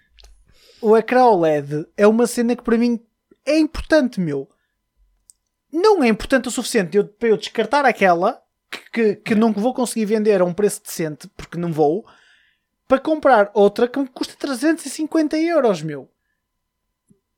O 0.81 0.95
ecrã 0.95 1.25
OLED 1.25 1.87
é 1.97 2.05
uma 2.05 2.27
cena 2.27 2.55
que 2.55 2.61
para 2.63 2.77
mim 2.77 2.99
é 3.45 3.57
importante, 3.57 4.19
meu. 4.19 4.47
Não 5.71 6.03
é 6.03 6.07
importante 6.07 6.47
o 6.47 6.51
suficiente 6.51 6.95
eu- 6.95 7.07
para 7.07 7.29
eu 7.29 7.37
descartar 7.37 7.85
aquela 7.85 8.41
que, 8.69 8.91
que, 8.91 9.15
que 9.15 9.35
não 9.35 9.51
vou 9.51 9.73
conseguir 9.73 10.05
vender 10.05 10.39
a 10.41 10.45
um 10.45 10.53
preço 10.53 10.81
decente, 10.83 11.27
porque 11.35 11.57
não 11.57 11.71
vou, 11.73 12.05
para 12.87 12.99
comprar 12.99 13.49
outra 13.53 13.87
que 13.87 13.97
me 13.99 14.07
custa 14.07 14.35
350 14.37 15.37
euros, 15.37 15.81
meu. 15.81 16.09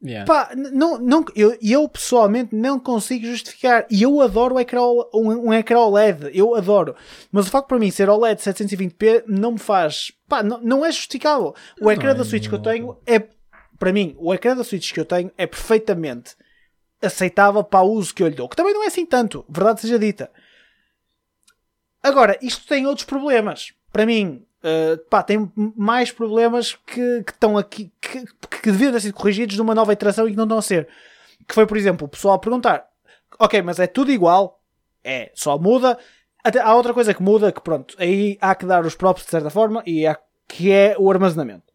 Yeah. 0.04 0.32
Pá, 0.32 0.54
não, 0.56 1.00
não, 1.00 1.26
eu, 1.36 1.58
eu 1.62 1.89
pessoalmente 1.89 2.56
não 2.56 2.80
consigo 2.80 3.26
justificar. 3.26 3.88
E 3.89 4.04
eu 4.04 4.22
adoro 4.22 4.60
ecrã, 4.60 4.82
um, 5.14 5.48
um 5.48 5.54
ecrã 5.54 5.80
OLED. 5.80 6.30
Eu 6.34 6.54
adoro. 6.56 6.95
Mas 7.32 7.48
o 7.48 7.50
facto 7.50 7.68
para 7.68 7.80
mim 7.80 7.89
ser 7.89 8.10
OLED 8.10 8.39
720p 8.39 9.24
não 9.28 9.54
me 9.54 9.60
faz. 9.60 10.12
Pá, 10.28 10.43
não, 10.43 10.62
não 10.62 10.86
é 10.86 10.91
justificável. 10.91 11.56
O 11.82 11.91
ecrã 11.91 12.12
é, 12.12 12.14
da 12.14 12.24
Switch 12.24 12.48
que 12.48 12.54
eu 12.54 12.60
não. 12.60 12.64
tenho 12.64 12.98
é. 13.06 13.28
Para 13.80 13.93
mim, 13.93 14.16
o 14.18 14.34
ecrã 14.34 14.56
da 14.56 14.64
Switch 14.64 14.91
que 14.91 15.00
eu 15.00 15.06
tenho 15.06 15.32
é 15.38 15.45
perfeitamente 15.45 16.36
aceitável 17.02 17.64
para 17.64 17.86
o 17.86 17.91
uso 17.91 18.14
que 18.14 18.24
eu 18.24 18.28
lhe 18.28 18.36
dou. 18.36 18.50
Que 18.50 18.56
também 18.56 18.74
não 18.74 18.84
é 18.84 18.88
assim 18.88 19.06
tanto, 19.06 19.45
verdade 19.48 19.82
seja 19.82 20.00
dita. 20.00 20.32
Agora, 22.02 22.38
isto 22.41 22.66
tem 22.68 22.88
outros 22.88 23.06
problemas. 23.06 23.74
Para 23.91 24.06
mim, 24.06 24.47
uh, 24.68 24.97
pá, 25.09 25.24
tem 25.24 25.51
mais 25.76 26.11
problemas 26.11 26.74
que, 26.74 27.24
que 27.24 27.32
estão 27.32 27.57
aqui, 27.57 27.91
que, 28.01 28.26
que 28.61 28.72
deviam 28.72 28.91
ter 28.91 29.01
sido 29.01 29.13
corrigidos 29.13 29.57
numa 29.57 29.74
nova 29.74 29.93
iteração 29.93 30.28
e 30.28 30.32
que 30.32 30.38
não 30.38 30.43
estão 30.43 30.57
a 30.57 30.61
ser. 30.61 30.88
Que 31.47 31.53
foi, 31.53 31.65
por 31.65 31.78
exemplo, 31.78 32.05
o 32.05 32.09
pessoal 32.09 32.36
a 32.36 32.39
perguntar: 32.39 32.88
Ok, 33.39 33.61
mas 33.61 33.80
é 33.80 33.88
tudo 33.88 34.11
igual? 34.11 34.61
É, 35.03 35.32
só 35.34 35.57
muda. 35.57 35.97
Até, 36.43 36.59
há 36.59 36.74
outra 36.76 36.93
coisa 36.93 37.13
que 37.13 37.22
muda, 37.22 37.51
que 37.51 37.61
pronto, 37.61 37.95
aí 37.97 38.38
há 38.41 38.55
que 38.55 38.65
dar 38.65 38.86
os 38.86 38.95
próprios 38.95 39.26
de 39.26 39.32
certa 39.32 39.49
forma, 39.49 39.84
e 39.86 40.05
há, 40.05 40.18
que 40.47 40.72
é 40.72 40.95
o 40.97 41.09
armazenamento. 41.11 41.65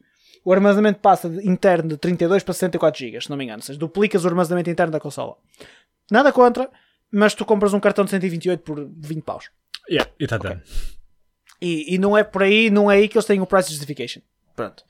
O 0.45 0.53
armazenamento 0.53 1.01
passa 1.01 1.29
de, 1.29 1.49
interno 1.49 1.91
de 1.91 1.97
32 1.97 2.43
para 2.43 2.55
64 2.55 2.99
GB, 2.99 3.21
se 3.21 3.31
não 3.31 3.37
me 3.37 3.45
engano. 3.45 3.61
Ou 3.61 3.65
seja, 3.65 3.79
duplicas 3.79 4.25
o 4.25 4.29
armazenamento 4.29 4.71
interno 4.71 4.93
da 4.93 5.01
consola. 5.01 5.37
Nada 6.11 6.33
contra, 6.33 6.69
mas 7.11 7.35
tu 7.35 7.45
compras 7.45 7.73
um 7.73 7.81
cartão 7.81 8.05
de 8.05 8.11
128 8.11 8.63
por 8.63 8.89
20 8.97 9.23
paus. 9.23 9.51
Yeah, 9.89 10.11
e 10.19 10.27
tá 10.27 10.39
done. 10.39 10.63
E, 11.65 11.95
e 11.95 11.99
não 11.99 12.19
é 12.19 12.25
por 12.25 12.43
aí, 12.43 12.71
não 12.71 12.91
é 12.91 12.97
aí 12.97 13.09
que 13.09 13.17
eles 13.17 13.25
têm 13.25 13.41
o 13.41 13.47
price 13.47 13.71
justification. 13.71 14.21
Pronto. 14.57 14.83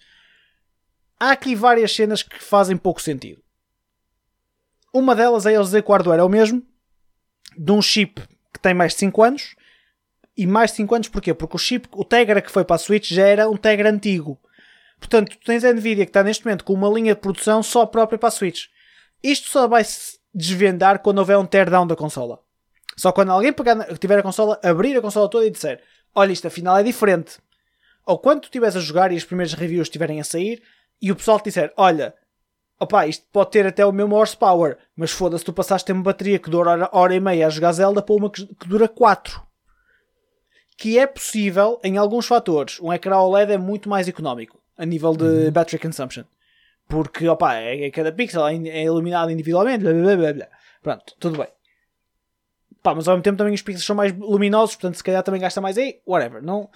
Há 1.21 1.33
aqui 1.33 1.55
várias 1.55 1.95
cenas 1.95 2.23
que 2.23 2.43
fazem 2.43 2.79
pouco 2.79 3.03
sentido. 3.03 3.43
Uma 4.91 5.15
delas 5.15 5.45
é 5.45 5.53
eles 5.53 5.67
dizer 5.67 5.83
que 5.83 5.91
o 5.91 5.93
hardware 5.93 6.21
é 6.21 6.23
o 6.23 6.31
mesmo, 6.31 6.63
de 7.59 7.73
um 7.73 7.83
chip 7.83 8.23
que 8.51 8.59
tem 8.59 8.73
mais 8.73 8.93
de 8.93 9.01
5 9.01 9.23
anos, 9.23 9.55
e 10.35 10.47
mais 10.47 10.71
de 10.71 10.79
5 10.79 10.95
anos 10.95 11.09
porquê? 11.09 11.35
Porque 11.35 11.57
o 11.57 11.59
chip, 11.59 11.87
o 11.93 12.07
Tegra 12.07 12.41
que 12.41 12.51
foi 12.51 12.65
para 12.65 12.77
a 12.77 12.79
Switch 12.79 13.11
já 13.11 13.27
era 13.27 13.51
um 13.51 13.57
Tegra 13.57 13.91
antigo. 13.91 14.41
Portanto, 14.99 15.37
tu 15.37 15.45
tens 15.45 15.65
a 15.65 15.73
Nvidia 15.75 16.07
que 16.07 16.11
está 16.11 16.23
neste 16.23 16.43
momento 16.43 16.65
com 16.65 16.73
uma 16.73 16.89
linha 16.89 17.15
de 17.15 17.21
produção 17.21 17.63
só 17.63 17.85
própria 17.85 18.19
para 18.19 18.29
a 18.29 18.33
Switch. 18.33 18.69
Isto 19.23 19.51
só 19.51 19.69
vai 19.69 19.85
se 19.85 20.19
desvendar 20.35 21.01
quando 21.01 21.19
houver 21.19 21.37
um 21.37 21.45
teardown 21.45 21.87
da 21.87 21.95
consola. 21.95 22.41
Só 22.97 23.13
quando 23.13 23.31
alguém 23.31 23.53
pegar, 23.53 23.99
tiver 23.99 24.19
a 24.19 24.23
consola, 24.23 24.59
abrir 24.63 24.97
a 24.97 25.03
consola 25.03 25.29
toda 25.29 25.47
e 25.47 25.51
disser: 25.51 25.83
Olha, 26.15 26.33
isto 26.33 26.47
afinal 26.47 26.77
é 26.77 26.83
diferente. 26.83 27.39
Ou 28.05 28.19
quando 28.19 28.41
tu 28.41 28.45
estiveres 28.45 28.77
a 28.77 28.81
jogar 28.81 29.13
e 29.13 29.17
as 29.17 29.25
primeiras 29.25 29.55
reviews 29.55 29.87
estiverem 29.87 30.21
a 30.21 30.25
sair 30.25 30.63
e 31.01 31.11
o 31.11 31.17
pessoal 31.17 31.39
te 31.39 31.45
disser: 31.45 31.73
Olha, 31.77 32.15
opá, 32.79 33.07
isto 33.07 33.25
pode 33.33 33.51
ter 33.51 33.67
até 33.67 33.85
o 33.87 33.93
mesmo 33.93 34.15
horsepower, 34.15 34.77
mas 34.97 35.11
foda-se, 35.11 35.45
tu 35.45 35.53
passaste 35.53 35.85
a 35.85 35.87
ter 35.87 35.93
uma 35.93 36.03
bateria 36.03 36.39
que 36.39 36.51
dura 36.51 36.71
hora, 36.71 36.91
hora 36.93 37.15
e 37.15 37.21
meia 37.21 37.47
a 37.47 37.51
jogar 37.51 37.73
Zelda 37.73 38.03
para 38.03 38.15
uma 38.15 38.31
que, 38.31 38.47
que 38.47 38.69
dura 38.69 38.89
4. 38.89 39.41
Que 40.77 40.99
é 40.99 41.07
possível 41.07 41.81
em 41.85 41.97
alguns 41.97 42.27
fatores. 42.27 42.81
Um 42.81 42.93
ecrã 42.93 43.19
OLED 43.19 43.53
é 43.53 43.59
muito 43.59 43.89
mais 43.89 44.09
económico 44.09 44.61
a 44.77 44.85
nível 44.85 45.15
de 45.15 45.51
battery 45.51 45.79
consumption. 45.79 46.25
Porque, 46.89 47.29
opá, 47.29 47.57
é, 47.57 47.87
é 47.87 47.91
cada 47.91 48.11
pixel 48.13 48.47
é, 48.47 48.55
é 48.55 48.85
iluminado 48.85 49.31
individualmente, 49.31 49.85
blá, 49.85 49.93
blá, 49.93 50.17
blá, 50.17 50.33
blá. 50.33 50.49
Pronto, 50.83 51.15
tudo 51.21 51.39
bem. 51.39 51.49
Pá, 52.83 52.95
mas 52.95 53.07
ao 53.07 53.15
mesmo 53.15 53.23
tempo 53.23 53.39
também 53.39 53.55
os 53.55 53.63
pixels 53.63 53.87
são 53.87 53.95
mais 53.95 54.13
luminosos, 54.13 54.75
portanto 54.75 54.97
se 54.97 55.05
calhar 55.05 55.23
também 55.23 55.41
gasta 55.41 55.61
mais 55.61 55.79
aí, 55.79 56.01
whatever. 56.07 56.43
Não... 56.43 56.69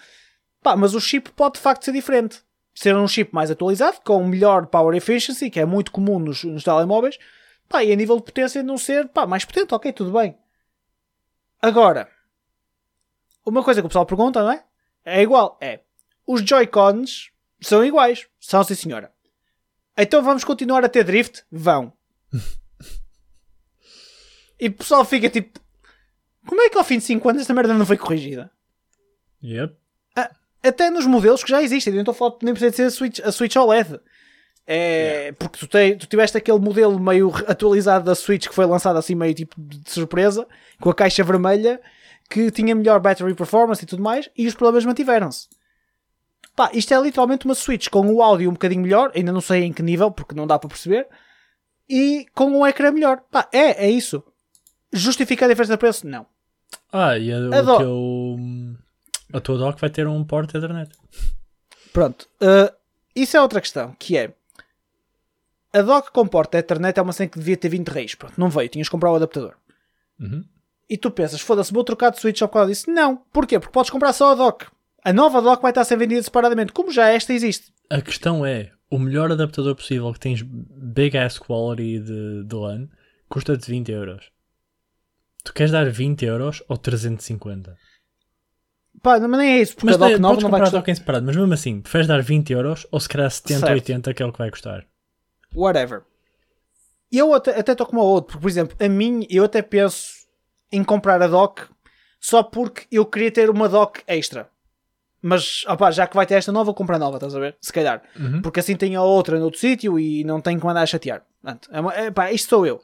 Pá, 0.62 0.76
mas 0.76 0.94
o 0.94 1.00
chip 1.00 1.30
pode 1.32 1.54
de 1.54 1.60
facto 1.60 1.84
ser 1.84 1.92
diferente. 1.92 2.42
Ser 2.74 2.94
um 2.94 3.08
chip 3.08 3.34
mais 3.34 3.50
atualizado, 3.50 4.00
com 4.04 4.24
melhor 4.24 4.66
power 4.66 4.96
efficiency, 4.96 5.50
que 5.50 5.58
é 5.58 5.64
muito 5.64 5.90
comum 5.90 6.18
nos, 6.18 6.44
nos 6.44 6.62
telemóveis. 6.62 7.18
Pá, 7.68 7.82
e 7.82 7.92
a 7.92 7.96
nível 7.96 8.16
de 8.16 8.22
potência 8.22 8.62
não 8.62 8.78
ser, 8.78 9.08
pá, 9.08 9.26
mais 9.26 9.44
potente, 9.44 9.74
ok, 9.74 9.92
tudo 9.92 10.12
bem. 10.12 10.36
Agora, 11.60 12.08
uma 13.44 13.62
coisa 13.62 13.80
que 13.80 13.86
o 13.86 13.88
pessoal 13.88 14.04
pergunta, 14.04 14.42
não 14.42 14.50
é? 14.50 14.64
É 15.04 15.22
igual, 15.22 15.56
é. 15.60 15.80
Os 16.26 16.42
Joy-Cons 16.42 17.30
são 17.60 17.84
iguais. 17.84 18.26
São 18.40 18.64
sim 18.64 18.74
senhora. 18.74 19.12
Então 19.96 20.22
vamos 20.22 20.44
continuar 20.44 20.84
a 20.84 20.88
ter 20.88 21.04
drift? 21.04 21.44
Vão. 21.50 21.92
e 24.60 24.66
o 24.66 24.72
pessoal 24.72 25.04
fica 25.04 25.30
tipo... 25.30 25.60
Como 26.46 26.60
é 26.62 26.70
que 26.70 26.78
ao 26.78 26.84
fim 26.84 26.98
de 26.98 27.04
5 27.04 27.28
anos 27.28 27.42
esta 27.42 27.52
merda 27.54 27.74
não 27.74 27.84
foi 27.86 27.96
corrigida? 27.96 28.50
Yep. 29.42 29.74
até 30.62 30.90
nos 30.90 31.06
modelos 31.06 31.44
que 31.44 31.50
já 31.50 31.62
existem. 31.62 31.92
Eu 31.92 31.96
não 31.96 32.02
estou 32.02 32.12
a 32.12 32.14
falar 32.16 32.36
nem 32.42 32.52
precisa 32.54 32.70
de 32.70 32.76
ser 32.76 32.82
a 32.84 32.90
Switch, 32.90 33.20
a 33.20 33.30
Switch 33.32 33.54
OLED. 33.56 34.00
É, 34.66 35.30
Porque 35.38 35.58
tu, 35.60 35.66
te- 35.68 35.94
tu 35.96 36.06
tiveste 36.06 36.36
aquele 36.36 36.58
modelo 36.58 36.98
meio 36.98 37.32
atualizado 37.46 38.04
da 38.04 38.14
Switch 38.16 38.48
que 38.48 38.54
foi 38.54 38.66
lançado 38.66 38.96
assim 38.98 39.14
meio 39.14 39.32
tipo 39.34 39.54
de 39.60 39.88
surpresa, 39.90 40.46
com 40.80 40.90
a 40.90 40.94
caixa 40.94 41.22
vermelha, 41.22 41.80
que 42.28 42.50
tinha 42.50 42.74
melhor 42.74 42.98
battery 42.98 43.32
performance 43.34 43.84
e 43.84 43.86
tudo 43.86 44.02
mais, 44.02 44.28
e 44.36 44.46
os 44.48 44.54
problemas 44.54 44.84
mantiveram-se. 44.84 45.46
Pá, 46.56 46.70
isto 46.72 46.92
é 46.92 47.00
literalmente 47.00 47.44
uma 47.44 47.54
Switch 47.54 47.88
com 47.88 48.04
o 48.12 48.20
áudio 48.22 48.50
um 48.50 48.54
bocadinho 48.54 48.82
melhor, 48.82 49.12
ainda 49.14 49.30
não 49.30 49.40
sei 49.40 49.62
em 49.62 49.72
que 49.72 49.82
nível, 49.82 50.10
porque 50.10 50.34
não 50.34 50.46
dá 50.48 50.58
para 50.58 50.68
perceber, 50.68 51.06
e 51.88 52.26
com 52.34 52.46
um 52.46 52.66
ecrã 52.66 52.90
melhor. 52.90 53.22
Pá, 53.30 53.48
é, 53.52 53.86
é 53.86 53.90
isso. 53.90 54.20
Justifica 54.92 55.44
a 55.44 55.48
diferença 55.48 55.74
de 55.74 55.78
preço? 55.78 56.06
Não. 56.08 56.26
Ah, 56.92 57.18
e 57.18 57.32
a, 57.32 57.38
o 57.38 57.54
Adoro. 57.54 57.78
teu. 57.78 58.36
A 59.32 59.40
tua 59.40 59.58
dock 59.58 59.80
vai 59.80 59.90
ter 59.90 60.06
um 60.06 60.24
port 60.24 60.54
Ethernet. 60.54 60.90
Pronto. 61.92 62.28
Uh, 62.40 62.74
isso 63.14 63.36
é 63.36 63.40
outra 63.40 63.60
questão, 63.60 63.94
que 63.98 64.16
é 64.16 64.32
a 65.76 65.82
dock 65.82 66.10
com 66.10 66.26
porta 66.26 66.56
Ethernet 66.56 66.98
é 66.98 67.02
uma 67.02 67.12
cena 67.12 67.28
que 67.28 67.38
devia 67.38 67.56
ter 67.56 67.68
20 67.68 67.88
reis. 67.88 68.14
Pronto, 68.14 68.32
não 68.38 68.48
veio, 68.48 68.68
tinhas 68.68 68.88
que 68.88 68.92
comprar 68.92 69.12
o 69.12 69.16
adaptador. 69.16 69.54
Uhum. 70.18 70.42
E 70.88 70.96
tu 70.96 71.10
pensas, 71.10 71.40
foda-se, 71.40 71.70
vou 71.70 71.84
trocar 71.84 72.10
de 72.10 72.18
Switch 72.18 72.38
só 72.38 72.46
por 72.46 72.54
causa 72.54 72.70
disso? 72.70 72.90
Não. 72.90 73.16
Porquê? 73.30 73.58
Porque 73.58 73.72
podes 73.72 73.90
comprar 73.90 74.14
só 74.14 74.32
a 74.32 74.34
dock. 74.34 74.66
A 75.04 75.12
nova 75.12 75.42
dock 75.42 75.60
vai 75.60 75.72
estar 75.72 75.82
a 75.82 75.84
ser 75.84 75.98
vendida 75.98 76.22
separadamente, 76.22 76.72
como 76.72 76.90
já 76.90 77.08
esta 77.08 77.34
existe. 77.34 77.72
A 77.90 78.00
questão 78.00 78.46
é: 78.46 78.72
o 78.90 78.98
melhor 78.98 79.30
adaptador 79.30 79.74
possível 79.74 80.10
que 80.14 80.20
tens 80.20 80.42
big 80.42 81.16
ass 81.18 81.38
quality 81.38 82.00
de, 82.00 82.44
de 82.44 82.54
LAN 82.54 82.88
custa-te 83.28 83.70
20 83.70 83.92
euros. 83.92 84.30
Tu 85.46 85.52
queres 85.52 85.70
dar 85.70 85.88
20 85.88 86.24
euros 86.24 86.60
ou 86.68 86.76
350? 86.76 87.76
Pá, 89.00 89.20
não, 89.20 89.28
mas 89.28 89.38
nem 89.38 89.52
é 89.52 89.60
isso, 89.62 89.74
porque 89.76 89.86
Mas 89.86 89.94
a 89.94 89.98
nova 89.98 90.18
podes 90.18 90.42
não 90.42 90.50
vai 90.50 90.60
custar. 90.60 90.80
dock 90.80 90.90
em 90.90 90.94
separado, 90.96 91.24
mas 91.24 91.36
mesmo 91.36 91.54
assim, 91.54 91.80
preferes 91.80 92.08
dar 92.08 92.20
20 92.20 92.52
euros 92.52 92.84
ou 92.90 92.98
se 92.98 93.08
calhar 93.08 93.30
70, 93.30 93.60
Certo. 93.60 93.72
80 93.72 94.12
que 94.14 94.22
é 94.24 94.26
o 94.26 94.32
que 94.32 94.38
vai 94.38 94.50
custar? 94.50 94.84
Whatever. 95.54 96.02
Eu 97.12 97.32
até 97.32 97.56
até 97.60 97.70
estou 97.72 97.86
como 97.86 98.00
a 98.00 98.04
outro, 98.04 98.32
porque, 98.32 98.42
por 98.42 98.48
exemplo, 98.50 98.76
a 98.84 98.88
mim, 98.88 99.24
eu 99.30 99.44
até 99.44 99.62
penso 99.62 100.26
em 100.72 100.82
comprar 100.82 101.22
a 101.22 101.28
dock 101.28 101.62
só 102.18 102.42
porque 102.42 102.86
eu 102.90 103.06
queria 103.06 103.30
ter 103.30 103.48
uma 103.48 103.68
dock 103.68 104.02
extra. 104.08 104.50
Mas, 105.22 105.64
opá, 105.68 105.92
já 105.92 106.08
que 106.08 106.16
vai 106.16 106.26
ter 106.26 106.34
esta 106.34 106.50
nova, 106.50 106.64
vou 106.64 106.74
comprar 106.74 106.98
nova, 106.98 107.18
estás 107.18 107.36
a 107.36 107.38
ver? 107.38 107.56
Se 107.60 107.72
calhar. 107.72 108.02
Uhum. 108.18 108.42
Porque 108.42 108.58
assim 108.58 108.74
tenho 108.76 108.98
a 109.00 109.04
outra 109.04 109.38
noutro 109.38 109.60
sítio 109.60 109.96
e 110.00 110.24
não 110.24 110.40
tenho 110.40 110.58
que 110.58 110.66
mandar 110.66 110.82
a 110.82 110.86
chatear. 110.86 111.24
Portanto, 111.40 111.68
é, 111.72 111.80
uma- 111.80 111.94
é, 111.94 112.10
pá, 112.10 112.32
isto 112.32 112.48
sou 112.48 112.66
eu. 112.66 112.82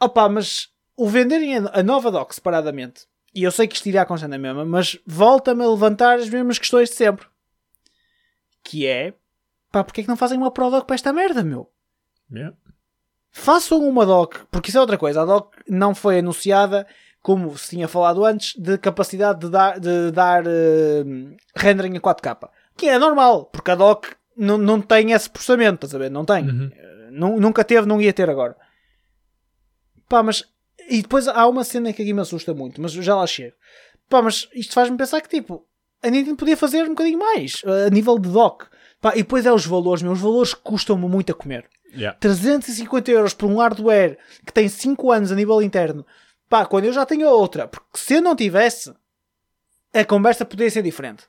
Opa, 0.00 0.28
mas 0.30 0.68
o 1.00 1.08
venderem 1.08 1.56
a, 1.56 1.82
nova 1.82 2.10
dock 2.10 2.34
separadamente, 2.34 3.06
e 3.34 3.42
eu 3.42 3.50
sei 3.50 3.66
que 3.66 3.74
isto 3.74 3.86
irá 3.88 4.02
acontecer 4.02 4.28
na 4.28 4.36
mesma, 4.38 4.64
mas 4.64 4.98
volta-me 5.06 5.64
a 5.64 5.68
levantar 5.68 6.18
as 6.18 6.28
mesmas 6.28 6.58
questões 6.58 6.90
de 6.90 6.96
sempre. 6.96 7.26
Que 8.62 8.86
é, 8.86 9.14
pá, 9.72 9.82
porque 9.82 10.00
é 10.00 10.04
que 10.04 10.08
não 10.10 10.16
fazem 10.16 10.36
uma 10.36 10.50
Pro 10.50 10.70
Dock 10.70 10.86
para 10.86 10.94
esta 10.94 11.12
merda, 11.12 11.42
meu? 11.42 11.70
Yeah. 12.30 12.54
Façam 13.32 13.78
uma 13.78 14.04
dock, 14.04 14.40
porque 14.50 14.68
isso 14.68 14.78
é 14.78 14.80
outra 14.80 14.98
coisa. 14.98 15.22
A 15.22 15.24
dock 15.24 15.56
não 15.68 15.94
foi 15.94 16.18
anunciada, 16.18 16.86
como 17.22 17.56
se 17.56 17.70
tinha 17.70 17.88
falado 17.88 18.24
antes, 18.24 18.54
de 18.56 18.76
capacidade 18.76 19.40
de 19.40 19.48
dar, 19.50 19.78
de 19.80 20.10
dar 20.10 20.44
eh, 20.46 21.04
rendering 21.56 21.96
a 21.96 22.00
4K. 22.00 22.48
Que 22.76 22.88
é 22.88 22.98
normal, 22.98 23.46
porque 23.46 23.70
a 23.70 23.74
dock 23.74 24.08
não, 24.36 24.58
não 24.58 24.80
tem 24.82 25.12
esse 25.12 25.30
processamento, 25.30 25.86
estás 25.86 25.94
a 25.94 25.98
ver? 25.98 26.10
Não 26.10 26.24
tem. 26.24 26.44
Uhum. 26.48 26.70
Eh, 26.74 27.08
nu- 27.12 27.40
nunca 27.40 27.64
teve, 27.64 27.86
não 27.86 28.00
ia 28.00 28.12
ter 28.12 28.28
agora. 28.28 28.56
Pá, 30.08 30.22
mas. 30.22 30.44
E 30.90 31.02
depois 31.02 31.28
há 31.28 31.46
uma 31.46 31.62
cena 31.62 31.92
que 31.92 32.02
aqui 32.02 32.12
me 32.12 32.20
assusta 32.20 32.52
muito, 32.52 32.82
mas 32.82 32.90
já 32.92 33.14
lá 33.14 33.26
chego. 33.26 33.54
Pá, 34.08 34.20
mas 34.20 34.48
isto 34.52 34.74
faz-me 34.74 34.96
pensar 34.96 35.20
que 35.20 35.28
tipo, 35.28 35.64
a 36.02 36.10
Nintendo 36.10 36.36
podia 36.36 36.56
fazer 36.56 36.82
um 36.82 36.88
bocadinho 36.88 37.18
mais 37.18 37.62
a 37.86 37.88
nível 37.88 38.18
de 38.18 38.28
dock. 38.28 38.66
Pá, 39.00 39.12
e 39.14 39.18
depois 39.18 39.46
é 39.46 39.52
os 39.52 39.64
valores, 39.64 40.02
meu. 40.02 40.12
Os 40.12 40.20
valores 40.20 40.52
custam-me 40.52 41.08
muito 41.08 41.30
a 41.30 41.34
comer. 41.34 41.70
Yeah. 41.94 42.18
350 42.18 43.10
euros 43.10 43.34
por 43.34 43.48
um 43.48 43.58
hardware 43.58 44.18
que 44.44 44.52
tem 44.52 44.68
5 44.68 45.12
anos 45.12 45.30
a 45.30 45.36
nível 45.36 45.62
interno. 45.62 46.04
Pá, 46.48 46.66
quando 46.66 46.86
eu 46.86 46.92
já 46.92 47.06
tenho 47.06 47.28
outra, 47.28 47.68
porque 47.68 47.86
se 47.94 48.14
eu 48.14 48.20
não 48.20 48.34
tivesse, 48.34 48.92
a 49.94 50.04
conversa 50.04 50.44
poderia 50.44 50.70
ser 50.70 50.82
diferente. 50.82 51.24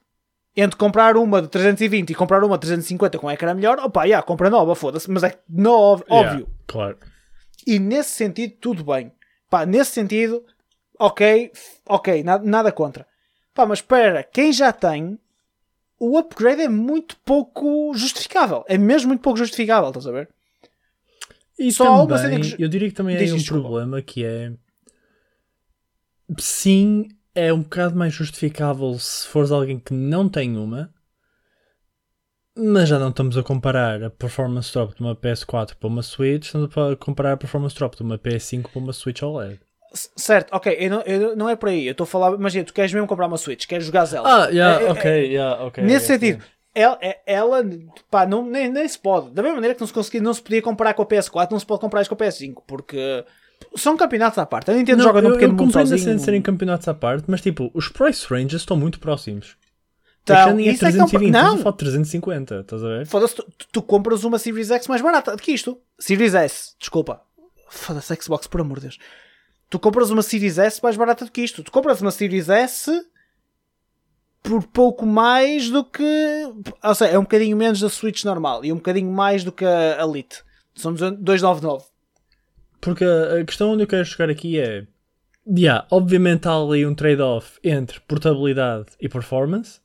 Entre 0.55 0.75
comprar 0.75 1.15
uma 1.15 1.41
de 1.41 1.47
320 1.47 2.09
e 2.09 2.15
comprar 2.15 2.43
uma 2.43 2.57
de 2.57 2.61
350 2.61 3.19
com 3.19 3.31
ecrã 3.31 3.53
melhor, 3.53 3.79
opá, 3.79 4.07
já, 4.07 4.21
compra 4.23 4.49
nova, 4.49 4.75
foda-se, 4.75 5.09
mas 5.09 5.23
é 5.23 5.39
óbvio. 5.67 6.05
Yeah, 6.09 6.45
claro. 6.67 6.97
E 7.65 7.79
nesse 7.79 8.09
sentido, 8.09 8.55
tudo 8.59 8.83
bem. 8.83 9.11
Pá, 9.51 9.65
nesse 9.65 9.91
sentido, 9.91 10.45
ok, 10.97 11.51
ok, 11.85 12.23
nada, 12.23 12.43
nada 12.45 12.71
contra. 12.71 13.05
Pá, 13.53 13.65
mas 13.65 13.79
espera, 13.79 14.23
quem 14.23 14.53
já 14.53 14.71
tem, 14.71 15.19
o 15.99 16.17
upgrade 16.17 16.61
é 16.61 16.69
muito 16.69 17.17
pouco 17.17 17.93
justificável. 17.93 18.63
É 18.65 18.77
mesmo 18.77 19.09
muito 19.09 19.19
pouco 19.21 19.37
justificável, 19.37 19.89
estás 19.89 20.07
a 20.07 20.11
ver? 20.11 20.29
E 21.59 21.69
Só 21.71 22.07
também, 22.07 22.39
que- 22.39 22.63
eu 22.63 22.69
diria 22.69 22.87
que 22.87 22.95
também 22.95 23.17
Diz 23.17 23.29
é 23.29 23.33
um 23.33 23.37
desculpa. 23.37 23.61
problema 23.67 24.01
que 24.01 24.23
é. 24.23 24.53
Sim, 26.39 27.09
é 27.35 27.51
um 27.51 27.61
bocado 27.61 27.95
mais 27.95 28.13
justificável 28.13 28.97
se 28.97 29.27
fores 29.27 29.51
alguém 29.51 29.77
que 29.79 29.93
não 29.93 30.29
tem 30.29 30.55
uma, 30.57 30.93
mas 32.57 32.89
já 32.89 32.99
não 32.99 33.09
estamos 33.09 33.37
a 33.37 33.43
comparar 33.43 34.03
a 34.03 34.09
performance 34.09 34.71
drop 34.73 34.93
de 34.95 35.01
uma 35.01 35.15
PS4 35.15 35.75
para 35.79 35.87
uma 35.87 36.01
Switch, 36.03 36.45
estamos 36.45 36.69
a 36.77 36.95
comparar 36.95 37.33
a 37.33 37.37
performance 37.37 37.75
drop 37.75 37.95
de 37.95 38.03
uma 38.03 38.17
PS5 38.17 38.63
para 38.71 38.79
uma 38.81 38.93
Switch 38.93 39.21
OLED. 39.21 39.59
Certo, 39.93 40.53
ok, 40.53 40.75
eu 40.79 40.89
não, 40.89 41.01
eu 41.01 41.35
não 41.35 41.49
é 41.49 41.55
por 41.55 41.67
aí. 41.69 41.85
Eu 41.85 41.91
estou 41.91 42.05
a 42.05 42.07
falar, 42.07 42.33
imagina, 42.33 42.63
tu 42.63 42.73
queres 42.73 42.93
mesmo 42.93 43.07
comprar 43.07 43.27
uma 43.27 43.37
Switch, 43.37 43.65
queres 43.67 43.85
jogar 43.85 44.05
Zelda. 44.05 44.29
Ah, 44.29 44.47
yeah, 44.49 44.81
É- 44.81 44.87
é- 44.87 44.91
ok, 44.91 45.25
yeah, 45.27 45.63
ok. 45.65 45.83
Nesse 45.83 46.05
sentido, 46.07 46.41
ela, 46.73 46.97
é- 47.01 47.19
ela 47.25 47.61
pá, 48.09 48.25
não, 48.25 48.45
nem, 48.45 48.71
nem 48.71 48.87
se 48.87 48.97
pode. 48.97 49.31
Da 49.31 49.41
mesma 49.41 49.55
maneira 49.55 49.75
que 49.75 49.81
não 49.81 49.87
se, 49.87 49.93
conseguia, 49.93 50.21
não 50.21 50.33
se 50.33 50.41
podia 50.41 50.61
comparar 50.61 50.93
com 50.93 51.01
a 51.01 51.05
PS4, 51.05 51.51
não 51.51 51.59
se 51.59 51.65
pode 51.65 51.81
comparar 51.81 52.07
com 52.07 52.13
a 52.13 52.17
PS5, 52.17 52.63
porque 52.65 53.25
são 53.75 53.97
campeonatos 53.97 54.37
à 54.39 54.45
parte. 54.45 54.71
A 54.71 54.73
Nintendo 54.73 54.99
Não, 54.99 55.03
joga 55.05 55.21
num 55.21 55.29
eu, 55.29 55.33
pequeno 55.33 55.51
eu 55.53 55.57
mundo 55.57 55.65
compreendo 55.67 55.87
a 55.87 55.89
sozinho. 55.89 56.05
cena 56.05 56.15
de 56.19 56.23
serem 56.23 56.41
campeonatos 56.41 56.87
à 56.87 56.93
parte, 56.93 57.25
mas 57.27 57.41
tipo, 57.41 57.69
os 57.73 57.89
price 57.89 58.25
ranges 58.29 58.61
estão 58.61 58.77
muito 58.77 58.97
próximos. 58.97 59.57
Então, 60.23 60.59
é 60.59 60.61
isso 60.63 60.85
é 60.85 60.91
que 60.91 60.97
não- 60.97 61.05
320, 61.07 61.31
não. 61.31 61.39
estamos 61.39 61.59
a 61.59 61.63
falar 61.63 61.71
de 61.71 61.77
350, 61.77 62.55
estás 62.61 62.83
a 62.83 62.87
ver? 62.87 63.05
Foda-se, 63.07 63.35
tu, 63.35 63.45
tu- 63.71 63.81
compras 63.81 64.23
uma 64.23 64.37
Series 64.37 64.69
X 64.71 64.87
mais 64.87 65.01
barata 65.01 65.35
do 65.35 65.41
que 65.41 65.51
isto. 65.51 65.79
Series 65.99 66.33
S, 66.35 66.73
desculpa. 66.79 67.21
Foda-se, 67.69 68.15
Xbox, 68.21 68.47
por 68.47 68.61
amor 68.61 68.75
de 68.79 68.81
Deus. 68.87 68.97
Tu 69.69 69.79
compras 69.79 70.09
uma 70.09 70.21
Series 70.21 70.57
S 70.57 70.79
mais 70.83 70.95
barata 70.95 71.25
do 71.25 71.31
que 71.31 71.41
isto. 71.41 71.63
Tu 71.63 71.71
compras 71.71 72.01
uma 72.01 72.11
Series 72.11 72.49
S 72.49 72.91
por 74.43 74.63
pouco 74.67 75.05
mais 75.05 75.69
do 75.69 75.83
que. 75.83 76.03
Ou 76.83 76.95
seja, 76.95 77.11
é 77.13 77.17
um 77.17 77.23
bocadinho 77.23 77.55
menos 77.57 77.79
da 77.79 77.89
Switch 77.89 78.23
normal 78.23 78.63
e 78.65 78.71
um 78.71 78.75
bocadinho 78.77 79.11
mais 79.11 79.43
do 79.43 79.51
que 79.51 79.65
a 79.65 80.03
Elite. 80.03 80.43
São 80.75 80.93
299. 80.93 81.85
Porque 82.79 83.03
a 83.03 83.39
a 83.39 83.45
questão 83.45 83.71
onde 83.71 83.83
eu 83.83 83.87
quero 83.87 84.05
chegar 84.05 84.29
aqui 84.29 84.59
é. 84.59 84.85
Yeah, 85.47 85.87
obviamente 85.89 86.47
há 86.47 86.55
ali 86.55 86.85
um 86.85 86.93
trade-off 86.93 87.59
entre 87.63 87.99
portabilidade 88.01 88.87
e 88.99 89.09
performance, 89.09 89.80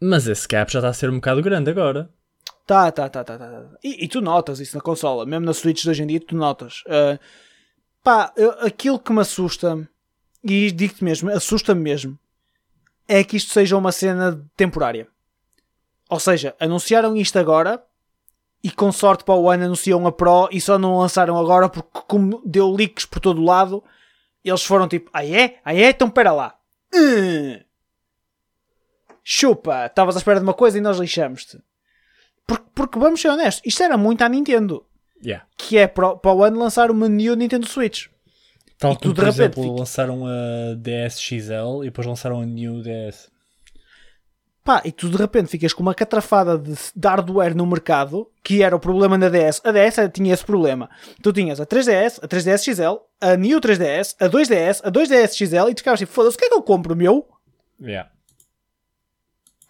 mas 0.00 0.26
esse 0.26 0.46
gap 0.48 0.70
já 0.72 0.78
está 0.78 0.88
a 0.88 0.92
ser 0.92 1.10
um 1.10 1.16
bocado 1.16 1.42
grande 1.42 1.70
agora. 1.70 2.10
Tá, 2.66 2.90
tá, 2.92 3.08
tá, 3.08 3.24
tá, 3.24 3.36
tá. 3.38 3.50
tá. 3.50 3.64
E, 3.82 4.04
e 4.04 4.08
tu 4.08 4.20
notas 4.20 4.60
isso 4.60 4.76
na 4.76 4.82
consola, 4.82 5.26
mesmo 5.26 5.44
na 5.44 5.52
Switch 5.52 5.82
de 5.82 5.90
hoje 5.90 6.02
em 6.02 6.06
dia, 6.06 6.20
tu 6.20 6.36
notas. 6.36 6.82
Uh, 6.86 7.18
pá, 8.02 8.32
eu- 8.36 8.52
aquilo 8.60 8.98
que 8.98 9.12
me 9.12 9.20
assusta, 9.20 9.88
e 10.44 10.70
digo-te 10.70 11.02
mesmo, 11.04 11.30
assusta-me 11.30 11.80
mesmo, 11.80 12.18
é 13.08 13.24
que 13.24 13.36
isto 13.36 13.52
seja 13.52 13.76
uma 13.76 13.90
cena 13.92 14.40
temporária. 14.56 15.08
Ou 16.08 16.20
seja, 16.20 16.54
anunciaram 16.60 17.16
isto 17.16 17.38
agora 17.38 17.82
e 18.62 18.70
com 18.70 18.92
sorte 18.92 19.24
para 19.24 19.34
o 19.34 19.48
ano 19.50 19.64
anunciam 19.64 20.06
a 20.06 20.12
Pro 20.12 20.48
e 20.52 20.60
só 20.60 20.78
não 20.78 20.98
lançaram 20.98 21.36
agora 21.38 21.68
porque, 21.68 22.00
como 22.06 22.42
deu 22.44 22.70
leaks 22.70 23.04
por 23.04 23.20
todo 23.20 23.42
lado, 23.42 23.82
eles 24.44 24.62
foram 24.62 24.86
tipo: 24.88 25.10
Ah 25.12 25.24
é? 25.24 25.58
Ah 25.64 25.74
é? 25.74 25.90
Então 25.90 26.10
pera 26.10 26.32
lá. 26.32 26.56
Hum. 26.94 27.60
Chupa, 29.22 29.86
estavas 29.86 30.16
à 30.16 30.18
espera 30.18 30.38
de 30.40 30.44
uma 30.44 30.54
coisa 30.54 30.78
e 30.78 30.80
nós 30.80 30.98
lixamos-te. 30.98 31.58
Porque, 32.46 32.64
porque 32.74 32.98
vamos 32.98 33.20
ser 33.20 33.28
honestos, 33.28 33.62
isto 33.64 33.82
era 33.82 33.96
muito 33.96 34.22
à 34.22 34.28
Nintendo. 34.28 34.84
Yeah. 35.24 35.44
Que 35.56 35.76
é 35.78 35.86
para, 35.86 36.08
o- 36.08 36.18
para 36.18 36.32
o 36.32 36.42
ano 36.42 36.58
lançar 36.58 36.90
uma 36.90 37.08
new 37.08 37.36
Nintendo 37.36 37.66
Switch. 37.66 38.06
Tal 38.78 38.92
E 38.92 38.96
como, 38.96 39.14
por 39.14 39.24
repente 39.24 39.36
exemplo, 39.36 39.62
fica- 39.62 39.74
lançaram 39.78 40.26
a 40.26 40.74
DS 40.76 41.20
XL 41.20 41.82
e 41.82 41.84
depois 41.86 42.06
lançaram 42.06 42.40
a 42.40 42.46
New 42.46 42.80
DS. 42.82 43.28
Pá, 44.64 44.82
e 44.84 44.92
tu 44.92 45.08
de 45.08 45.16
repente 45.16 45.48
ficas 45.48 45.72
com 45.72 45.82
uma 45.82 45.94
catrafada 45.94 46.58
de, 46.58 46.72
de 46.94 47.08
hardware 47.08 47.56
no 47.56 47.66
mercado, 47.66 48.30
que 48.44 48.62
era 48.62 48.76
o 48.76 48.80
problema 48.80 49.16
na 49.16 49.28
DS. 49.28 49.60
A 49.64 49.72
DS 49.72 49.96
tinha 50.12 50.32
esse 50.34 50.44
problema. 50.44 50.88
Tu 51.22 51.32
tinhas 51.32 51.60
a 51.60 51.66
3DS, 51.66 52.18
a 52.22 52.28
3DS 52.28 52.62
XL, 52.64 52.98
a 53.20 53.36
New 53.36 53.58
3DS, 53.60 54.16
a 54.20 54.28
2DS, 54.28 54.80
a 54.84 54.90
2DS 54.90 55.34
XL, 55.34 55.70
e 55.70 55.74
tu 55.74 55.78
ficavas 55.78 55.98
tipo, 56.00 56.12
foda-se, 56.12 56.36
o 56.36 56.38
que 56.38 56.44
é 56.44 56.48
que 56.48 56.54
eu 56.54 56.62
compro, 56.62 56.94
meu? 56.94 57.26
Yeah. 57.80 58.10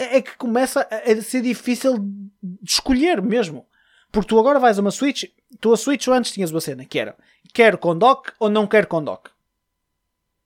É 0.01 0.17
é 0.17 0.23
que 0.23 0.37
começa 0.37 0.89
a 0.91 1.23
ser 1.23 1.43
difícil 1.43 1.99
de 2.43 2.71
escolher 2.71 3.21
mesmo. 3.21 3.67
Porque 4.11 4.29
tu 4.29 4.39
agora 4.39 4.59
vais 4.59 4.79
a 4.79 4.81
uma 4.81 4.91
Switch, 4.91 5.25
tu 5.61 5.73
a 5.73 5.77
Switch 5.77 6.09
antes 6.09 6.33
tinhas 6.33 6.51
uma 6.51 6.61
cena 6.61 6.85
que 6.85 6.99
era 6.99 7.15
quero 7.53 7.79
com 7.79 7.97
dock 7.97 8.33
ou 8.39 8.49
não 8.49 8.67
quero 8.67 8.87
com 8.87 9.03
dock. 9.03 9.31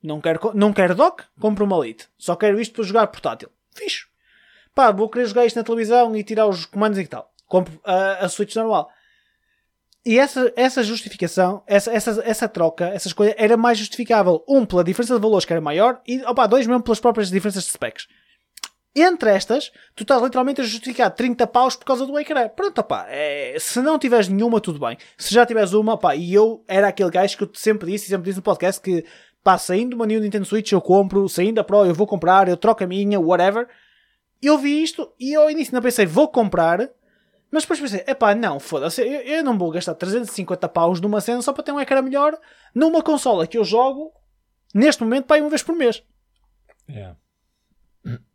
Não 0.03 0.21
quero, 0.21 0.53
não 0.55 0.73
quero 0.73 0.95
dock, 0.95 1.25
compro 1.41 1.65
uma 1.65 1.79
Lite. 1.79 2.09
Só 2.19 2.37
quero 2.37 2.61
isto 2.61 2.75
para 2.75 2.85
jogar 2.85 3.07
portátil. 3.07 3.49
Fixe. 3.75 4.07
Pá, 4.75 4.91
vou 4.91 5.09
querer 5.09 5.27
jogar 5.27 5.47
isto 5.47 5.57
na 5.57 5.65
televisão 5.65 6.15
e 6.15 6.23
tirar 6.23 6.47
os 6.47 6.67
comandos 6.67 6.99
e 6.99 7.07
tal. 7.07 7.33
Compro 7.47 7.81
a, 7.85 8.25
a 8.25 8.29
Switch 8.29 8.55
normal. 8.57 8.91
E 10.05 10.19
essa, 10.19 10.53
essa 10.55 10.83
justificação, 10.83 11.63
essa, 11.67 11.91
essa, 11.91 12.23
essa 12.23 12.47
troca, 12.47 12.89
essa 12.89 13.09
escolha 13.09 13.35
era 13.39 13.57
mais 13.57 13.79
justificável. 13.79 14.45
Um, 14.47 14.67
pela 14.67 14.85
diferença 14.85 15.15
de 15.15 15.21
valores 15.21 15.47
que 15.47 15.53
era 15.53 15.63
maior 15.63 16.03
e, 16.07 16.23
opa, 16.25 16.47
dois, 16.47 16.67
mesmo 16.67 16.83
pelas 16.83 17.01
próprias 17.01 17.31
diferenças 17.31 17.65
de 17.65 17.71
specs. 17.71 18.07
Entre 18.97 19.29
estas, 19.31 19.73
tu 19.97 20.05
estás 20.05 20.23
literalmente 20.23 20.61
a 20.61 20.65
justificar 20.65 21.11
30 21.11 21.49
paus 21.49 21.75
por 21.75 21.85
causa 21.85 22.07
do 22.07 22.17
ecrã. 22.17 22.49
Pronto, 22.49 22.79
opá, 22.79 23.07
é, 23.09 23.57
se 23.59 23.81
não 23.81 23.99
tiveres 23.99 24.29
nenhuma, 24.29 24.61
tudo 24.61 24.79
bem. 24.79 24.97
Se 25.19 25.35
já 25.35 25.45
tiveres 25.45 25.73
uma, 25.73 25.95
opá, 25.95 26.15
e 26.15 26.33
eu 26.33 26.65
era 26.69 26.87
aquele 26.87 27.11
gajo 27.11 27.37
que 27.37 27.43
eu 27.43 27.51
sempre 27.55 27.91
disse 27.91 28.07
sempre 28.07 28.27
disse 28.27 28.37
no 28.37 28.43
podcast 28.43 28.81
que, 28.81 29.05
pá, 29.43 29.59
saindo 29.59 29.97
uma 29.97 30.07
new 30.07 30.21
Nintendo 30.21 30.45
Switch 30.45 30.71
eu 30.71 30.81
compro, 30.81 31.29
saindo 31.29 31.59
a 31.59 31.65
Pro 31.65 31.85
eu 31.85 31.93
vou 31.93 32.07
comprar, 32.07 32.49
eu 32.49 32.57
troco 32.57 32.85
a 32.85 32.87
minha, 32.87 33.19
whatever. 33.19 33.69
Eu 34.41 34.59
vi 34.59 34.81
isto 34.81 35.13
e 35.19 35.35
ao 35.35 35.51
início 35.51 35.75
não 35.75 35.83
pensei, 35.83 36.07
vou 36.07 36.29
comprar, 36.29 36.89
mas 37.51 37.65
depois 37.65 37.81
pensei, 37.81 38.05
epá, 38.07 38.33
não, 38.33 38.61
foda-se, 38.61 39.03
eu, 39.03 39.23
eu 39.23 39.43
não 39.43 39.59
vou 39.59 39.73
gastar 39.73 39.95
350 39.95 40.69
paus 40.69 41.01
numa 41.01 41.21
cena 41.21 41.43
só 41.43 41.53
para 41.53 41.65
ter 41.65 41.73
um 41.73 41.81
ecrã 41.81 42.01
melhor 42.01 42.39
numa 42.73 43.03
consola 43.03 43.45
que 43.45 43.59
eu 43.59 43.65
jogo 43.65 44.13
neste 44.73 45.03
momento, 45.03 45.25
pá, 45.25 45.37
uma 45.39 45.51
vez 45.51 45.65
por 45.65 45.75
mês. 45.75 46.01
Yeah. 46.89 47.17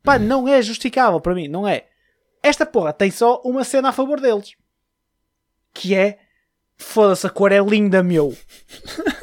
Pá, 0.03 0.17
não 0.17 0.47
é 0.47 0.61
justificável 0.61 1.19
para 1.19 1.35
mim, 1.35 1.47
não 1.47 1.67
é. 1.67 1.87
Esta 2.41 2.65
porra 2.65 2.93
tem 2.93 3.11
só 3.11 3.41
uma 3.43 3.63
cena 3.63 3.89
a 3.89 3.93
favor 3.93 4.19
deles. 4.19 4.53
Que 5.73 5.95
é. 5.95 6.19
Foda-se, 6.77 7.27
a 7.27 7.29
cor 7.29 7.51
é 7.51 7.59
linda, 7.59 8.01
meu. 8.01 8.35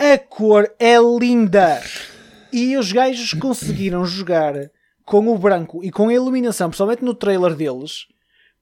A 0.00 0.16
cor 0.16 0.74
é 0.78 0.96
linda. 0.96 1.78
E 2.50 2.74
os 2.78 2.90
gajos 2.90 3.34
conseguiram 3.34 4.02
jogar 4.06 4.54
com 5.04 5.28
o 5.28 5.36
branco 5.36 5.84
e 5.84 5.90
com 5.90 6.08
a 6.08 6.14
iluminação, 6.14 6.70
principalmente 6.70 7.04
no 7.04 7.12
trailer 7.12 7.54
deles. 7.54 8.06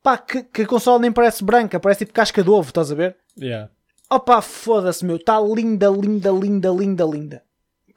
Pá, 0.02 0.18
que, 0.18 0.42
que 0.42 0.62
a 0.62 0.66
consola 0.66 0.98
nem 0.98 1.12
parece 1.12 1.44
branca, 1.44 1.78
parece 1.78 2.00
tipo 2.00 2.12
casca 2.12 2.42
de 2.42 2.50
ovo, 2.50 2.70
estás 2.70 2.90
a 2.90 2.94
ver? 2.96 3.16
Yeah. 3.38 3.70
Opa, 4.10 4.42
foda-se, 4.42 5.04
meu. 5.04 5.14
Está 5.14 5.40
linda, 5.40 5.88
linda, 5.88 6.30
linda, 6.32 6.70
linda, 6.70 7.04
linda. 7.04 7.42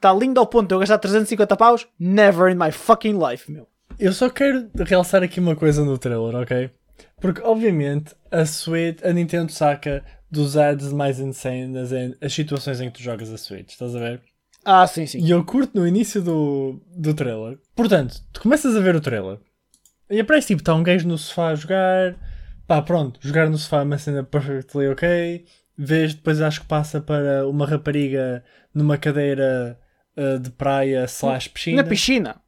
Está 0.02 0.12
linda 0.12 0.40
ao 0.40 0.46
ponto 0.48 0.66
de 0.66 0.74
eu 0.74 0.80
gastar 0.80 0.98
350 0.98 1.56
paus? 1.56 1.86
Never 1.96 2.50
in 2.50 2.56
my 2.56 2.72
fucking 2.72 3.16
life, 3.24 3.48
meu. 3.48 3.68
Eu 4.00 4.12
só 4.12 4.28
quero 4.28 4.68
realçar 4.74 5.22
aqui 5.22 5.38
uma 5.38 5.54
coisa 5.54 5.84
no 5.84 5.96
trailer, 5.96 6.34
ok? 6.34 6.70
Porque, 7.20 7.40
obviamente, 7.40 8.12
a 8.28 8.44
Switch, 8.44 8.98
a 9.04 9.12
Nintendo 9.12 9.52
saca 9.52 10.04
dos 10.28 10.56
ads 10.56 10.92
mais 10.92 11.20
insane 11.20 11.78
as, 11.78 11.90
as 12.20 12.32
situações 12.32 12.80
em 12.80 12.90
que 12.90 12.98
tu 12.98 13.00
jogas 13.04 13.32
a 13.32 13.38
Switch, 13.38 13.70
estás 13.70 13.94
a 13.94 14.00
ver? 14.00 14.20
Ah, 14.64 14.84
sim, 14.88 15.06
sim. 15.06 15.20
E 15.20 15.30
eu 15.30 15.44
curto 15.44 15.78
no 15.78 15.86
início 15.86 16.20
do, 16.20 16.82
do 16.96 17.14
trailer. 17.14 17.60
Portanto, 17.72 18.16
tu 18.32 18.40
começas 18.40 18.74
a 18.74 18.80
ver 18.80 18.96
o 18.96 19.00
trailer 19.00 19.38
e 20.10 20.18
aparece 20.18 20.48
tipo, 20.48 20.62
está 20.62 20.74
um 20.74 20.82
gajo 20.82 21.06
no 21.06 21.16
sofá 21.16 21.50
a 21.50 21.54
jogar. 21.54 22.16
Pá, 22.66 22.82
pronto, 22.82 23.20
jogar 23.22 23.48
no 23.48 23.56
sofá 23.56 23.78
é 23.78 23.84
uma 23.84 23.98
cena 23.98 24.24
perfectly 24.24 24.88
ok. 24.88 25.44
Vês, 25.78 26.12
depois 26.12 26.40
acho 26.40 26.62
que 26.62 26.66
passa 26.66 27.00
para 27.00 27.46
uma 27.46 27.64
rapariga 27.66 28.42
numa 28.74 28.98
cadeira 28.98 29.78
uh, 30.16 30.38
de 30.38 30.50
praia 30.50 31.04
slash 31.04 31.48
piscina. 31.48 31.82
Na 31.82 31.88
piscina. 31.88 32.40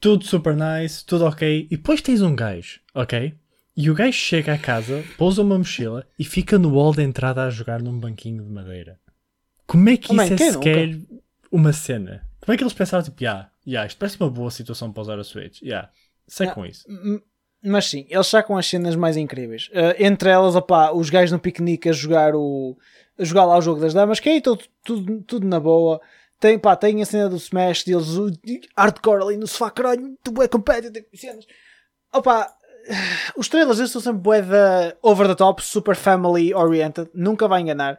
Tudo 0.00 0.24
super 0.24 0.56
nice, 0.56 1.04
tudo 1.04 1.24
ok. 1.26 1.68
E 1.70 1.76
depois 1.76 2.02
tens 2.02 2.22
um 2.22 2.34
gajo, 2.34 2.80
ok? 2.94 3.34
E 3.76 3.90
o 3.90 3.94
gajo 3.94 4.12
chega 4.12 4.52
à 4.54 4.58
casa, 4.58 5.02
pousa 5.16 5.42
uma 5.42 5.56
mochila 5.56 6.06
e 6.18 6.24
fica 6.24 6.58
no 6.58 6.70
hall 6.74 6.92
de 6.92 7.02
entrada 7.02 7.44
a 7.44 7.50
jogar 7.50 7.80
num 7.80 7.98
banquinho 7.98 8.44
de 8.44 8.50
madeira. 8.50 8.98
Como 9.66 9.88
é 9.88 9.96
que 9.96 10.10
Oh, 10.10 10.14
man, 10.14 10.24
isso 10.24 10.34
é 10.34 10.36
quem 10.36 10.52
sequer 10.52 10.98
uma 11.50 11.72
cena? 11.72 12.28
Como 12.40 12.52
é 12.52 12.56
que 12.56 12.64
eles 12.64 12.74
pensaram, 12.74 13.04
tipo, 13.04 13.22
yeah, 13.22 13.50
yeah, 13.66 13.86
isto 13.86 13.96
parece 13.96 14.18
uma 14.20 14.28
boa 14.28 14.50
situação 14.50 14.92
para 14.92 15.00
usar 15.00 15.18
a 15.18 15.24
Switch. 15.24 15.62
Yeah, 15.62 15.88
sei 16.26 16.48
Ah, 16.48 16.50
com 16.50 16.66
isso. 16.66 16.84
Mas 17.64 17.86
sim, 17.86 18.04
eles 18.10 18.26
sacam 18.26 18.58
as 18.58 18.66
cenas 18.66 18.96
mais 18.96 19.16
incríveis. 19.16 19.68
Uh, 19.68 19.94
entre 20.02 20.28
elas, 20.28 20.56
opá, 20.56 20.90
os 20.92 21.08
gajos 21.08 21.30
no 21.30 21.38
piquenique 21.38 21.88
a 21.88 21.92
jogar, 21.92 22.34
o, 22.34 22.76
a 23.16 23.24
jogar 23.24 23.44
lá 23.44 23.56
o 23.56 23.62
jogo 23.62 23.80
das 23.80 23.94
damas, 23.94 24.18
que 24.18 24.28
aí 24.28 24.40
tudo, 24.40 24.64
tudo, 24.84 25.22
tudo 25.22 25.46
na 25.46 25.60
boa. 25.60 26.00
Tem, 26.42 26.58
pá, 26.58 26.74
tem 26.74 27.00
a 27.00 27.06
cena 27.06 27.28
do 27.28 27.36
Smash 27.36 27.84
deles, 27.84 28.16
o 28.16 28.28
hardcore 28.76 29.22
ali 29.22 29.36
no 29.36 29.46
sofá, 29.46 29.70
caralho, 29.70 30.18
tu 30.24 30.42
é 30.42 30.48
competitive, 30.48 31.06
cenas. 31.14 31.46
Opa, 32.12 32.52
os 33.36 33.46
trailers 33.46 33.76
deles 33.76 33.92
são 33.92 34.02
sempre 34.02 34.22
bué 34.22 34.42
da 34.42 34.92
over 35.00 35.28
the 35.28 35.36
top, 35.36 35.62
super 35.62 35.94
family 35.94 36.52
oriented, 36.52 37.08
nunca 37.14 37.46
vai 37.46 37.60
enganar. 37.60 37.96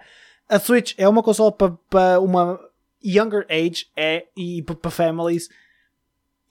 A 0.50 0.60
Switch 0.60 0.94
é 0.98 1.08
uma 1.08 1.24
consola 1.24 1.54
para 1.54 1.72
pa 1.90 2.20
uma 2.20 2.60
younger 3.02 3.46
age, 3.50 3.88
é, 3.96 4.26
e 4.36 4.62
para 4.62 4.92
families, 4.92 5.48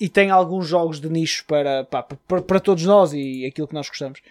e 0.01 0.09
tem 0.09 0.31
alguns 0.31 0.67
jogos 0.67 0.99
de 0.99 1.11
nicho 1.11 1.45
para, 1.45 1.85
para, 1.85 2.41
para 2.41 2.59
todos 2.59 2.87
nós 2.87 3.13
e 3.13 3.45
aquilo 3.45 3.69
que 3.69 3.75
nós 3.75 3.87
gostamos. 3.87 4.23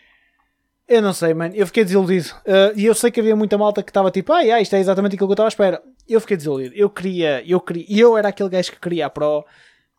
Eu 0.87 1.01
não 1.01 1.13
sei, 1.13 1.33
mano. 1.33 1.55
Eu 1.55 1.65
fiquei 1.67 1.85
desiludido. 1.85 2.29
Uh, 2.39 2.75
e 2.75 2.85
eu 2.85 2.93
sei 2.93 3.09
que 3.11 3.19
havia 3.19 3.35
muita 3.35 3.57
malta 3.57 3.81
que 3.81 3.91
estava 3.91 4.11
tipo, 4.11 4.33
ah, 4.33 4.59
isto 4.59 4.75
é 4.75 4.79
exatamente 4.79 5.13
aquilo 5.15 5.29
que 5.29 5.31
eu 5.31 5.35
estava 5.35 5.47
à 5.47 5.49
espera. 5.49 5.81
Eu 6.11 6.19
fiquei 6.19 6.35
desiludido. 6.35 6.75
Eu 6.75 6.89
queria, 6.89 7.41
eu 7.47 7.59
queria, 7.61 7.85
eu 7.89 8.17
era 8.17 8.27
aquele 8.27 8.49
gajo 8.49 8.71
que 8.71 8.79
queria 8.79 9.05
a 9.05 9.09
Pro. 9.09 9.45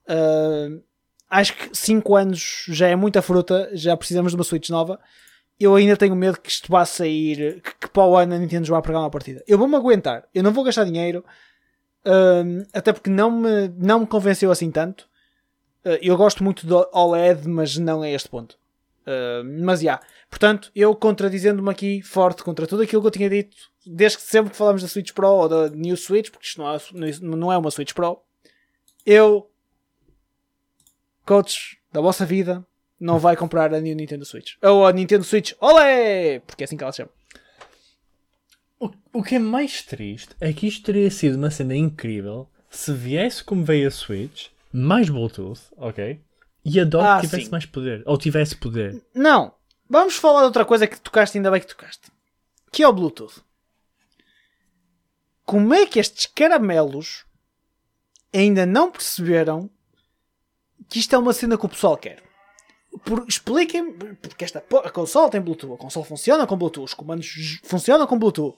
Uh, 0.07 0.83
acho 1.31 1.57
que 1.57 1.71
5 1.75 2.15
anos 2.15 2.65
já 2.69 2.89
é 2.89 2.95
muita 2.95 3.23
fruta, 3.23 3.71
já 3.73 3.97
precisamos 3.97 4.33
de 4.33 4.37
uma 4.37 4.45
Switch 4.45 4.69
nova. 4.69 5.01
Eu 5.59 5.75
ainda 5.75 5.97
tenho 5.97 6.15
medo 6.15 6.39
que 6.39 6.51
isto 6.51 6.71
vá 6.71 6.85
sair, 6.85 7.63
que, 7.63 7.75
que 7.81 7.89
para 7.89 8.05
o 8.05 8.17
ano 8.17 8.35
a 8.35 8.39
Nintendo 8.39 8.67
vá 8.67 8.83
pegar 8.83 9.01
uma 9.01 9.11
partida. 9.11 9.43
Eu 9.47 9.57
vou-me 9.57 9.75
aguentar, 9.75 10.29
eu 10.35 10.43
não 10.43 10.53
vou 10.53 10.65
gastar 10.65 10.85
dinheiro, 10.85 11.25
uh, 12.05 12.67
até 12.75 12.93
porque 12.93 13.09
não 13.09 13.31
me, 13.31 13.69
não 13.79 14.01
me 14.01 14.07
convenceu 14.07 14.51
assim 14.51 14.71
tanto. 14.71 15.09
Uh, 15.83 15.97
eu 16.03 16.15
gosto 16.17 16.45
muito 16.45 16.67
do 16.67 16.87
OLED, 16.93 17.49
mas 17.49 17.79
não 17.79 18.05
é 18.05 18.13
este 18.13 18.29
ponto. 18.29 18.61
Mas 19.65 19.81
já, 19.81 19.85
yeah. 19.85 20.07
Portanto, 20.33 20.73
eu 20.75 20.97
contradizendo-me 20.97 21.71
aqui 21.71 22.01
forte 22.01 22.43
contra 22.43 22.67
tudo 22.67 22.83
aquilo 22.83 23.03
que 23.03 23.07
eu 23.07 23.13
tinha 23.13 23.29
dito, 23.29 23.55
desde 23.87 24.17
que 24.17 24.25
sempre 24.25 24.51
que 24.51 24.57
falamos 24.57 24.81
da 24.81 24.89
Switch 24.89 25.13
Pro 25.13 25.29
ou 25.29 25.49
da 25.49 25.69
New 25.69 25.95
Switch, 25.95 26.31
porque 26.31 26.47
isto 26.47 26.59
não 26.59 26.75
é, 26.75 26.81
não 27.21 27.53
é 27.53 27.59
uma 27.59 27.71
Switch 27.71 27.93
Pro, 27.93 28.19
eu, 29.05 29.51
coach 31.27 31.79
da 31.93 32.01
vossa 32.01 32.25
vida, 32.25 32.67
não 32.99 33.19
vai 33.19 33.37
comprar 33.37 33.75
a 33.75 33.81
New 33.81 33.95
Nintendo 33.95 34.25
Switch. 34.25 34.55
Ou 34.63 34.87
a 34.87 34.93
Nintendo 34.93 35.23
Switch, 35.23 35.53
olé! 35.61 36.41
Porque 36.41 36.63
é 36.63 36.65
assim 36.65 36.79
que 36.79 36.83
ela 36.83 36.93
se 36.93 36.99
chama. 36.99 37.11
O, 38.81 38.91
o 39.13 39.23
que 39.23 39.35
é 39.35 39.39
mais 39.39 39.83
triste 39.83 40.35
é 40.41 40.51
que 40.53 40.67
isto 40.67 40.83
teria 40.85 41.11
sido 41.11 41.37
uma 41.37 41.51
cena 41.51 41.77
incrível 41.77 42.49
se 42.71 42.93
viesse 42.95 43.45
como 43.45 43.65
veio 43.65 43.87
a 43.87 43.91
Switch, 43.91 44.47
mais 44.73 45.11
Bluetooth, 45.11 45.61
ok? 45.77 46.19
E 46.65 46.81
a 46.81 46.85
dock 46.85 47.05
ah, 47.05 47.21
tivesse 47.21 47.45
sim. 47.45 47.51
mais 47.51 47.67
poder. 47.67 48.03
Ou 48.07 48.17
tivesse 48.17 48.57
poder. 48.57 49.03
Não. 49.15 49.53
Vamos 49.93 50.17
falar 50.17 50.39
de 50.39 50.47
outra 50.47 50.65
coisa 50.65 50.87
que 50.87 50.99
tocaste, 50.99 51.37
ainda 51.37 51.51
bem 51.51 51.61
que 51.61 51.67
tocaste. 51.67 52.11
Que 52.73 52.83
é 52.83 52.89
o 52.89 52.93
Bluetooth. 52.95 53.43
Como 55.45 55.75
é 55.75 55.85
que 55.85 55.99
estes 55.99 56.25
caramelos 56.25 57.27
ainda 58.33 58.65
não 58.65 58.91
perceberam 58.91 59.69
que 60.89 60.99
isto 60.99 61.15
é 61.15 61.19
uma 61.19 61.35
cena 61.35 61.59
que 61.59 61.67
o 61.67 61.69
pessoal 61.69 61.99
quer? 61.99 62.23
Expliquem-me, 63.29 64.15
porque 64.15 64.47
esta 64.47 64.65
a 64.83 64.91
console 64.91 65.31
tem 65.31 65.43
Bluetooth, 65.43 65.75
a 65.75 65.77
console 65.77 66.07
funciona 66.07 66.47
com 66.47 66.57
Bluetooth, 66.57 66.85
os 66.87 66.95
comandos 66.95 67.61
funcionam 67.63 68.07
com 68.07 68.19
Bluetooth. 68.19 68.57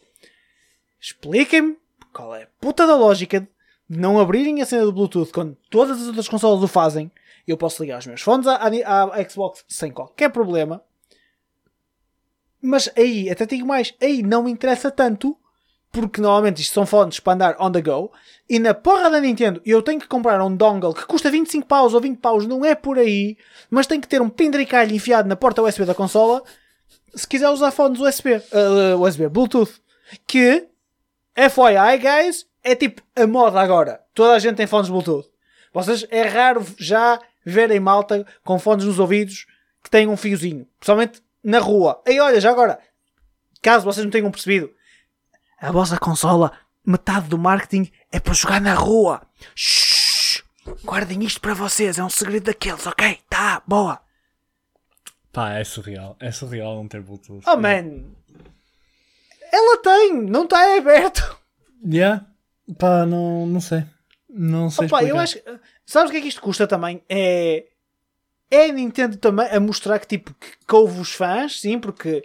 Expliquem-me 1.00 1.76
qual 2.12 2.32
é 2.36 2.44
a 2.44 2.48
puta 2.60 2.86
da 2.86 2.94
lógica 2.94 3.40
de 3.40 3.98
não 3.98 4.20
abrirem 4.20 4.62
a 4.62 4.66
cena 4.66 4.84
do 4.84 4.92
Bluetooth 4.92 5.32
quando 5.32 5.56
todas 5.68 6.00
as 6.00 6.06
outras 6.06 6.28
consoles 6.28 6.62
o 6.62 6.68
fazem 6.68 7.10
eu 7.44 7.56
posso 7.56 7.82
ligar 7.82 7.98
os 7.98 8.06
meus 8.06 8.22
fones 8.22 8.46
à, 8.46 8.54
à, 8.54 9.28
Xbox 9.28 9.64
sem 9.66 9.90
qualquer 9.90 10.30
problema. 10.30 10.80
Mas 12.66 12.88
aí, 12.96 13.28
até 13.28 13.44
digo 13.44 13.66
mais, 13.66 13.92
aí 14.00 14.22
não 14.22 14.44
me 14.44 14.50
interessa 14.50 14.90
tanto, 14.90 15.36
porque 15.92 16.18
normalmente 16.18 16.62
isto 16.62 16.72
são 16.72 16.86
fones 16.86 17.20
para 17.20 17.34
andar 17.34 17.56
on 17.60 17.70
the 17.70 17.82
go, 17.82 18.10
e 18.48 18.58
na 18.58 18.72
porra 18.72 19.10
da 19.10 19.20
Nintendo 19.20 19.60
eu 19.66 19.82
tenho 19.82 20.00
que 20.00 20.08
comprar 20.08 20.42
um 20.42 20.56
dongle 20.56 20.94
que 20.94 21.04
custa 21.04 21.30
25 21.30 21.66
paus 21.66 21.92
ou 21.92 22.00
20 22.00 22.18
paus, 22.20 22.46
não 22.46 22.64
é 22.64 22.74
por 22.74 22.98
aí, 22.98 23.36
mas 23.68 23.86
tem 23.86 24.00
que 24.00 24.08
ter 24.08 24.22
um 24.22 24.30
pendricalho 24.30 24.96
enfiado 24.96 25.28
na 25.28 25.36
porta 25.36 25.60
USB 25.60 25.84
da 25.84 25.94
consola, 25.94 26.42
se 27.14 27.28
quiser 27.28 27.50
usar 27.50 27.70
fones 27.70 28.00
USB, 28.00 28.36
uh, 28.36 28.98
USB 28.98 29.28
Bluetooth, 29.28 29.82
que, 30.26 30.66
FYI 31.36 31.98
guys, 31.98 32.46
é 32.62 32.74
tipo 32.74 33.02
a 33.14 33.26
moda 33.26 33.60
agora. 33.60 34.00
Toda 34.14 34.32
a 34.32 34.38
gente 34.38 34.56
tem 34.56 34.66
fones 34.66 34.88
Bluetooth. 34.88 35.28
Vocês, 35.70 36.06
é 36.10 36.22
raro 36.22 36.64
já 36.78 37.20
verem 37.44 37.78
malta 37.78 38.26
com 38.42 38.58
fones 38.58 38.86
nos 38.86 38.98
ouvidos 38.98 39.44
que 39.82 39.90
têm 39.90 40.08
um 40.08 40.16
fiozinho. 40.16 40.66
Principalmente 40.78 41.22
na 41.44 41.58
rua. 41.58 42.02
E 42.06 42.18
olha, 42.18 42.40
já 42.40 42.50
agora, 42.50 42.80
caso 43.62 43.84
vocês 43.84 44.04
não 44.04 44.10
tenham 44.10 44.30
percebido, 44.30 44.72
a 45.60 45.70
vossa 45.70 45.98
consola, 45.98 46.52
metade 46.84 47.28
do 47.28 47.38
marketing 47.38 47.90
é 48.10 48.18
para 48.18 48.34
jogar 48.34 48.60
na 48.60 48.74
rua. 48.74 49.22
Shhh, 49.54 50.42
guardem 50.82 51.22
isto 51.22 51.40
para 51.40 51.54
vocês, 51.54 51.98
é 51.98 52.04
um 52.04 52.10
segredo 52.10 52.44
daqueles, 52.44 52.86
ok? 52.86 53.18
Tá, 53.28 53.62
boa. 53.66 54.00
Pá, 55.32 55.54
é 55.54 55.64
surreal. 55.64 56.16
É 56.20 56.30
surreal 56.30 56.76
não 56.76 56.88
ter 56.88 57.02
Bluetooth. 57.02 57.42
Oh, 57.46 57.56
man. 57.56 58.04
Ela 59.52 59.82
tem, 59.82 60.22
não 60.22 60.44
está 60.44 60.76
aberto. 60.76 61.38
Yeah. 61.84 62.24
Pá, 62.78 63.04
não, 63.04 63.46
não 63.46 63.60
sei. 63.60 63.84
Não 64.28 64.70
sei 64.70 64.86
Opa, 64.86 65.04
eu 65.04 65.18
acho 65.18 65.38
Sabes 65.86 66.08
o 66.08 66.12
que 66.12 66.18
é 66.18 66.20
que 66.22 66.28
isto 66.28 66.40
custa 66.40 66.66
também? 66.66 67.02
É. 67.08 67.66
É 68.54 68.70
a 68.70 68.72
Nintendo 68.72 69.16
também 69.16 69.46
a 69.48 69.58
mostrar 69.58 69.98
que 69.98 70.06
tipo 70.06 70.32
que 70.34 70.52
couve 70.66 71.00
os 71.00 71.12
fãs, 71.12 71.60
sim, 71.60 71.78
porque 71.78 72.24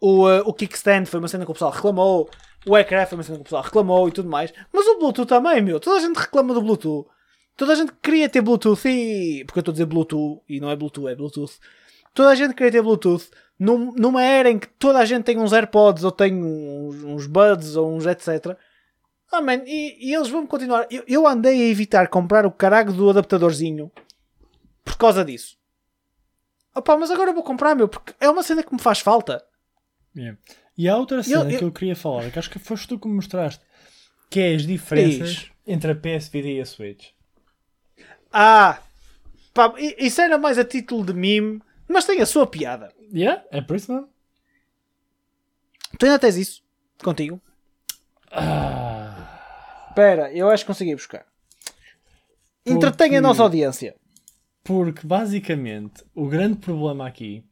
o, 0.00 0.26
uh, 0.26 0.40
o 0.46 0.54
Kickstand 0.54 1.06
foi 1.06 1.20
uma 1.20 1.28
cena 1.28 1.44
que 1.44 1.50
o 1.50 1.54
pessoal 1.54 1.70
reclamou, 1.70 2.30
o 2.66 2.76
ecrã 2.76 3.04
foi 3.06 3.18
uma 3.18 3.24
cena 3.24 3.36
que 3.36 3.42
o 3.42 3.44
pessoal 3.44 3.62
reclamou 3.62 4.08
e 4.08 4.12
tudo 4.12 4.28
mais, 4.28 4.52
mas 4.72 4.86
o 4.86 4.98
Bluetooth 4.98 5.28
também, 5.28 5.60
meu. 5.62 5.80
Toda 5.80 5.98
a 5.98 6.00
gente 6.00 6.16
reclama 6.16 6.54
do 6.54 6.62
Bluetooth. 6.62 7.08
Toda 7.56 7.72
a 7.72 7.74
gente 7.74 7.92
queria 8.02 8.28
ter 8.28 8.40
Bluetooth 8.40 8.88
e. 8.88 9.44
Porque 9.44 9.58
eu 9.58 9.60
estou 9.60 9.72
a 9.72 9.74
dizer 9.74 9.86
Bluetooth 9.86 10.40
e 10.48 10.60
não 10.60 10.70
é 10.70 10.76
Bluetooth, 10.76 11.08
é 11.08 11.14
Bluetooth. 11.14 11.58
Toda 12.14 12.30
a 12.30 12.34
gente 12.34 12.54
queria 12.54 12.72
ter 12.72 12.82
Bluetooth 12.82 13.30
num, 13.58 13.92
numa 13.92 14.22
era 14.22 14.50
em 14.50 14.58
que 14.58 14.68
toda 14.78 14.98
a 14.98 15.04
gente 15.04 15.24
tem 15.24 15.38
uns 15.38 15.52
AirPods 15.52 16.02
ou 16.02 16.10
tem 16.10 16.34
uns, 16.34 17.04
uns 17.04 17.26
Buds 17.26 17.76
ou 17.76 17.94
uns 17.94 18.06
etc. 18.06 18.56
Ah, 19.30 19.42
man, 19.42 19.62
e, 19.66 20.08
e 20.08 20.14
eles 20.14 20.28
vão 20.28 20.46
continuar. 20.46 20.86
Eu, 20.90 21.04
eu, 21.06 21.26
andei 21.26 21.60
a 21.60 21.68
evitar 21.68 22.08
comprar 22.08 22.46
o 22.46 22.50
carago 22.50 22.92
do 22.92 23.10
adaptadorzinho 23.10 23.92
por 24.90 24.96
causa 24.96 25.24
disso. 25.24 25.56
Opa, 26.74 26.96
mas 26.96 27.10
agora 27.10 27.32
vou 27.32 27.42
comprar, 27.42 27.74
meu, 27.74 27.88
porque 27.88 28.12
é 28.20 28.28
uma 28.28 28.42
cena 28.42 28.62
que 28.62 28.72
me 28.72 28.80
faz 28.80 29.00
falta. 29.00 29.44
Yeah. 30.16 30.38
E 30.76 30.88
há 30.88 30.96
outra 30.96 31.22
cena 31.22 31.44
eu, 31.44 31.50
eu... 31.50 31.58
que 31.58 31.64
eu 31.64 31.72
queria 31.72 31.94
falar, 31.96 32.30
que 32.30 32.38
acho 32.38 32.50
que 32.50 32.58
foste 32.58 32.88
tu 32.88 32.98
que 32.98 33.06
me 33.06 33.14
mostraste, 33.14 33.64
que 34.28 34.40
é 34.40 34.54
as 34.54 34.62
diferenças 34.66 35.50
entre 35.66 35.92
a 35.92 35.94
PS 35.94 36.28
Vita 36.28 36.48
e 36.48 36.60
a 36.60 36.66
Switch. 36.66 37.10
Ah, 38.32 38.80
pá, 39.54 39.74
isso 39.78 40.20
era 40.20 40.38
mais 40.38 40.58
a 40.58 40.64
título 40.64 41.04
de 41.04 41.12
meme, 41.12 41.60
mas 41.88 42.04
tem 42.04 42.20
a 42.20 42.26
sua 42.26 42.46
piada. 42.46 42.92
Yeah, 43.12 43.44
é 43.50 43.60
por 43.60 43.76
isso 43.76 43.92
mesmo. 43.92 44.08
Tu 45.98 46.06
ainda 46.06 46.18
tens 46.18 46.36
isso 46.36 46.62
contigo? 47.02 47.40
Ah. 48.30 49.86
Espera, 49.88 50.32
eu 50.32 50.48
acho 50.48 50.64
que 50.64 50.68
consegui 50.68 50.94
buscar. 50.94 51.26
Entretenha 52.64 53.18
a 53.18 53.22
nossa 53.22 53.42
audiência. 53.42 53.96
Porque 54.62 55.06
basicamente 55.06 56.04
o 56.14 56.28
grande 56.28 56.58
problema 56.58 57.06
aqui 57.06 57.44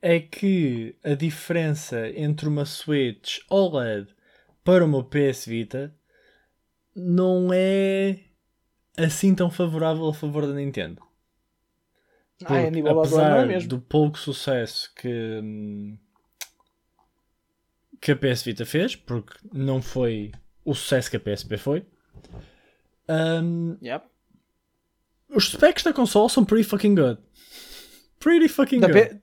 é 0.00 0.18
que 0.18 0.96
a 1.04 1.14
diferença 1.14 2.08
entre 2.10 2.48
uma 2.48 2.64
Switch 2.64 3.38
OLED 3.48 4.08
para 4.64 4.84
uma 4.84 5.04
PS 5.04 5.46
Vita 5.46 5.94
não 6.94 7.50
é 7.52 8.20
assim 8.96 9.34
tão 9.34 9.50
favorável 9.50 10.08
a 10.08 10.14
favor 10.14 10.46
da 10.46 10.54
Nintendo. 10.54 11.02
Porque, 12.38 12.52
ah, 12.52 12.60
é 12.60 12.70
nível 12.70 12.98
apesar 12.98 13.46
mesmo. 13.46 13.68
do 13.68 13.80
pouco 13.80 14.18
sucesso 14.18 14.92
que, 14.96 15.96
que 18.00 18.12
a 18.12 18.16
PS 18.16 18.42
Vita 18.42 18.66
fez, 18.66 18.96
porque 18.96 19.38
não 19.52 19.80
foi 19.80 20.32
o 20.64 20.74
sucesso 20.74 21.10
que 21.10 21.16
a 21.16 21.20
PSP 21.20 21.56
foi. 21.56 21.86
Um, 23.08 23.76
yep. 23.82 24.04
Os 25.34 25.50
specs 25.50 25.82
da 25.82 25.92
console 25.92 26.28
são 26.28 26.44
pretty 26.44 26.64
fucking 26.64 26.94
good. 26.94 27.20
Pretty 28.18 28.48
fucking 28.48 28.80
da 28.80 28.88
good. 28.88 29.20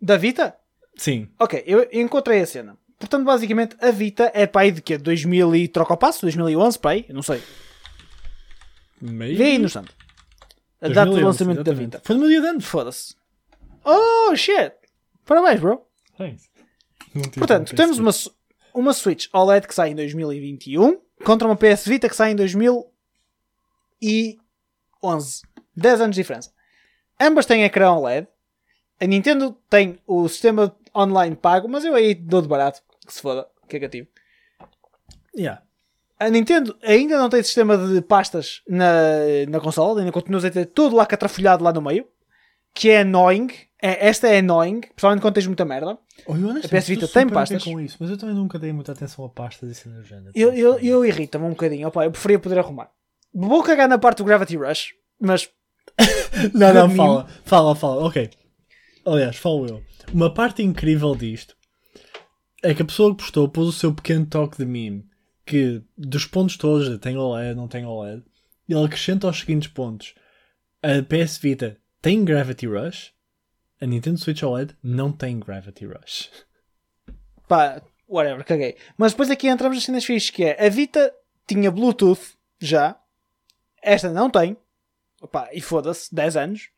Da 0.00 0.16
Vita? 0.16 0.56
Sim. 0.96 1.28
Ok, 1.38 1.62
eu 1.66 1.88
encontrei 1.92 2.40
a 2.40 2.46
cena. 2.46 2.78
Portanto, 2.98 3.24
basicamente, 3.24 3.76
a 3.80 3.90
Vita 3.90 4.30
é 4.34 4.46
para 4.46 4.62
aí 4.62 4.70
de 4.70 4.82
quê? 4.82 4.98
2000 4.98 5.56
e 5.56 5.68
troca 5.68 5.94
o 5.94 5.96
passo? 5.96 6.22
2011 6.22 6.78
para 6.78 6.90
aí? 6.90 7.06
Eu 7.08 7.14
não 7.14 7.22
sei. 7.22 7.42
Maybe. 9.00 9.36
Vê 9.36 9.44
aí 9.44 9.58
no 9.58 9.66
stand. 9.66 9.86
A 10.80 10.88
2011, 10.88 10.94
data 10.94 11.10
de 11.10 11.24
lançamento 11.24 11.64
da 11.64 11.72
Vita. 11.72 12.00
Foi 12.04 12.14
no 12.14 12.20
meu 12.20 12.30
dia 12.30 12.40
de 12.40 12.46
anos. 12.46 12.64
Foda-se. 12.64 13.14
Oh, 13.84 14.36
shit. 14.36 14.72
Parabéns, 15.24 15.60
bro. 15.60 15.82
Thanks. 16.16 16.50
Portanto, 17.34 17.74
temos 17.74 17.98
uma, 17.98 18.10
uma 18.74 18.92
Switch 18.92 19.26
OLED 19.32 19.66
que 19.66 19.74
sai 19.74 19.90
em 19.90 19.94
2021 19.94 21.00
contra 21.24 21.48
uma 21.48 21.56
PS 21.56 21.86
Vita 21.86 22.08
que 22.08 22.16
sai 22.16 22.32
em 22.32 22.36
2011. 25.02 25.42
10 25.76 26.00
anos 26.00 26.16
de 26.16 26.22
diferença. 26.22 26.50
Ambas 27.20 27.46
têm 27.46 27.64
ecrã 27.64 27.92
OLED. 27.92 28.26
A 29.00 29.06
Nintendo 29.06 29.56
tem 29.68 29.98
o 30.06 30.28
sistema 30.28 30.74
online 30.94 31.34
pago, 31.36 31.68
mas 31.68 31.84
eu 31.84 31.94
aí 31.94 32.14
dou 32.14 32.42
de 32.42 32.48
barato. 32.48 32.82
Que 33.06 33.12
se 33.12 33.20
foda, 33.20 33.46
que 33.68 33.76
é 33.76 33.80
cativo. 33.80 34.08
Yeah. 35.36 35.62
A 36.18 36.28
Nintendo 36.28 36.76
ainda 36.82 37.16
não 37.16 37.30
tem 37.30 37.42
sistema 37.42 37.78
de 37.78 38.02
pastas 38.02 38.60
na, 38.68 38.84
na 39.48 39.58
consola, 39.58 40.00
ainda 40.00 40.12
continua 40.12 40.46
a 40.46 40.50
ter 40.50 40.66
tudo 40.66 40.96
lá 40.96 41.06
catrafolhado 41.06 41.64
lá 41.64 41.72
no 41.72 41.80
meio, 41.80 42.06
que 42.74 42.90
é 42.90 43.00
annoying. 43.00 43.48
É, 43.82 44.06
esta 44.06 44.28
é 44.28 44.40
annoying, 44.40 44.80
principalmente 44.80 45.22
quando 45.22 45.34
tens 45.34 45.46
muita 45.46 45.64
merda. 45.64 45.96
Oh, 46.26 46.34
a 46.34 46.68
PS 46.68 46.88
Vita 46.88 47.08
tem 47.08 47.26
pastas. 47.26 47.64
Com 47.64 47.80
isso, 47.80 47.96
mas 47.98 48.10
eu 48.10 48.18
também 48.18 48.34
nunca 48.34 48.58
dei 48.58 48.70
muita 48.70 48.92
atenção 48.92 49.24
a 49.24 49.30
pastas 49.30 49.70
e 49.70 49.74
cenas 49.74 50.00
do 50.00 50.04
género. 50.04 50.30
Eu, 50.34 50.52
eu, 50.52 50.78
eu 50.78 51.06
irrita-me 51.06 51.46
um 51.46 51.50
bocadinho. 51.50 51.88
Opa, 51.88 52.04
eu 52.04 52.10
preferia 52.10 52.38
poder 52.38 52.58
arrumar. 52.58 52.90
Vou 53.32 53.62
cagar 53.62 53.88
na 53.88 53.98
parte 53.98 54.18
do 54.18 54.24
Gravity 54.24 54.56
Rush, 54.56 54.94
mas. 55.20 55.48
não, 56.54 56.74
não, 56.74 56.90
fala, 56.90 57.28
fala, 57.44 57.74
fala. 57.74 58.06
Ok. 58.06 58.30
aliás, 59.06 59.36
falo 59.36 59.66
eu. 59.66 59.82
Uma 60.12 60.32
parte 60.32 60.62
incrível 60.62 61.14
disto 61.14 61.56
é 62.62 62.74
que 62.74 62.82
a 62.82 62.84
pessoa 62.84 63.10
que 63.10 63.22
postou 63.22 63.48
pôs 63.48 63.68
o 63.68 63.72
seu 63.72 63.94
pequeno 63.94 64.26
toque 64.26 64.58
de 64.58 64.66
meme 64.66 65.10
que 65.50 65.82
dos 65.98 66.24
pontos 66.26 66.56
todos, 66.56 66.96
tem 67.00 67.16
OLED, 67.16 67.56
não 67.56 67.66
tem 67.66 67.84
OLED, 67.84 68.22
ele 68.68 68.84
acrescenta 68.84 69.26
os 69.26 69.40
seguintes 69.40 69.68
pontos. 69.68 70.14
A 70.80 71.02
PS 71.02 71.38
Vita 71.38 71.76
tem 72.00 72.24
Gravity 72.24 72.68
Rush, 72.68 73.12
a 73.80 73.86
Nintendo 73.86 74.18
Switch 74.18 74.44
OLED 74.44 74.76
não 74.80 75.10
tem 75.10 75.40
Gravity 75.40 75.86
Rush. 75.86 76.30
Pá, 77.48 77.82
whatever, 78.08 78.44
caguei. 78.44 78.76
Mas 78.96 79.12
depois 79.12 79.28
aqui 79.28 79.48
entramos 79.48 79.76
nas 79.76 79.84
cenas 79.84 80.04
fixas 80.04 80.30
que 80.30 80.44
é 80.44 80.64
a 80.64 80.68
Vita 80.68 81.12
tinha 81.48 81.68
Bluetooth 81.68 82.38
já, 82.60 82.99
esta 83.82 84.10
não 84.10 84.30
tem, 84.30 84.56
Opa, 85.20 85.48
e 85.52 85.60
foda-se, 85.60 86.14
10 86.14 86.36
anos. 86.36 86.70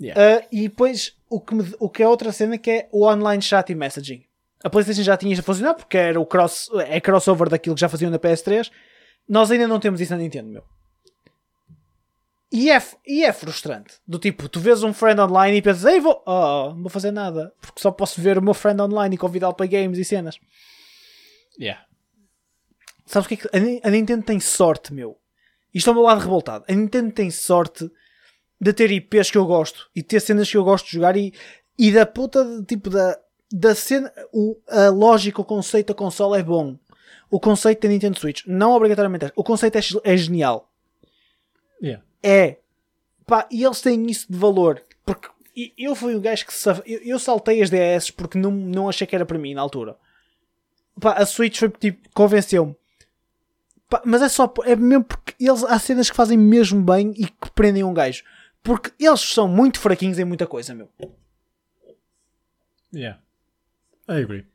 Yeah. 0.00 0.20
Uh, 0.20 0.48
e 0.50 0.62
depois 0.68 1.16
o 1.30 1.40
que, 1.40 1.54
me- 1.54 1.74
o 1.78 1.88
que 1.88 2.02
é 2.02 2.08
outra 2.08 2.32
cena 2.32 2.58
que 2.58 2.70
é 2.70 2.88
o 2.90 3.06
online 3.06 3.40
chat 3.40 3.70
e 3.70 3.74
messaging. 3.74 4.24
A 4.64 4.68
PlayStation 4.70 5.02
já 5.02 5.16
tinha 5.16 5.32
isto 5.32 5.40
a 5.42 5.44
funcionar 5.44 5.74
porque 5.74 5.96
era 5.96 6.20
o 6.20 6.26
cross, 6.26 6.68
é 6.86 7.00
crossover 7.00 7.48
daquilo 7.48 7.74
que 7.74 7.80
já 7.80 7.88
faziam 7.88 8.10
na 8.10 8.18
PS3. 8.18 8.70
Nós 9.28 9.50
ainda 9.50 9.68
não 9.68 9.78
temos 9.78 10.00
isso 10.00 10.12
na 10.12 10.18
Nintendo, 10.18 10.48
meu. 10.48 10.64
E 12.50 12.70
é, 12.70 12.82
e 13.06 13.24
é 13.24 13.32
frustrante. 13.32 13.94
Do 14.06 14.18
tipo, 14.18 14.48
tu 14.48 14.60
vês 14.60 14.82
um 14.82 14.92
friend 14.92 15.20
online 15.20 15.56
e 15.56 15.62
pensas, 15.62 15.84
ei, 15.84 16.00
vou, 16.00 16.22
oh, 16.26 16.70
não 16.74 16.82
vou 16.82 16.90
fazer 16.90 17.10
nada. 17.10 17.52
Porque 17.60 17.80
só 17.80 17.90
posso 17.90 18.20
ver 18.20 18.36
o 18.38 18.42
meu 18.42 18.54
friend 18.54 18.80
online 18.82 19.14
e 19.14 19.18
convidá-lo 19.18 19.54
para 19.54 19.66
games 19.66 19.98
e 19.98 20.04
cenas. 20.04 20.38
Yeah. 21.58 21.84
Sabes 23.06 23.26
o 23.26 23.28
que 23.28 23.34
é 23.34 23.36
que 23.36 23.86
a 23.86 23.90
Nintendo 23.90 24.24
tem 24.24 24.38
sorte, 24.38 24.92
meu? 24.92 25.18
Isto 25.74 25.90
é 25.90 25.92
o 25.92 25.94
meu 25.94 26.04
lado 26.04 26.20
revoltado. 26.20 26.64
A 26.68 26.72
Nintendo 26.72 27.12
tem 27.12 27.30
sorte 27.30 27.90
de 28.60 28.72
ter 28.72 28.90
IPs 28.90 29.30
que 29.30 29.38
eu 29.38 29.46
gosto 29.46 29.90
e 29.94 30.02
ter 30.02 30.20
cenas 30.20 30.50
que 30.50 30.56
eu 30.56 30.64
gosto 30.64 30.86
de 30.86 30.92
jogar 30.92 31.16
e, 31.16 31.32
e 31.78 31.90
da 31.90 32.06
puta, 32.06 32.44
de, 32.44 32.64
tipo, 32.64 32.90
da, 32.90 33.18
da 33.50 33.74
cena, 33.74 34.12
o, 34.32 34.56
a 34.68 34.88
lógica, 34.88 35.40
o 35.40 35.44
conceito 35.44 35.88
da 35.88 35.94
consola 35.94 36.38
é 36.38 36.42
bom. 36.42 36.78
O 37.30 37.40
conceito 37.40 37.82
da 37.82 37.88
Nintendo 37.88 38.18
Switch, 38.18 38.42
não 38.46 38.72
obrigatoriamente, 38.72 39.24
é. 39.26 39.32
o 39.34 39.42
conceito 39.42 39.76
é, 39.76 39.80
é 40.04 40.16
genial. 40.16 40.70
Yeah. 41.82 42.04
É. 42.22 42.58
Pá, 43.26 43.48
e 43.50 43.64
eles 43.64 43.80
têm 43.80 44.06
isso 44.06 44.30
de 44.30 44.38
valor. 44.38 44.82
Porque 45.04 45.28
eu 45.76 45.94
fui 45.94 46.14
um 46.14 46.20
gajo 46.20 46.46
que 46.46 46.52
eu, 46.86 46.98
eu 47.02 47.18
saltei 47.18 47.62
as 47.62 47.70
DS 47.70 48.10
porque 48.10 48.38
não, 48.38 48.50
não 48.50 48.88
achei 48.88 49.06
que 49.06 49.14
era 49.14 49.26
para 49.26 49.38
mim 49.38 49.54
na 49.54 49.62
altura. 49.62 49.96
Pá, 51.00 51.14
a 51.14 51.26
Switch 51.26 51.58
foi 51.58 51.70
tipo, 51.70 52.08
convenceu-me. 52.14 52.76
Mas 54.04 54.22
é 54.22 54.28
só 54.28 54.52
é 54.64 54.74
mesmo 54.76 55.04
porque 55.04 55.34
eles 55.40 55.64
há 55.64 55.78
cenas 55.78 56.08
que 56.10 56.16
fazem 56.16 56.38
mesmo 56.38 56.80
bem 56.82 57.12
e 57.16 57.26
que 57.26 57.50
prendem 57.54 57.84
um 57.84 57.92
gajo. 57.94 58.22
Porque 58.62 58.92
eles 58.98 59.20
são 59.20 59.48
muito 59.48 59.80
fraquinhos 59.80 60.18
em 60.18 60.24
muita 60.24 60.46
coisa, 60.46 60.74
meu. 60.74 60.88
Yeah. 62.94 63.20
I 64.08 64.22
agree. 64.22 64.46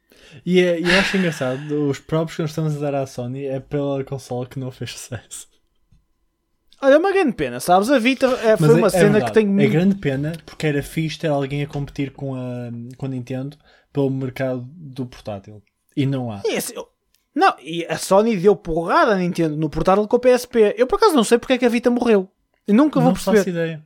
E 0.45 0.59
é- 0.59 0.79
e 0.79 0.83
eu 0.83 0.99
acho 0.99 1.17
engraçado, 1.17 1.89
os 1.89 1.99
próprios 1.99 2.35
que 2.35 2.41
nós 2.41 2.51
estamos 2.51 2.75
a 2.77 2.79
dar 2.79 2.95
à 2.95 3.05
Sony 3.05 3.45
é 3.45 3.59
pela 3.59 4.03
consola 4.03 4.45
que 4.45 4.59
não 4.59 4.71
fez 4.71 4.91
sucesso. 4.91 5.47
Olha, 6.81 6.93
é 6.93 6.97
uma 6.97 7.11
grande 7.11 7.33
pena, 7.33 7.59
sabes? 7.59 7.89
A 7.89 7.97
Vita 7.97 8.27
é, 8.27 8.55
foi 8.55 8.67
Mas 8.67 8.75
é- 8.77 8.79
uma 8.79 8.87
é 8.87 8.89
cena 8.91 9.09
verdade. 9.13 9.25
que 9.25 9.39
tem 9.39 9.61
É 9.63 9.67
grande 9.67 9.95
pena 9.95 10.33
porque 10.45 10.67
era 10.67 10.83
fixe 10.83 11.17
ter 11.19 11.27
alguém 11.27 11.63
a 11.63 11.67
competir 11.67 12.11
com 12.11 12.35
a, 12.35 12.69
com 12.97 13.05
a 13.07 13.09
Nintendo 13.09 13.57
pelo 13.91 14.09
mercado 14.11 14.61
do 14.75 15.05
portátil. 15.05 15.61
E 15.95 16.05
não 16.05 16.31
há. 16.31 16.41
E 16.45 16.55
esse- 16.55 16.75
eu- 16.75 16.87
Não, 17.37 17.55
e 17.61 17.85
a 17.85 17.97
Sony 17.99 18.35
deu 18.35 18.55
porrada 18.55 19.11
à 19.13 19.15
Nintendo 19.15 19.55
no 19.55 19.69
portátil 19.69 20.07
com 20.07 20.15
o 20.15 20.19
PSP. 20.19 20.73
Eu 20.75 20.87
por 20.87 20.95
acaso 20.95 21.13
não 21.15 21.23
sei 21.23 21.37
porque 21.37 21.53
é 21.53 21.57
que 21.59 21.65
a 21.65 21.69
Vita 21.69 21.91
morreu. 21.91 22.27
Eu 22.67 22.73
nunca 22.73 22.99
vou 22.99 23.09
não 23.09 23.13
perceber. 23.13 23.37
faço 23.37 23.49
ideia. 23.49 23.85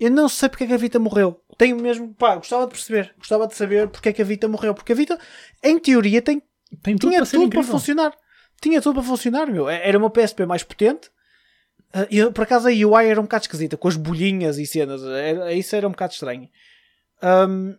Eu 0.00 0.10
não 0.10 0.28
sei 0.28 0.48
porque 0.48 0.64
é 0.64 0.66
que 0.66 0.72
a 0.72 0.78
Vita 0.78 0.98
morreu. 0.98 1.40
Tenho 1.58 1.76
mesmo, 1.76 2.14
pá, 2.14 2.34
gostava 2.36 2.64
de 2.66 2.72
perceber. 2.72 3.14
Gostava 3.18 3.46
de 3.46 3.54
saber 3.54 3.88
porque 3.88 4.08
é 4.08 4.12
que 4.12 4.22
a 4.22 4.24
Vita 4.24 4.48
morreu. 4.48 4.74
Porque 4.74 4.92
a 4.92 4.94
Vita, 4.94 5.18
em 5.62 5.78
teoria, 5.78 6.22
tem, 6.22 6.42
Tem 6.82 6.96
tudo 6.96 7.10
tinha 7.10 7.20
para 7.22 7.30
tudo 7.30 7.50
para 7.50 7.62
funcionar. 7.62 8.12
Tinha 8.60 8.80
tudo 8.80 8.94
para 8.94 9.02
funcionar, 9.02 9.46
meu. 9.46 9.68
É- 9.68 9.86
Era 9.86 9.98
uma 9.98 10.08
PSP 10.10 10.46
mais 10.46 10.62
potente. 10.62 11.10
Ah, 11.92 12.06
E 12.10 12.24
por 12.30 12.42
acaso 12.44 12.68
a 12.68 12.70
UI 12.70 13.06
era 13.06 13.20
um 13.20 13.24
bocado 13.24 13.44
esquisita, 13.44 13.76
com 13.76 13.86
as 13.86 13.96
bolhinhas 13.96 14.56
e 14.58 14.66
cenas. 14.66 15.02
Era- 15.04 15.52
isso 15.52 15.76
era 15.76 15.86
um 15.86 15.90
bocado 15.90 16.14
estranho. 16.14 16.48
Ahm, 17.20 17.74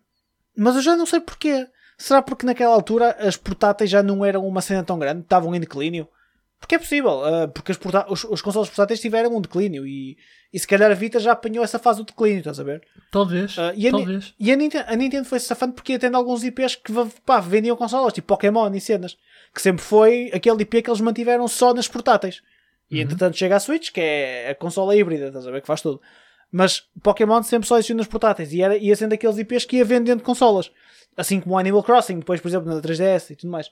mas 0.55 0.75
eu 0.75 0.81
já 0.83 0.95
não 0.95 1.07
sei 1.07 1.19
porquê. 1.19 1.67
Será 2.03 2.21
porque 2.21 2.45
naquela 2.45 2.75
altura 2.75 3.15
as 3.17 3.37
portáteis 3.37 3.89
já 3.89 4.03
não 4.03 4.25
eram 4.25 4.45
uma 4.45 4.59
cena 4.59 4.83
tão 4.83 4.99
grande? 4.99 5.21
Estavam 5.21 5.55
em 5.55 5.59
declínio? 5.61 6.05
Porque 6.59 6.75
é 6.75 6.77
possível. 6.77 7.23
ah, 7.23 7.47
porque 7.47 7.71
os, 7.71 8.25
os 8.25 8.41
consoles 8.41 8.67
portáteis 8.67 8.99
tiveram 8.99 9.33
um 9.33 9.39
declínio. 9.39 9.87
E, 9.87 10.17
e 10.51 10.59
se 10.59 10.67
calhar 10.67 10.91
a 10.91 10.93
Vita 10.93 11.17
já 11.17 11.31
apanhou 11.31 11.63
essa 11.63 11.79
fase 11.79 11.99
do 11.99 12.05
declínio, 12.05 12.39
estás 12.39 12.59
a 12.59 12.63
ver? 12.63 12.81
Talvez. 13.09 13.57
Ah, 13.57 13.71
e 13.73 13.87
a, 13.87 13.91
talvez. 13.91 14.33
e 14.37 14.51
a 14.51 14.55
Nintendo, 14.57 14.83
a 14.85 14.95
Nintendo 14.97 15.23
foi 15.23 15.39
safando 15.39 15.75
porque 15.75 15.93
ia 15.93 15.99
tendo 15.99 16.17
alguns 16.17 16.43
IPs 16.43 16.75
que 16.75 16.91
pá, 17.25 17.39
vendiam 17.39 17.77
consolas, 17.77 18.11
tipo 18.11 18.27
Pokémon 18.27 18.69
e 18.73 18.81
cenas. 18.81 19.17
Que 19.55 19.61
sempre 19.61 19.81
foi 19.81 20.29
aquele 20.33 20.63
IP 20.63 20.81
que 20.81 20.89
eles 20.89 20.99
mantiveram 20.99 21.47
só 21.47 21.73
nas 21.73 21.87
portáteis. 21.87 22.41
E 22.91 22.99
entretanto 22.99 23.37
chega 23.37 23.55
a 23.55 23.61
Switch, 23.61 23.91
que 23.91 24.01
é 24.01 24.49
a 24.49 24.55
consola 24.55 24.93
híbrida, 24.93 25.27
estás 25.27 25.47
a 25.47 25.51
ver? 25.51 25.61
Que 25.61 25.67
faz 25.67 25.79
tudo. 25.79 26.01
Mas 26.51 26.83
Pokémon 27.01 27.41
sempre 27.43 27.65
só 27.65 27.77
existiu 27.77 27.95
nas 27.95 28.07
portáteis 28.07 28.51
e 28.51 28.61
era, 28.61 28.75
ia 28.75 28.93
sendo 28.93 29.13
aqueles 29.13 29.37
IPs 29.37 29.63
que 29.63 29.77
ia 29.77 29.85
vendendo 29.85 30.21
consolas. 30.21 30.69
Assim 31.15 31.39
como 31.39 31.55
o 31.55 31.57
Animal 31.57 31.83
Crossing, 31.83 32.19
depois, 32.19 32.41
por 32.41 32.47
exemplo, 32.47 32.73
na 32.73 32.81
3DS 32.81 33.31
e 33.31 33.35
tudo 33.35 33.51
mais. 33.51 33.69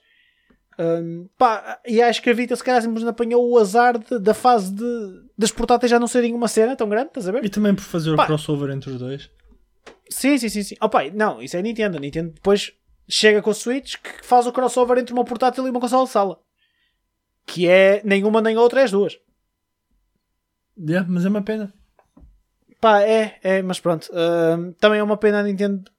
Hum, 0.80 1.28
pá, 1.38 1.80
e 1.86 2.02
acho 2.02 2.22
que 2.22 2.30
a 2.30 2.34
Vita 2.34 2.56
se 2.56 2.64
calhar 2.64 2.82
simplesmente 2.82 3.12
apanhou 3.12 3.48
o 3.50 3.58
azar 3.58 3.98
de- 4.00 4.20
da 4.20 4.34
fase 4.34 4.74
de, 4.74 5.22
das 5.38 5.52
portáteis 5.52 5.90
já 5.92 6.00
não 6.00 6.08
serem 6.08 6.34
uma 6.34 6.48
cena 6.48 6.76
tão 6.76 6.88
grande, 6.88 7.08
estás 7.10 7.28
a 7.28 7.32
ver? 7.32 7.44
E 7.44 7.50
também 7.50 7.76
por 7.76 7.84
fazer 7.84 8.16
Pá. 8.16 8.24
o 8.24 8.26
crossover 8.28 8.70
entre 8.70 8.90
os 8.92 8.98
dois. 9.00 9.30
Sim, 10.10 10.38
sim, 10.38 10.50
sim, 10.50 10.64
sim. 10.64 10.76
Oh, 10.82 10.90
pai, 10.90 11.12
não, 11.14 11.42
isso 11.42 11.58
é 11.58 11.62
Nintendo. 11.62 11.98
A 11.98 12.00
Nintendo 12.00 12.32
depois 12.32 12.72
chega 13.08 13.42
com 13.42 13.50
o 13.50 13.54
Switch 13.54 13.96
que 13.98 14.26
faz 14.26 14.48
o 14.48 14.52
crossover 14.52 14.98
entre 14.98 15.14
uma 15.14 15.26
portátil 15.26 15.66
e 15.68 15.70
uma 15.70 15.80
consola 15.80 16.06
de 16.06 16.12
sala. 16.12 16.40
Que 17.46 17.68
é 17.68 18.02
nenhuma 18.06 18.42
nem 18.42 18.58
outra, 18.58 18.82
é 18.82 18.84
as 18.84 18.92
duas. 18.92 19.18
Yeah, 20.80 21.06
mas 21.10 21.26
é 21.26 21.30
uma 21.30 21.42
pena. 21.42 21.74
Pá, 22.80 23.02
é, 23.02 23.40
é, 23.44 23.62
mas 23.62 23.80
pronto. 23.80 24.10
Hum, 24.12 24.74
também 24.80 25.00
é 25.00 25.04
uma 25.04 25.18
pena 25.18 25.40
a 25.40 25.44
Nintendo. 25.44 25.91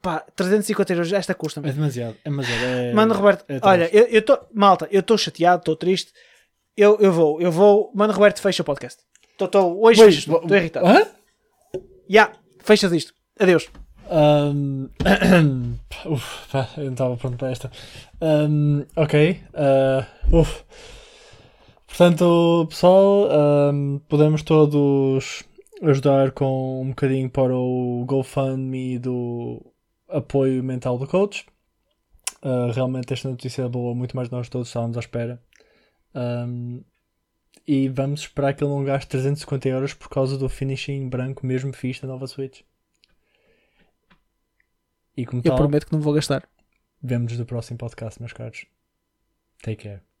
Pá, 0.00 0.24
350 0.34 0.92
euros, 0.92 1.12
esta 1.12 1.34
custa-me. 1.34 1.68
É 1.68 1.72
demasiado. 1.72 2.16
É 2.24 2.30
demasiado. 2.30 2.64
É... 2.64 2.92
Mano, 2.92 3.14
Roberto, 3.14 3.44
é 3.48 3.58
olha, 3.62 3.88
eu 3.94 4.20
estou. 4.20 4.38
Malta, 4.52 4.88
eu 4.90 5.00
estou 5.00 5.18
chateado, 5.18 5.60
estou 5.60 5.76
triste. 5.76 6.12
Eu, 6.76 6.98
eu 7.00 7.12
vou, 7.12 7.40
eu 7.40 7.52
vou. 7.52 7.90
Mano, 7.94 8.12
Roberto, 8.12 8.40
fecha 8.40 8.62
o 8.62 8.64
podcast. 8.64 9.00
Tô, 9.36 9.46
tô, 9.48 9.78
hoje 9.80 10.06
estou 10.08 10.56
irritado. 10.56 10.86
Hã? 10.86 11.06
Ya, 12.10 12.32
fechas 12.62 12.92
isto. 12.92 13.12
Adeus. 13.38 13.68
Um, 14.10 14.88
uf, 16.06 16.48
pá, 16.50 16.68
eu 16.76 16.84
não 16.84 16.92
estava 16.92 17.16
pronto 17.16 17.36
para 17.36 17.50
esta. 17.50 17.70
Um, 18.20 18.84
ok. 18.96 19.40
uh, 19.54 20.36
uf. 20.36 20.64
Portanto, 21.86 22.66
pessoal, 22.70 23.28
um, 23.72 24.00
podemos 24.08 24.42
todos 24.42 25.44
ajudar 25.82 26.30
com 26.32 26.82
um 26.82 26.88
bocadinho 26.88 27.28
para 27.28 27.54
o 27.54 28.04
GoFundMe 28.06 28.98
do 28.98 29.71
apoio 30.12 30.62
mental 30.62 30.98
do 30.98 31.06
coach. 31.06 31.46
Uh, 32.42 32.72
realmente 32.72 33.12
esta 33.12 33.28
notícia 33.28 33.62
é 33.62 33.68
boa, 33.68 33.94
muito 33.94 34.16
mais 34.16 34.28
nós 34.30 34.48
todos 34.48 34.68
estávamos 34.68 34.96
à 34.96 35.00
espera. 35.00 35.42
Um, 36.14 36.82
e 37.66 37.88
vamos 37.88 38.22
esperar 38.22 38.54
que 38.54 38.64
ele 38.64 38.72
não 38.72 38.84
gaste 38.84 39.08
350 39.08 39.68
euros 39.68 39.94
por 39.94 40.08
causa 40.08 40.36
do 40.36 40.48
finishing 40.48 41.08
branco 41.08 41.46
mesmo 41.46 41.72
fixe 41.72 42.02
da 42.02 42.08
nova 42.08 42.26
Switch. 42.26 42.62
E 45.16 45.24
como 45.24 45.40
Eu 45.44 45.50
tal, 45.50 45.56
prometo 45.56 45.86
que 45.86 45.92
não 45.92 46.00
vou 46.00 46.12
gastar. 46.12 46.48
vemos 47.00 47.36
no 47.38 47.46
próximo 47.46 47.78
podcast, 47.78 48.20
meus 48.20 48.32
caros. 48.32 48.66
Take 49.62 49.84
care. 49.84 50.11